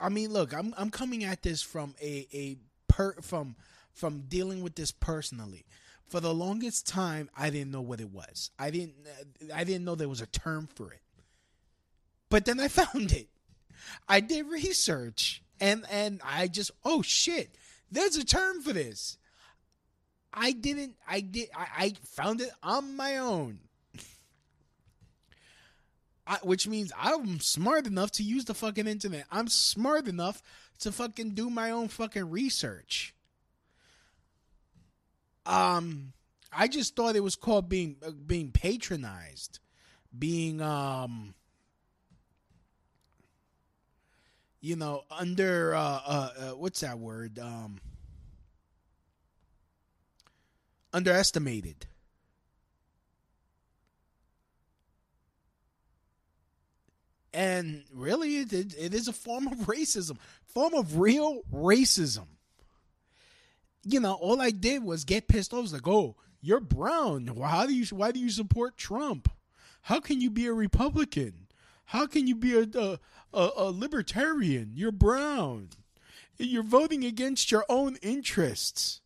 I 0.00 0.08
mean, 0.08 0.32
look, 0.32 0.54
I'm 0.54 0.72
I'm 0.78 0.88
coming 0.88 1.24
at 1.24 1.42
this 1.42 1.60
from 1.60 1.94
a 2.00 2.26
a 2.32 2.56
per 3.00 3.14
from 3.22 3.56
from 3.92 4.24
dealing 4.28 4.62
with 4.62 4.74
this 4.74 4.92
personally. 4.92 5.64
For 6.06 6.20
the 6.20 6.34
longest 6.34 6.86
time, 6.88 7.30
I 7.36 7.50
didn't 7.50 7.70
know 7.70 7.80
what 7.80 8.00
it 8.00 8.10
was. 8.10 8.50
I 8.58 8.70
didn't 8.70 8.94
uh, 9.06 9.54
I 9.54 9.64
didn't 9.64 9.84
know 9.84 9.94
there 9.94 10.08
was 10.08 10.20
a 10.20 10.26
term 10.26 10.68
for 10.74 10.92
it. 10.92 11.00
But 12.28 12.44
then 12.44 12.60
I 12.60 12.68
found 12.82 13.12
it. 13.12 13.28
I 14.08 14.20
did 14.20 14.46
research 14.46 15.42
and 15.60 15.84
and 15.90 16.20
I 16.24 16.48
just 16.48 16.72
oh 16.84 17.02
shit, 17.02 17.54
there's 17.90 18.16
a 18.16 18.24
term 18.24 18.60
for 18.60 18.72
this. 18.72 19.16
I 20.32 20.52
didn't 20.52 20.96
I 21.08 21.20
did 21.20 21.48
I, 21.56 21.66
I 21.84 21.94
found 22.04 22.40
it 22.42 22.50
on 22.62 22.96
my 22.96 23.16
own. 23.16 23.60
I, 26.26 26.38
which 26.42 26.68
means 26.68 26.92
I'm 26.98 27.40
smart 27.40 27.86
enough 27.86 28.10
to 28.12 28.22
use 28.22 28.44
the 28.44 28.54
fucking 28.54 28.86
internet. 28.86 29.24
I'm 29.30 29.48
smart 29.48 30.06
enough 30.06 30.42
to 30.80 30.92
fucking 30.92 31.30
do 31.30 31.50
my 31.50 31.70
own 31.70 31.88
fucking 31.88 32.30
research. 32.30 33.14
Um, 35.46 36.12
I 36.52 36.68
just 36.68 36.96
thought 36.96 37.16
it 37.16 37.22
was 37.22 37.36
called 37.36 37.68
being 37.68 37.96
uh, 38.04 38.10
being 38.10 38.50
patronized, 38.50 39.60
being 40.16 40.60
um, 40.60 41.34
you 44.60 44.76
know, 44.76 45.04
under 45.10 45.74
uh, 45.74 46.00
uh, 46.06 46.30
uh 46.38 46.50
what's 46.50 46.80
that 46.80 46.98
word? 46.98 47.38
Um, 47.38 47.78
underestimated. 50.92 51.86
And 57.32 57.84
really, 57.94 58.38
it, 58.38 58.52
it, 58.52 58.94
is 58.94 59.06
a 59.06 59.12
form 59.12 59.46
of 59.46 59.58
racism, 59.60 60.18
form 60.46 60.74
of 60.74 60.98
real 60.98 61.42
racism. 61.52 62.26
You 63.84 64.00
know, 64.00 64.14
all 64.14 64.40
I 64.40 64.50
did 64.50 64.82
was 64.82 65.04
get 65.04 65.28
pissed 65.28 65.54
off. 65.54 65.72
Like, 65.72 65.86
"Oh, 65.86 66.16
you're 66.40 66.60
brown. 66.60 67.28
Why 67.28 67.66
do 67.66 67.74
you? 67.74 67.84
Why 67.94 68.10
do 68.10 68.18
you 68.18 68.30
support 68.30 68.76
Trump? 68.76 69.30
How 69.82 70.00
can 70.00 70.20
you 70.20 70.28
be 70.28 70.46
a 70.46 70.52
Republican? 70.52 71.46
How 71.86 72.06
can 72.06 72.26
you 72.26 72.34
be 72.34 72.56
a 72.58 72.66
a, 72.78 72.98
a, 73.32 73.50
a 73.56 73.70
libertarian? 73.70 74.72
You're 74.74 74.92
brown. 74.92 75.70
You're 76.36 76.62
voting 76.64 77.04
against 77.04 77.52
your 77.52 77.64
own 77.68 77.96
interests." 78.02 79.00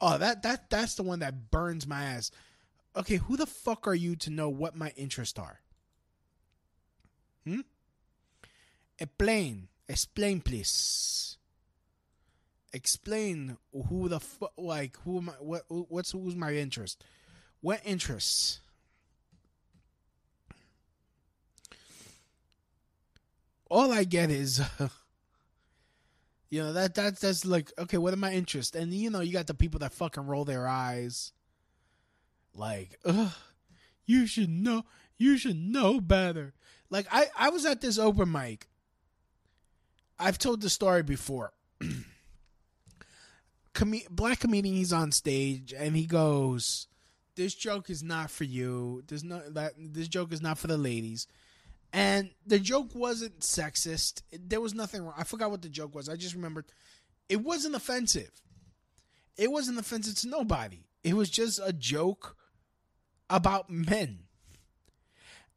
Oh, 0.00 0.18
that 0.18 0.42
that 0.42 0.70
that's 0.70 0.96
the 0.96 1.02
one 1.04 1.20
that 1.20 1.50
burns 1.52 1.86
my 1.86 2.04
ass. 2.04 2.32
Okay, 2.96 3.16
who 3.16 3.36
the 3.36 3.46
fuck 3.46 3.86
are 3.86 3.94
you 3.94 4.16
to 4.16 4.30
know 4.30 4.48
what 4.48 4.76
my 4.76 4.92
interests 4.96 5.38
are? 5.38 5.60
Hmm? 7.46 7.60
Explain. 8.98 9.68
Explain, 9.88 10.40
please. 10.40 11.36
Explain 12.72 13.56
who 13.88 14.08
the 14.08 14.20
fuck, 14.20 14.52
like, 14.56 14.96
who 15.04 15.18
am 15.18 15.28
I, 15.28 15.32
what, 15.34 15.64
what's, 15.68 16.12
who's 16.12 16.34
my 16.34 16.54
interest? 16.54 17.04
What 17.60 17.80
interests? 17.84 18.60
All 23.70 23.92
I 23.92 24.04
get 24.04 24.30
is, 24.30 24.60
you 26.50 26.62
know, 26.62 26.72
that, 26.72 26.94
that, 26.96 27.20
that's 27.20 27.44
like, 27.44 27.72
okay, 27.78 27.98
what 27.98 28.12
are 28.12 28.18
my 28.18 28.32
interests? 28.32 28.74
And, 28.74 28.92
you 28.92 29.10
know, 29.10 29.20
you 29.20 29.32
got 29.32 29.46
the 29.46 29.54
people 29.54 29.80
that 29.80 29.92
fucking 29.92 30.26
roll 30.26 30.44
their 30.44 30.66
eyes. 30.66 31.32
Like, 32.54 32.98
ugh, 33.04 33.32
you 34.06 34.26
should 34.26 34.50
know, 34.50 34.84
you 35.16 35.36
should 35.36 35.56
know 35.56 36.00
better. 36.00 36.54
Like 36.94 37.08
I, 37.10 37.26
I 37.36 37.48
was 37.50 37.66
at 37.66 37.80
this 37.80 37.98
open 37.98 38.30
mic. 38.30 38.68
I've 40.16 40.38
told 40.38 40.60
the 40.60 40.70
story 40.70 41.02
before. 41.02 41.52
Com- 43.74 44.00
black 44.08 44.38
comedian, 44.38 44.76
he's 44.76 44.92
on 44.92 45.10
stage 45.10 45.74
and 45.76 45.96
he 45.96 46.06
goes, 46.06 46.86
"This 47.34 47.52
joke 47.52 47.90
is 47.90 48.04
not 48.04 48.30
for 48.30 48.44
you. 48.44 49.02
There's 49.08 49.24
no 49.24 49.40
that. 49.50 49.72
This 49.76 50.06
joke 50.06 50.32
is 50.32 50.40
not 50.40 50.56
for 50.56 50.68
the 50.68 50.78
ladies." 50.78 51.26
And 51.92 52.30
the 52.46 52.60
joke 52.60 52.94
wasn't 52.94 53.40
sexist. 53.40 54.22
There 54.30 54.60
was 54.60 54.72
nothing 54.72 55.02
wrong. 55.02 55.14
I 55.18 55.24
forgot 55.24 55.50
what 55.50 55.62
the 55.62 55.68
joke 55.68 55.96
was. 55.96 56.08
I 56.08 56.14
just 56.14 56.36
remembered 56.36 56.66
it 57.28 57.42
wasn't 57.42 57.74
offensive. 57.74 58.40
It 59.36 59.50
wasn't 59.50 59.80
offensive 59.80 60.14
to 60.18 60.28
nobody. 60.28 60.86
It 61.02 61.14
was 61.14 61.28
just 61.28 61.58
a 61.60 61.72
joke 61.72 62.36
about 63.28 63.68
men. 63.68 64.23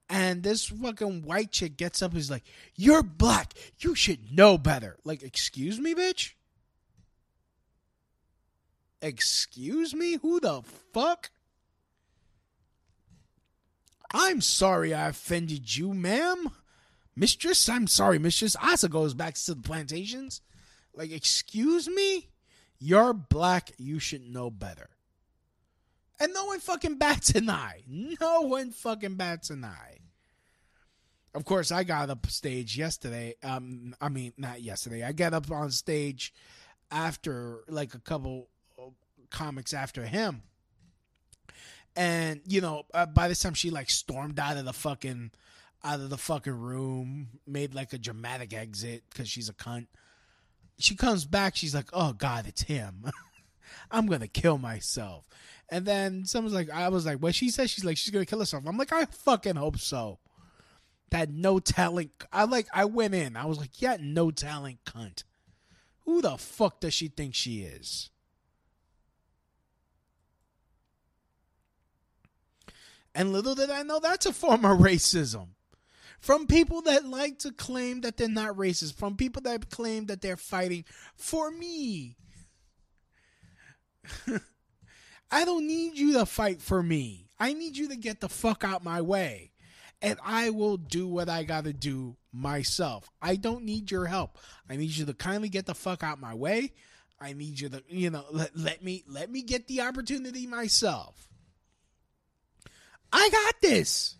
And 0.09 0.41
this 0.41 0.67
fucking 0.67 1.23
white 1.23 1.51
chick 1.51 1.75
gets 1.75 2.01
up 2.01 2.11
and 2.11 2.19
is 2.19 2.31
like, 2.31 2.45
You're 2.75 3.03
black. 3.03 3.53
You 3.79 3.95
should 3.95 4.31
know 4.31 4.57
better. 4.57 4.97
Like, 5.03 5.21
excuse 5.21 5.79
me, 5.79 5.93
bitch? 5.93 6.33
Excuse 9.01 9.93
me? 9.93 10.17
Who 10.21 10.39
the 10.39 10.61
fuck? 10.93 11.29
I'm 14.13 14.41
sorry 14.41 14.93
I 14.93 15.09
offended 15.09 15.75
you, 15.75 15.93
ma'am. 15.93 16.49
Mistress, 17.15 17.67
I'm 17.67 17.87
sorry, 17.87 18.19
mistress. 18.19 18.55
Asa 18.61 18.87
goes 18.87 19.13
back 19.13 19.35
to 19.35 19.53
the 19.53 19.61
plantations. 19.61 20.41
Like, 20.93 21.11
excuse 21.11 21.89
me? 21.89 22.29
You're 22.79 23.13
black. 23.13 23.71
You 23.77 23.99
should 23.99 24.21
know 24.21 24.49
better. 24.49 24.89
And 26.19 26.33
no 26.33 26.45
one 26.45 26.59
fucking 26.59 26.97
bats 26.97 27.31
an 27.31 27.49
eye. 27.49 27.83
No 27.87 28.41
one 28.41 28.71
fucking 28.71 29.15
bats 29.15 29.49
an 29.49 29.65
eye. 29.65 29.96
Of 31.37 31.45
course, 31.45 31.71
I 31.71 31.83
got 31.83 32.09
up 32.09 32.25
stage 32.25 32.75
yesterday. 32.75 33.35
Um, 33.43 33.95
I 34.01 34.09
mean, 34.09 34.33
not 34.37 34.63
yesterday. 34.63 35.03
I 35.03 35.11
got 35.11 35.35
up 35.35 35.51
on 35.51 35.69
stage 35.69 36.33
after 36.89 37.59
like 37.67 37.93
a 37.93 37.99
couple 37.99 38.47
comics 39.29 39.71
after 39.71 40.03
him, 40.03 40.41
and 41.95 42.41
you 42.47 42.59
know, 42.59 42.85
uh, 42.91 43.05
by 43.05 43.27
this 43.27 43.39
time 43.39 43.53
she 43.53 43.69
like 43.69 43.91
stormed 43.91 44.39
out 44.39 44.57
of 44.57 44.65
the 44.65 44.73
fucking 44.73 45.29
out 45.83 45.99
of 45.99 46.09
the 46.09 46.17
fucking 46.17 46.59
room, 46.59 47.27
made 47.45 47.75
like 47.75 47.93
a 47.93 47.99
dramatic 47.99 48.51
exit 48.51 49.03
because 49.11 49.29
she's 49.29 49.47
a 49.47 49.53
cunt. 49.53 49.85
She 50.79 50.95
comes 50.95 51.25
back. 51.25 51.55
She's 51.55 51.75
like, 51.75 51.89
"Oh 51.93 52.13
God, 52.13 52.47
it's 52.47 52.63
him." 52.63 53.11
I'm 53.91 54.07
gonna 54.07 54.27
kill 54.27 54.57
myself. 54.57 55.27
And 55.69 55.85
then 55.85 56.25
someone's 56.25 56.55
like, 56.55 56.71
I 56.71 56.89
was 56.89 57.05
like, 57.05 57.19
what 57.19 57.35
she 57.35 57.51
says 57.51 57.69
she's 57.69 57.85
like, 57.85 57.97
she's 57.97 58.09
gonna 58.09 58.25
kill 58.25 58.39
herself. 58.39 58.63
I'm 58.65 58.77
like, 58.77 58.91
I 58.91 59.05
fucking 59.05 59.55
hope 59.55 59.77
so. 59.77 60.17
That 61.09 61.29
no 61.29 61.59
talent. 61.59 62.11
I 62.33 62.43
like. 62.43 62.67
I 62.73 62.85
went 62.85 63.15
in. 63.15 63.37
I 63.37 63.45
was 63.45 63.57
like, 63.57 63.81
yeah, 63.81 63.97
no 63.99 64.31
talent, 64.31 64.79
cunt. 64.85 65.23
Who 66.05 66.21
the 66.21 66.37
fuck 66.37 66.79
does 66.81 66.93
she 66.93 67.07
think 67.07 67.35
she 67.35 67.61
is? 67.61 68.09
And 73.17 73.33
little 73.33 73.55
did 73.55 73.71
I 73.71 73.81
know 73.83 73.99
that's 73.99 74.27
a 74.27 74.33
form 74.33 74.63
of 74.63 74.77
racism. 74.79 75.47
From 76.19 76.45
people 76.45 76.81
that 76.83 77.05
like 77.05 77.39
to 77.39 77.51
claim 77.51 78.01
that 78.01 78.17
they're 78.17 78.29
not 78.29 78.55
racist, 78.55 78.93
from 78.93 79.17
people 79.17 79.41
that 79.43 79.69
claim 79.69 80.05
that 80.05 80.21
they're 80.21 80.37
fighting 80.37 80.85
for 81.15 81.49
me. 81.51 82.15
I 85.31 85.45
don't 85.45 85.65
need 85.67 85.97
you 85.97 86.13
to 86.13 86.25
fight 86.25 86.61
for 86.61 86.81
me. 86.83 87.29
I 87.39 87.53
need 87.53 87.75
you 87.75 87.89
to 87.89 87.95
get 87.95 88.21
the 88.21 88.29
fuck 88.29 88.63
out 88.63 88.83
my 88.83 89.01
way. 89.01 89.51
And 90.01 90.19
I 90.23 90.51
will 90.51 90.77
do 90.77 91.07
what 91.07 91.27
I 91.27 91.43
got 91.43 91.63
to 91.63 91.73
do 91.73 92.15
myself. 92.31 93.09
I 93.21 93.35
don't 93.35 93.63
need 93.63 93.89
your 93.89 94.05
help. 94.05 94.37
I 94.69 94.75
need 94.75 94.91
you 94.91 95.05
to 95.05 95.13
kindly 95.13 95.49
get 95.49 95.65
the 95.65 95.73
fuck 95.73 96.03
out 96.03 96.19
my 96.19 96.35
way. 96.35 96.73
I 97.19 97.33
need 97.33 97.59
you 97.59 97.69
to, 97.69 97.83
you 97.89 98.11
know, 98.11 98.25
let, 98.31 98.55
let 98.55 98.83
me 98.83 99.03
let 99.07 99.31
me 99.31 99.41
get 99.41 99.67
the 99.67 99.81
opportunity 99.81 100.45
myself. 100.45 101.27
I 103.11 103.29
got 103.29 103.55
this. 103.61 104.17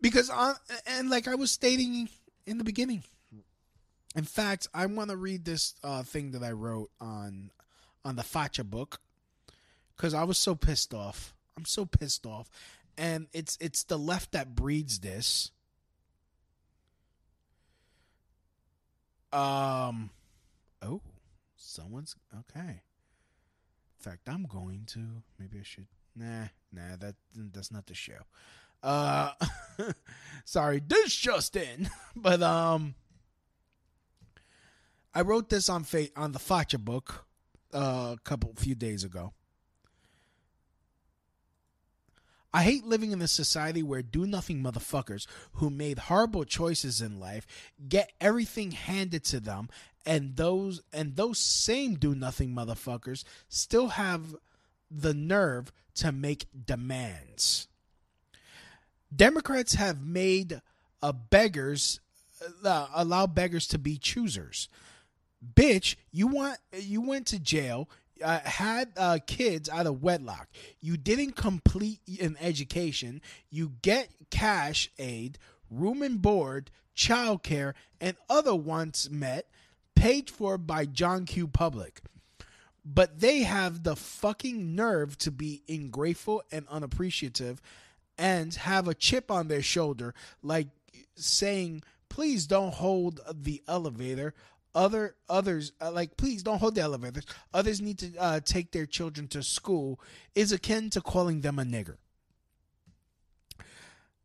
Because 0.00 0.30
on 0.30 0.54
and 0.86 1.10
like 1.10 1.26
I 1.26 1.34
was 1.34 1.50
stating 1.50 2.08
in 2.46 2.58
the 2.58 2.64
beginning. 2.64 3.02
In 4.14 4.24
fact, 4.24 4.68
I 4.74 4.86
want 4.86 5.10
to 5.10 5.16
read 5.16 5.44
this 5.44 5.74
uh, 5.82 6.02
thing 6.02 6.32
that 6.32 6.42
I 6.42 6.52
wrote 6.52 6.90
on 7.00 7.50
on 8.04 8.16
the 8.16 8.22
Facha 8.22 8.68
book 8.68 9.00
because 9.96 10.14
I 10.14 10.24
was 10.24 10.38
so 10.38 10.54
pissed 10.54 10.92
off. 10.92 11.34
I'm 11.56 11.64
so 11.64 11.84
pissed 11.86 12.26
off, 12.26 12.48
and 13.02 13.26
it's 13.32 13.58
it's 13.60 13.82
the 13.82 13.98
left 13.98 14.30
that 14.30 14.54
breeds 14.54 15.00
this. 15.00 15.50
Um, 19.32 20.10
oh, 20.80 21.00
someone's 21.56 22.14
okay. 22.32 22.82
In 23.98 23.98
fact, 23.98 24.28
I'm 24.28 24.44
going 24.44 24.84
to. 24.92 25.00
Maybe 25.36 25.58
I 25.58 25.64
should. 25.64 25.88
Nah, 26.14 26.46
nah. 26.72 26.96
That 27.00 27.16
that's 27.34 27.72
not 27.72 27.86
the 27.86 27.94
show. 27.94 28.22
Uh, 28.84 29.32
sorry, 30.44 30.80
this 30.86 31.14
just 31.14 31.56
in. 31.56 31.90
But 32.14 32.40
um, 32.42 32.94
I 35.12 35.22
wrote 35.22 35.48
this 35.48 35.68
on 35.68 35.82
fa- 35.82 36.14
on 36.14 36.30
the 36.30 36.38
Facha 36.38 36.78
book 36.78 37.26
uh, 37.74 38.14
a 38.16 38.18
couple 38.22 38.52
few 38.54 38.76
days 38.76 39.02
ago. 39.02 39.32
I 42.54 42.62
hate 42.64 42.84
living 42.84 43.12
in 43.12 43.22
a 43.22 43.28
society 43.28 43.82
where 43.82 44.02
do 44.02 44.26
nothing 44.26 44.62
motherfuckers 44.62 45.26
who 45.54 45.70
made 45.70 45.98
horrible 45.98 46.44
choices 46.44 47.00
in 47.00 47.18
life 47.18 47.46
get 47.88 48.12
everything 48.20 48.72
handed 48.72 49.24
to 49.24 49.40
them 49.40 49.68
and 50.04 50.36
those 50.36 50.82
and 50.92 51.16
those 51.16 51.38
same 51.38 51.94
do 51.94 52.14
nothing 52.14 52.54
motherfuckers 52.54 53.24
still 53.48 53.88
have 53.88 54.36
the 54.90 55.14
nerve 55.14 55.72
to 55.94 56.12
make 56.12 56.46
demands. 56.66 57.68
Democrats 59.14 59.74
have 59.74 60.02
made 60.02 60.60
uh, 61.02 61.12
beggars 61.12 62.00
uh, 62.64 62.88
allow 62.94 63.26
beggars 63.26 63.66
to 63.68 63.78
be 63.78 63.96
choosers. 63.96 64.68
Bitch, 65.54 65.96
you 66.10 66.26
want 66.26 66.58
you 66.72 67.00
went 67.00 67.26
to 67.28 67.38
jail 67.38 67.88
uh, 68.22 68.40
had 68.40 68.92
uh, 68.96 69.18
kids 69.26 69.68
out 69.68 69.86
of 69.86 70.02
wedlock. 70.02 70.48
You 70.80 70.96
didn't 70.96 71.32
complete 71.32 72.00
an 72.20 72.36
education. 72.40 73.20
You 73.50 73.72
get 73.82 74.08
cash 74.30 74.90
aid, 74.98 75.38
room 75.70 76.02
and 76.02 76.20
board, 76.20 76.70
childcare, 76.96 77.74
and 78.00 78.16
other 78.28 78.54
wants 78.54 79.10
met, 79.10 79.46
paid 79.94 80.30
for 80.30 80.58
by 80.58 80.86
John 80.86 81.24
Q. 81.26 81.48
Public. 81.48 82.00
But 82.84 83.20
they 83.20 83.42
have 83.42 83.84
the 83.84 83.94
fucking 83.94 84.74
nerve 84.74 85.16
to 85.18 85.30
be 85.30 85.62
ungrateful 85.68 86.42
and 86.50 86.66
unappreciative 86.68 87.60
and 88.18 88.54
have 88.54 88.88
a 88.88 88.94
chip 88.94 89.30
on 89.30 89.48
their 89.48 89.62
shoulder 89.62 90.14
like 90.42 90.68
saying, 91.14 91.82
"Please 92.08 92.46
don't 92.46 92.74
hold 92.74 93.20
the 93.32 93.62
elevator." 93.68 94.34
Other 94.74 95.16
others 95.28 95.72
uh, 95.80 95.92
like, 95.92 96.16
please 96.16 96.42
don't 96.42 96.58
hold 96.58 96.74
the 96.74 96.80
elevators. 96.80 97.26
Others 97.52 97.80
need 97.80 97.98
to 97.98 98.16
uh, 98.18 98.40
take 98.40 98.72
their 98.72 98.86
children 98.86 99.28
to 99.28 99.42
school. 99.42 100.00
Is 100.34 100.52
akin 100.52 100.90
to 100.90 101.00
calling 101.00 101.42
them 101.42 101.58
a 101.58 101.64
nigger. 101.64 101.96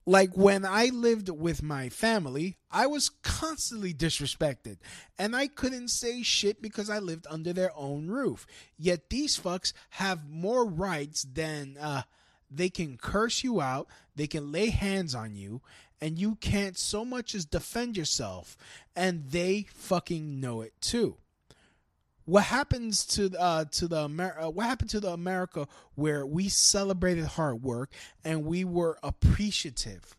Like 0.05 0.37
when 0.37 0.63
I 0.63 0.85
lived 0.85 1.27
with 1.27 1.61
my 1.61 1.89
family, 1.89 2.55
I 2.71 2.87
was 2.87 3.09
constantly 3.09 3.93
disrespected, 3.93 4.77
and 5.19 5.35
I 5.35 5.47
couldn't 5.47 5.89
say 5.89 6.23
shit 6.23 6.61
because 6.61 6.89
I 6.89 6.99
lived 6.99 7.27
under 7.29 7.51
their 7.51 7.71
own 7.75 8.07
roof. 8.07 8.47
Yet 8.77 9.09
these 9.09 9.37
fucks 9.37 9.73
have 9.89 10.29
more 10.29 10.65
rights 10.65 11.23
than 11.23 11.75
uh, 11.77 12.03
they 12.49 12.69
can 12.69 12.95
curse 12.95 13.43
you 13.43 13.59
out, 13.59 13.89
they 14.15 14.27
can 14.27 14.49
lay 14.49 14.69
hands 14.69 15.13
on 15.13 15.35
you, 15.35 15.61
and 16.01 16.19
you 16.19 16.35
can't 16.35 16.77
so 16.77 17.03
much 17.03 17.33
as 17.33 17.45
defend 17.45 17.97
yourself, 17.97 18.57
and 18.95 19.29
they 19.29 19.67
fucking 19.73 20.39
know 20.39 20.61
it 20.61 20.73
too. 20.81 21.17
What 22.25 22.43
happens 22.43 23.05
to 23.07 23.31
uh, 23.39 23.65
to 23.71 23.87
the 23.87 24.05
Amer- 24.05 24.37
uh, 24.39 24.49
what 24.49 24.65
happened 24.65 24.89
to 24.91 24.99
the 24.99 25.11
America 25.11 25.67
where 25.95 26.25
we 26.25 26.49
celebrated 26.49 27.25
hard 27.25 27.63
work 27.63 27.91
and 28.23 28.45
we 28.45 28.65
were 28.65 28.97
appreciative? 29.01 30.17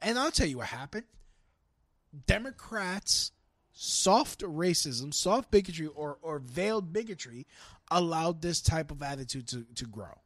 And 0.00 0.18
I'll 0.18 0.30
tell 0.30 0.46
you 0.46 0.58
what 0.58 0.68
happened. 0.68 1.06
Democrats 2.26 3.32
soft 3.74 4.40
racism, 4.40 5.12
soft 5.12 5.50
bigotry, 5.50 5.88
or, 5.88 6.18
or 6.22 6.38
veiled 6.38 6.92
bigotry 6.92 7.46
allowed 7.90 8.40
this 8.40 8.60
type 8.60 8.90
of 8.90 9.02
attitude 9.02 9.48
to, 9.48 9.66
to 9.74 9.84
grow. 9.84 10.20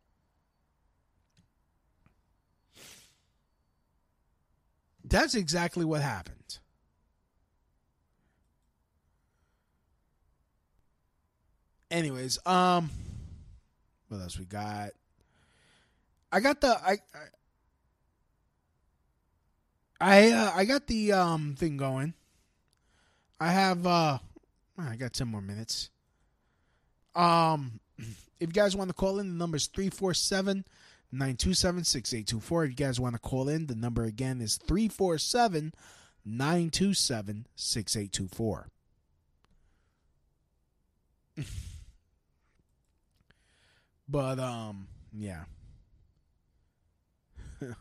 That's 5.08 5.34
exactly 5.34 5.84
what 5.84 6.02
happened. 6.02 6.58
Anyways, 11.90 12.38
um, 12.44 12.90
what 14.08 14.20
else 14.20 14.38
we 14.38 14.44
got? 14.44 14.90
I 16.30 16.40
got 16.40 16.60
the 16.60 16.68
I 16.68 16.98
I 20.00 20.00
I, 20.00 20.30
uh, 20.30 20.52
I 20.54 20.64
got 20.66 20.86
the 20.86 21.12
um 21.12 21.54
thing 21.58 21.78
going. 21.78 22.12
I 23.40 23.50
have 23.50 23.86
uh 23.86 24.18
I 24.78 24.96
got 24.96 25.14
10 25.14 25.28
more 25.28 25.40
minutes. 25.40 25.88
Um 27.14 27.80
if 27.98 28.16
you 28.40 28.46
guys 28.48 28.76
want 28.76 28.90
to 28.90 28.94
call 28.94 29.18
in, 29.18 29.28
the 29.28 29.34
number 29.34 29.56
is 29.56 29.68
347 29.68 30.66
927 31.10 31.84
6824. 31.84 32.64
If 32.64 32.70
you 32.70 32.76
guys 32.76 33.00
want 33.00 33.14
to 33.14 33.20
call 33.20 33.48
in, 33.48 33.66
the 33.66 33.74
number 33.74 34.04
again 34.04 34.40
is 34.40 34.56
347 34.56 35.72
927 36.24 37.46
6824. 37.56 38.68
But 44.08 44.38
um 44.38 44.88
yeah. 45.12 45.44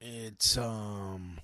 it's 0.00 0.58
um 0.58 1.38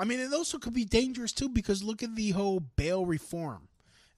I 0.00 0.04
mean, 0.04 0.18
it 0.18 0.32
also 0.32 0.58
could 0.58 0.72
be 0.72 0.86
dangerous 0.86 1.30
too 1.30 1.50
because 1.50 1.82
look 1.82 2.02
at 2.02 2.16
the 2.16 2.30
whole 2.30 2.60
bail 2.60 3.04
reform. 3.04 3.68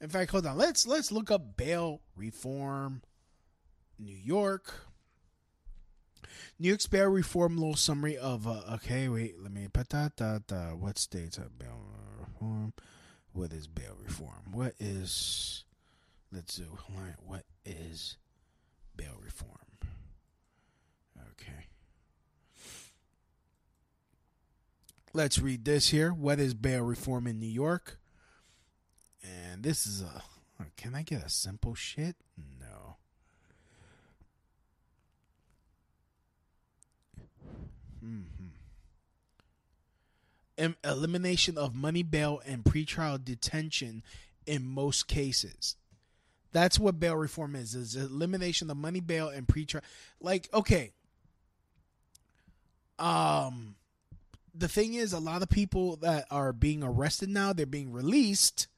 In 0.01 0.09
fact, 0.09 0.30
hold 0.30 0.47
on. 0.47 0.57
Let's 0.57 0.87
let's 0.87 1.11
look 1.11 1.28
up 1.28 1.57
bail 1.57 2.01
reform 2.14 3.03
New 3.99 4.14
York. 4.14 4.72
New 6.61 6.68
York's 6.68 6.87
bail 6.87 7.09
reform 7.09 7.57
little 7.57 7.74
summary 7.74 8.16
of 8.16 8.47
uh, 8.47 8.61
okay, 8.74 9.09
wait, 9.09 9.43
let 9.43 9.51
me 9.51 9.66
put 9.72 9.89
that 9.89 10.18
that 10.18 10.76
what 10.78 10.99
states 10.99 11.37
have 11.37 11.59
bail 11.59 11.80
reform? 12.20 12.74
What 13.33 13.53
is 13.53 13.66
bail 13.66 13.97
reform? 14.01 14.53
What 14.53 14.74
is 14.78 15.64
let's 16.30 16.55
do 16.55 16.78
what 17.26 17.45
is 17.66 18.18
bail 18.97 19.18
reform? 19.20 19.59
Okay. 21.33 21.66
Let's 25.14 25.38
read 25.38 25.64
this 25.64 25.90
here. 25.90 26.10
What 26.12 26.40
is 26.40 26.54
bail 26.54 26.82
reform 26.82 27.26
in 27.26 27.38
New 27.38 27.46
York? 27.46 27.98
And 29.22 29.62
this 29.62 29.86
is 29.86 30.02
a. 30.02 30.22
Can 30.76 30.94
I 30.94 31.02
get 31.02 31.22
a 31.24 31.28
simple 31.28 31.74
shit? 31.74 32.16
No. 32.60 32.96
hmm 38.00 38.22
Em- 40.58 40.76
elimination 40.84 41.56
of 41.58 41.74
money 41.74 42.02
bail 42.02 42.40
and 42.46 42.62
pretrial 42.62 43.22
detention 43.22 44.02
in 44.46 44.64
most 44.64 45.08
cases. 45.08 45.76
That's 46.52 46.78
what 46.78 47.00
bail 47.00 47.16
reform 47.16 47.54
is: 47.56 47.74
is 47.74 47.96
elimination 47.96 48.70
of 48.70 48.76
money 48.76 49.00
bail 49.00 49.28
and 49.28 49.46
pretrial. 49.46 49.82
Like, 50.20 50.48
okay, 50.54 50.92
um, 52.98 53.72
the 54.62 54.68
thing 54.68 54.94
is, 54.94 55.12
a 55.12 55.18
lot 55.18 55.42
of 55.42 55.48
people 55.48 55.96
that 55.96 56.24
are 56.30 56.52
being 56.52 56.84
arrested 56.84 57.28
now, 57.28 57.52
they're 57.52 57.66
being 57.66 57.90
released, 57.90 58.68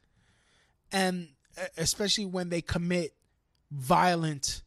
and 0.91 1.29
especially 1.77 2.25
when 2.25 2.49
they 2.49 2.63
commit 2.63 3.15
violent 3.71 4.63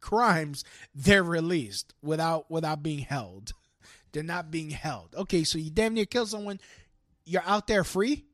crimes, 0.00 0.64
they're 0.94 1.22
released 1.22 1.92
without 2.02 2.50
without 2.50 2.82
being 2.82 3.00
held. 3.00 3.52
They're 4.12 4.22
not 4.22 4.50
being 4.50 4.70
held. 4.70 5.14
Okay, 5.14 5.44
so 5.44 5.58
you 5.58 5.70
damn 5.70 5.92
near 5.92 6.06
kill 6.06 6.24
someone, 6.24 6.58
you're 7.26 7.44
out 7.44 7.66
there 7.66 7.84
free. 7.84 8.24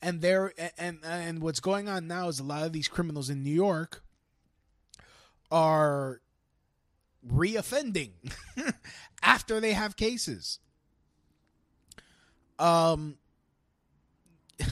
And 0.00 0.20
there 0.20 0.52
and 0.78 1.00
and 1.04 1.42
what's 1.42 1.60
going 1.60 1.88
on 1.88 2.06
now 2.06 2.28
is 2.28 2.38
a 2.38 2.44
lot 2.44 2.62
of 2.62 2.72
these 2.72 2.86
criminals 2.86 3.28
in 3.28 3.42
New 3.42 3.54
York 3.54 4.04
are 5.50 6.20
reoffending 7.26 8.12
after 9.22 9.58
they 9.58 9.72
have 9.72 9.96
cases. 9.96 10.60
Um 12.58 13.16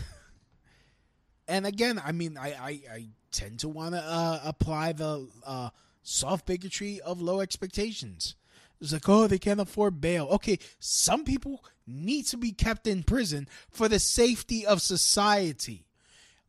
and 1.48 1.66
again, 1.66 2.00
I 2.04 2.12
mean, 2.12 2.36
I 2.38 2.48
I, 2.52 2.80
I 2.92 3.06
tend 3.30 3.60
to 3.60 3.68
want 3.68 3.94
to 3.94 4.02
uh, 4.02 4.40
apply 4.44 4.92
the 4.92 5.28
uh, 5.46 5.70
soft 6.02 6.46
bigotry 6.46 7.00
of 7.00 7.20
low 7.20 7.40
expectations. 7.40 8.34
It's 8.80 8.92
like, 8.92 9.08
oh, 9.08 9.26
they 9.26 9.38
can't 9.38 9.60
afford 9.60 10.00
bail. 10.00 10.26
Okay, 10.28 10.58
some 10.78 11.24
people 11.24 11.62
need 11.86 12.26
to 12.26 12.36
be 12.36 12.52
kept 12.52 12.86
in 12.86 13.02
prison 13.02 13.46
for 13.70 13.88
the 13.88 13.98
safety 13.98 14.64
of 14.64 14.80
society. 14.80 15.84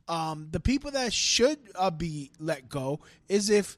Um, 0.08 0.48
the 0.52 0.60
people 0.60 0.92
that 0.92 1.14
should 1.14 1.60
uh, 1.76 1.92
be 1.92 2.32
let 2.40 2.70
go 2.70 3.02
is 3.28 3.50
if 3.50 3.78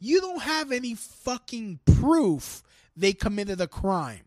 you 0.00 0.20
don't 0.20 0.42
have 0.42 0.70
any 0.70 0.94
fucking 0.94 1.80
proof 1.86 2.62
they 2.96 3.12
committed 3.12 3.60
a 3.60 3.66
crime. 3.66 4.23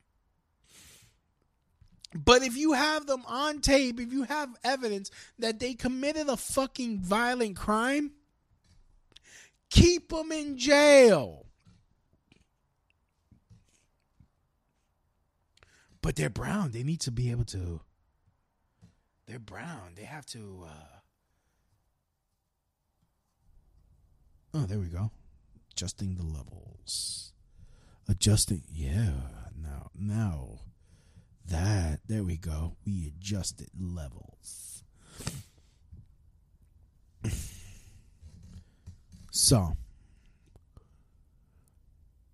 But 2.25 2.41
if 2.41 2.57
you 2.57 2.73
have 2.73 3.05
them 3.05 3.21
on 3.27 3.61
tape, 3.61 3.99
if 3.99 4.11
you 4.11 4.23
have 4.23 4.49
evidence 4.63 5.11
that 5.37 5.59
they 5.59 5.75
committed 5.75 6.27
a 6.29 6.35
fucking 6.35 7.01
violent 7.01 7.55
crime, 7.55 8.11
keep 9.69 10.09
them 10.09 10.31
in 10.31 10.57
jail. 10.57 11.45
But 16.01 16.15
they're 16.15 16.31
brown. 16.31 16.71
They 16.71 16.81
need 16.81 17.01
to 17.01 17.11
be 17.11 17.29
able 17.29 17.45
to. 17.45 17.81
They're 19.27 19.37
brown. 19.37 19.93
They 19.95 20.05
have 20.05 20.25
to. 20.27 20.65
Uh... 20.65 20.97
Oh, 24.55 24.65
there 24.65 24.79
we 24.79 24.87
go. 24.87 25.11
Adjusting 25.71 26.15
the 26.15 26.23
levels. 26.23 27.33
Adjusting. 28.09 28.63
Yeah. 28.71 29.11
Now, 29.55 29.91
now. 29.93 30.61
That. 31.49 31.99
There 32.07 32.23
we 32.23 32.37
go. 32.37 32.75
We 32.85 33.07
adjusted 33.07 33.69
levels. 33.79 34.83
so. 39.31 39.77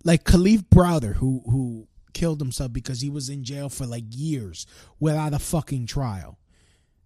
Like 0.03 0.24
Kalief 0.24 0.64
Browder, 0.64 1.16
who 1.16 1.43
who 1.45 1.88
killed 2.14 2.39
himself 2.39 2.72
because 2.74 3.01
he 3.01 3.09
was 3.09 3.30
in 3.30 3.43
jail 3.43 3.70
for 3.70 3.86
like 3.86 4.05
years 4.09 4.66
without 4.99 5.34
a 5.34 5.39
fucking 5.39 5.88
trial. 5.88 6.38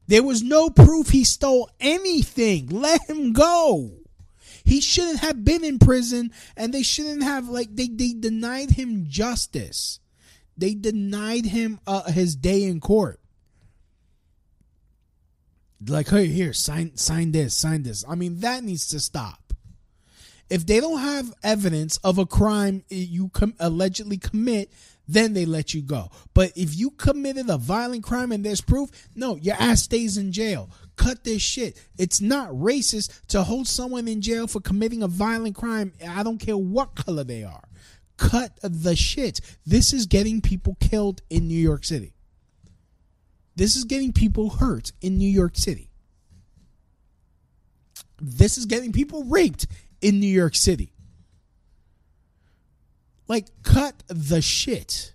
There 0.07 0.23
was 0.23 0.41
no 0.41 0.69
proof 0.69 1.09
he 1.09 1.23
stole 1.23 1.69
anything. 1.79 2.67
Let 2.67 3.01
him 3.09 3.33
go. 3.33 3.91
He 4.63 4.81
shouldn't 4.81 5.19
have 5.19 5.43
been 5.45 5.63
in 5.63 5.79
prison 5.79 6.31
and 6.55 6.73
they 6.73 6.83
shouldn't 6.83 7.23
have 7.23 7.49
like 7.49 7.75
they, 7.75 7.87
they 7.87 8.13
denied 8.13 8.71
him 8.71 9.05
justice. 9.07 9.99
They 10.57 10.73
denied 10.73 11.45
him 11.45 11.79
uh, 11.85 12.11
his 12.11 12.35
day 12.35 12.63
in 12.63 12.79
court. 12.79 13.19
like, 15.87 16.09
hey, 16.09 16.27
here, 16.27 16.53
sign 16.53 16.97
sign 16.97 17.31
this, 17.31 17.55
sign 17.55 17.83
this. 17.83 18.03
I 18.07 18.15
mean, 18.15 18.39
that 18.39 18.63
needs 18.63 18.87
to 18.89 18.99
stop. 18.99 19.53
If 20.49 20.65
they 20.65 20.79
don't 20.79 20.99
have 20.99 21.33
evidence 21.43 21.97
of 21.97 22.17
a 22.17 22.25
crime 22.25 22.83
you 22.89 23.29
com- 23.29 23.53
allegedly 23.59 24.17
commit, 24.17 24.71
then 25.07 25.33
they 25.33 25.45
let 25.45 25.73
you 25.73 25.81
go. 25.81 26.09
But 26.33 26.51
if 26.55 26.75
you 26.75 26.91
committed 26.91 27.49
a 27.49 27.57
violent 27.57 28.03
crime 28.03 28.31
and 28.31 28.43
there's 28.43 28.61
proof, 28.61 28.89
no, 29.15 29.35
your 29.37 29.55
ass 29.59 29.83
stays 29.83 30.17
in 30.17 30.31
jail. 30.31 30.69
Cut 30.95 31.23
this 31.23 31.41
shit. 31.41 31.81
It's 31.97 32.21
not 32.21 32.49
racist 32.49 33.25
to 33.27 33.43
hold 33.43 33.67
someone 33.67 34.07
in 34.07 34.21
jail 34.21 34.47
for 34.47 34.59
committing 34.59 35.03
a 35.03 35.07
violent 35.07 35.55
crime. 35.55 35.93
I 36.07 36.23
don't 36.23 36.39
care 36.39 36.57
what 36.57 36.95
color 36.95 37.23
they 37.23 37.43
are. 37.43 37.63
Cut 38.17 38.57
the 38.61 38.95
shit. 38.95 39.39
This 39.65 39.93
is 39.93 40.07
getting 40.07 40.41
people 40.41 40.75
killed 40.79 41.21
in 41.29 41.47
New 41.47 41.59
York 41.59 41.85
City. 41.85 42.13
This 43.55 43.75
is 43.75 43.85
getting 43.85 44.13
people 44.13 44.49
hurt 44.49 44.91
in 45.01 45.17
New 45.17 45.29
York 45.29 45.55
City. 45.55 45.89
This 48.19 48.57
is 48.57 48.65
getting 48.65 48.91
people 48.91 49.23
raped 49.23 49.67
in 50.01 50.19
New 50.19 50.27
York 50.27 50.55
City. 50.55 50.93
Like, 53.27 53.47
cut 53.63 54.03
the 54.07 54.41
shit. 54.41 55.13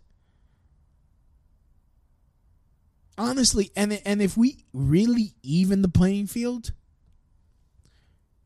Honestly, 3.18 3.70
and 3.76 4.00
and 4.04 4.22
if 4.22 4.36
we 4.36 4.64
really 4.72 5.34
even 5.42 5.82
the 5.82 5.88
playing 5.88 6.26
field, 6.26 6.72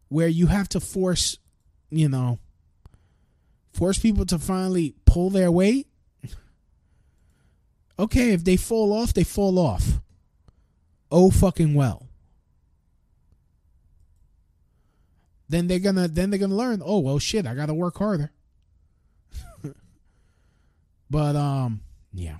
where 0.09 0.29
you 0.29 0.47
have 0.47 0.69
to 0.71 0.81
force, 0.81 1.39
you 1.91 2.09
know, 2.09 2.39
force 3.77 3.99
people 3.99 4.25
to 4.27 4.39
finally 4.39 4.95
pull 5.05 5.31
their 5.31 5.53
weight. 5.53 5.87
Okay, 7.99 8.33
if 8.33 8.45
they 8.45 8.57
fall 8.57 8.93
off, 8.93 9.15
they 9.15 9.25
fall 9.25 9.59
off. 9.59 10.01
Oh 11.11 11.31
fucking 11.31 11.75
well. 11.75 12.09
Then 15.49 15.69
they're 15.69 15.79
gonna 15.79 16.09
then 16.09 16.31
they're 16.31 16.39
gonna 16.39 16.55
learn, 16.55 16.83
oh 16.85 16.99
well 16.99 17.19
shit, 17.19 17.47
I 17.47 17.55
gotta 17.55 17.75
work 17.75 17.97
harder. 17.99 18.33
but 21.11 21.37
um 21.37 21.81
yeah. 22.13 22.37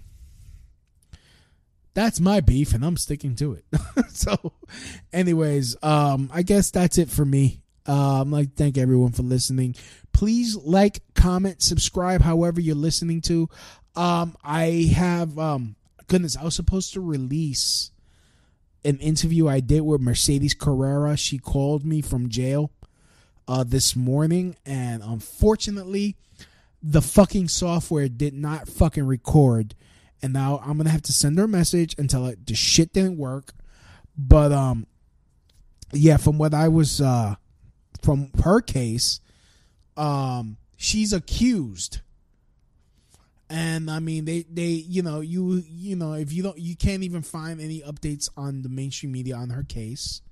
That's 1.95 2.21
my 2.21 2.41
beef 2.41 2.75
and 2.75 2.85
I'm 2.85 2.97
sticking 2.97 3.37
to 3.37 3.55
it. 3.55 3.65
so 4.11 4.53
anyways, 5.13 5.77
um 5.83 6.31
I 6.33 6.43
guess 6.43 6.71
that's 6.71 6.99
it 6.99 7.09
for 7.09 7.25
me. 7.25 7.63
Um 7.87 8.33
like 8.33 8.55
thank 8.55 8.77
everyone 8.77 9.13
for 9.13 9.23
listening. 9.23 9.77
Please 10.17 10.57
like, 10.57 11.03
comment, 11.15 11.61
subscribe 11.63 12.23
however 12.23 12.59
you're 12.59 12.75
listening 12.75 13.21
to. 13.21 13.51
Um 13.95 14.35
I 14.43 14.91
have 14.95 15.39
um 15.39 15.77
goodness, 16.07 16.39
I 16.39 16.45
was 16.45 16.55
supposed 16.55 16.95
to 16.95 17.03
release 17.03 17.91
an 18.83 18.97
interview 18.97 19.47
I 19.47 19.61
did 19.61 19.83
with 19.83 20.01
Mercedes 20.01 20.55
Carrera. 20.55 21.19
She 21.19 21.37
called 21.37 21.85
me 21.85 22.01
from 22.01 22.31
jail 22.31 22.71
uh, 23.47 23.63
this 23.63 23.95
morning, 23.95 24.57
and 24.65 25.03
unfortunately, 25.03 26.17
the 26.83 27.03
fucking 27.03 27.49
software 27.49 28.09
did 28.09 28.33
not 28.33 28.71
fucking 28.71 29.07
record. 29.07 29.75
And 30.23 30.33
now 30.33 30.63
I'm 30.65 30.79
gonna 30.79 30.89
have 30.89 31.03
to 31.03 31.13
send 31.13 31.37
her 31.37 31.45
a 31.45 31.49
message 31.49 31.95
and 31.99 32.09
tell 32.09 32.25
her 32.25 32.37
the 32.43 32.55
shit 32.55 32.95
didn't 32.95 33.19
work. 33.19 33.53
But 34.17 34.51
um, 34.51 34.87
yeah, 35.93 36.17
from 36.17 36.39
what 36.39 36.55
I 36.55 36.69
was 36.69 37.03
uh, 37.03 37.35
from 38.01 38.31
her 38.43 38.63
case, 38.63 39.21
um, 39.97 40.57
she's 40.77 41.13
accused 41.13 42.01
and 43.49 43.91
I 43.91 44.01
mean 44.01 44.25
they 44.25 44.45
they 44.51 44.67
you 44.67 45.03
know 45.03 45.21
you 45.21 45.63
you 45.69 45.97
know 45.97 46.15
if 46.15 46.33
you 46.33 46.43
don't 46.43 46.59
you 46.59 46.75
can't 46.75 47.03
even 47.03 47.23
find 47.23 47.61
any 47.61 47.81
updates 47.81 48.29
on 48.37 48.63
the 48.63 48.69
mainstream 48.69 49.13
media 49.13 49.37
on 49.37 49.51
her 49.51 49.63
case. 49.63 50.23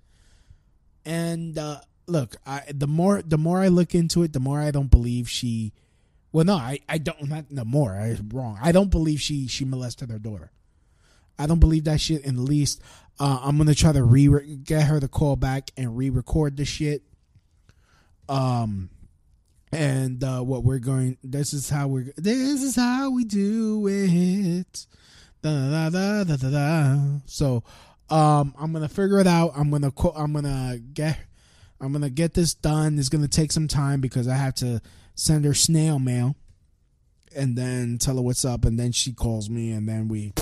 And 1.05 1.59
uh, 1.59 1.81
look, 2.07 2.37
I 2.47 2.63
the 2.73 2.87
more 2.87 3.23
the 3.23 3.39
more 3.39 3.61
I 3.61 3.69
look 3.69 3.95
into 3.95 4.23
it, 4.23 4.33
the 4.33 4.41
more 4.41 4.61
I 4.61 4.71
don't 4.71 4.91
believe 4.91 5.29
she. 5.29 5.73
Well, 6.33 6.45
no, 6.45 6.57
I 6.57 6.81
I 6.89 6.99
don't 6.99 7.29
not 7.29 7.45
the 7.51 7.65
more 7.65 7.93
I'm 7.93 8.31
wrong. 8.33 8.59
I 8.61 8.73
don't 8.73 8.91
believe 8.91 9.21
she 9.21 9.47
she 9.47 9.65
molested 9.65 10.11
her 10.11 10.19
daughter. 10.19 10.51
I 11.39 11.47
don't 11.47 11.61
believe 11.61 11.85
that 11.85 12.01
shit 12.01 12.25
in 12.25 12.37
the 12.37 12.43
least. 12.43 12.81
Uh, 13.21 13.41
I'm 13.43 13.57
gonna 13.59 13.75
try 13.75 13.93
to 13.93 14.03
re 14.03 14.57
get 14.57 14.87
her 14.87 14.99
to 14.99 15.07
call 15.07 15.37
back 15.37 15.71
and 15.77 15.97
re-record 15.97 16.57
the 16.57 16.65
shit. 16.65 17.03
Um, 18.29 18.91
and 19.75 20.23
uh, 20.23 20.41
what 20.41 20.63
we're 20.63 20.79
going 20.79 21.19
this 21.25 21.53
is 21.53 21.69
how 21.69 21.89
we're 21.89 22.13
this 22.17 22.63
is 22.63 22.77
how 22.77 23.11
we 23.11 23.25
do 23.25 23.87
it. 23.89 24.87
Da, 25.43 25.91
da, 25.91 26.25
da, 26.25 26.37
da, 26.37 26.51
da, 26.51 26.99
so 27.27 27.63
um 28.09 28.55
i'm 28.59 28.73
gonna 28.73 28.89
figure 28.89 29.19
it 29.19 29.27
out. 29.27 29.53
I'm 29.57 29.71
gonna 29.71 29.91
co- 29.91 30.15
i'm 30.17 30.33
gonna 30.33 30.79
get 30.79 31.19
i'm 31.81 31.93
gonna 31.93 32.09
get 32.11 32.35
this 32.35 32.55
done. 32.55 32.99
It's 32.99 33.09
gonna 33.09 33.29
take 33.29 33.51
some 33.53 33.69
time 33.69 34.01
because 34.01 34.29
i 34.29 34.37
have 34.37 34.55
to 34.57 34.81
send 35.17 35.45
her 35.45 35.55
snail 35.55 35.99
mail 35.99 36.37
and 37.37 37.57
then 37.59 37.99
tell 37.99 38.17
her 38.17 38.23
what's 38.23 38.45
up 38.45 38.65
and 38.65 38.79
then 38.79 38.93
she 38.93 39.13
calls 39.13 39.51
me 39.51 39.73
and 39.73 39.89
then 39.89 40.07
we 40.09 40.33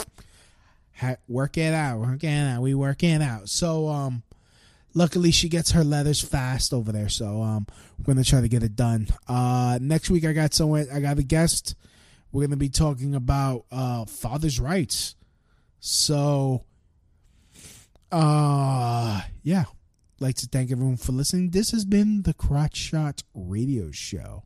ha- 0.97 1.17
work 1.27 1.57
it 1.57 1.73
out 1.75 1.99
work 2.01 2.23
it 2.23 2.29
out 2.29 2.61
we 2.63 2.75
work 2.75 3.03
it 3.03 3.23
out. 3.23 3.49
So 3.49 3.89
um 3.89 4.23
luckily 4.95 5.31
she 5.31 5.49
gets 5.49 5.73
her 5.73 5.85
leathers 5.85 6.21
fast 6.21 6.73
over 6.73 6.93
there 6.93 7.09
so 7.09 7.43
um 7.43 7.67
we're 7.99 8.15
gonna 8.15 8.25
try 8.25 8.41
to 8.41 8.49
get 8.49 8.63
it 8.63 8.77
done. 8.77 9.07
Uh 9.29 9.79
next 9.81 10.11
week 10.11 10.25
i 10.25 10.33
got 10.33 10.55
someone 10.55 10.87
i 10.93 11.01
got 11.01 11.19
a 11.19 11.23
guest. 11.23 11.75
We're 12.31 12.47
gonna 12.47 12.57
be 12.57 12.69
talking 12.69 13.15
about 13.15 13.65
uh 13.71 14.05
father's 14.07 14.59
rights. 14.61 15.15
So 15.81 16.65
uh 18.11 19.23
yeah. 19.43 19.65
Like 20.21 20.37
to 20.37 20.47
thank 20.47 20.71
everyone 20.71 20.99
for 20.99 21.13
listening. 21.13 21.51
This 21.51 21.73
has 21.73 21.85
been 21.85 22.23
the 22.23 22.35
crotch 22.35 22.77
shot 22.77 23.25
radio 23.35 23.91
show. 23.91 24.45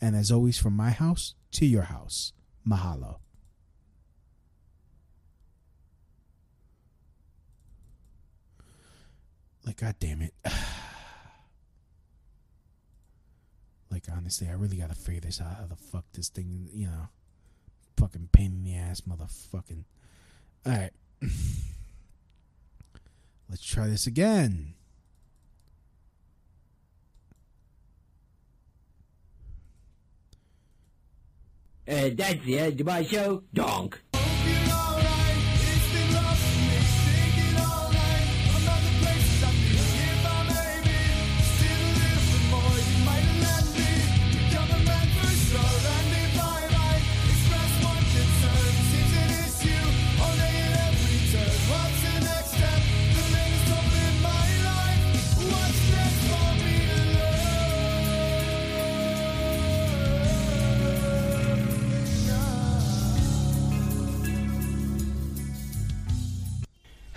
And 0.00 0.16
as 0.16 0.32
always 0.32 0.58
from 0.58 0.74
my 0.74 0.90
house 0.90 1.34
to 1.52 1.66
your 1.66 1.82
house 1.82 2.32
mahalo 2.66 3.21
like 9.64 9.76
god 9.80 9.94
damn 9.98 10.22
it 10.22 10.34
like 13.90 14.04
honestly 14.14 14.48
i 14.48 14.52
really 14.52 14.76
gotta 14.76 14.94
figure 14.94 15.20
this 15.20 15.40
out 15.40 15.56
how 15.58 15.66
the 15.66 15.76
fuck 15.76 16.04
this 16.12 16.28
thing 16.28 16.68
you 16.72 16.86
know 16.86 17.08
fucking 17.96 18.28
pain 18.32 18.52
in 18.52 18.64
the 18.64 18.74
ass 18.74 19.02
motherfucking 19.02 19.84
all 20.66 20.72
right 20.72 20.92
let's 23.48 23.64
try 23.64 23.86
this 23.86 24.06
again 24.06 24.74
Uh, 31.88 32.10
that's 32.14 32.44
the 32.44 32.58
end 32.58 32.80
of 32.80 32.86
my 32.86 33.02
show. 33.02 33.42
Donk. 33.52 34.00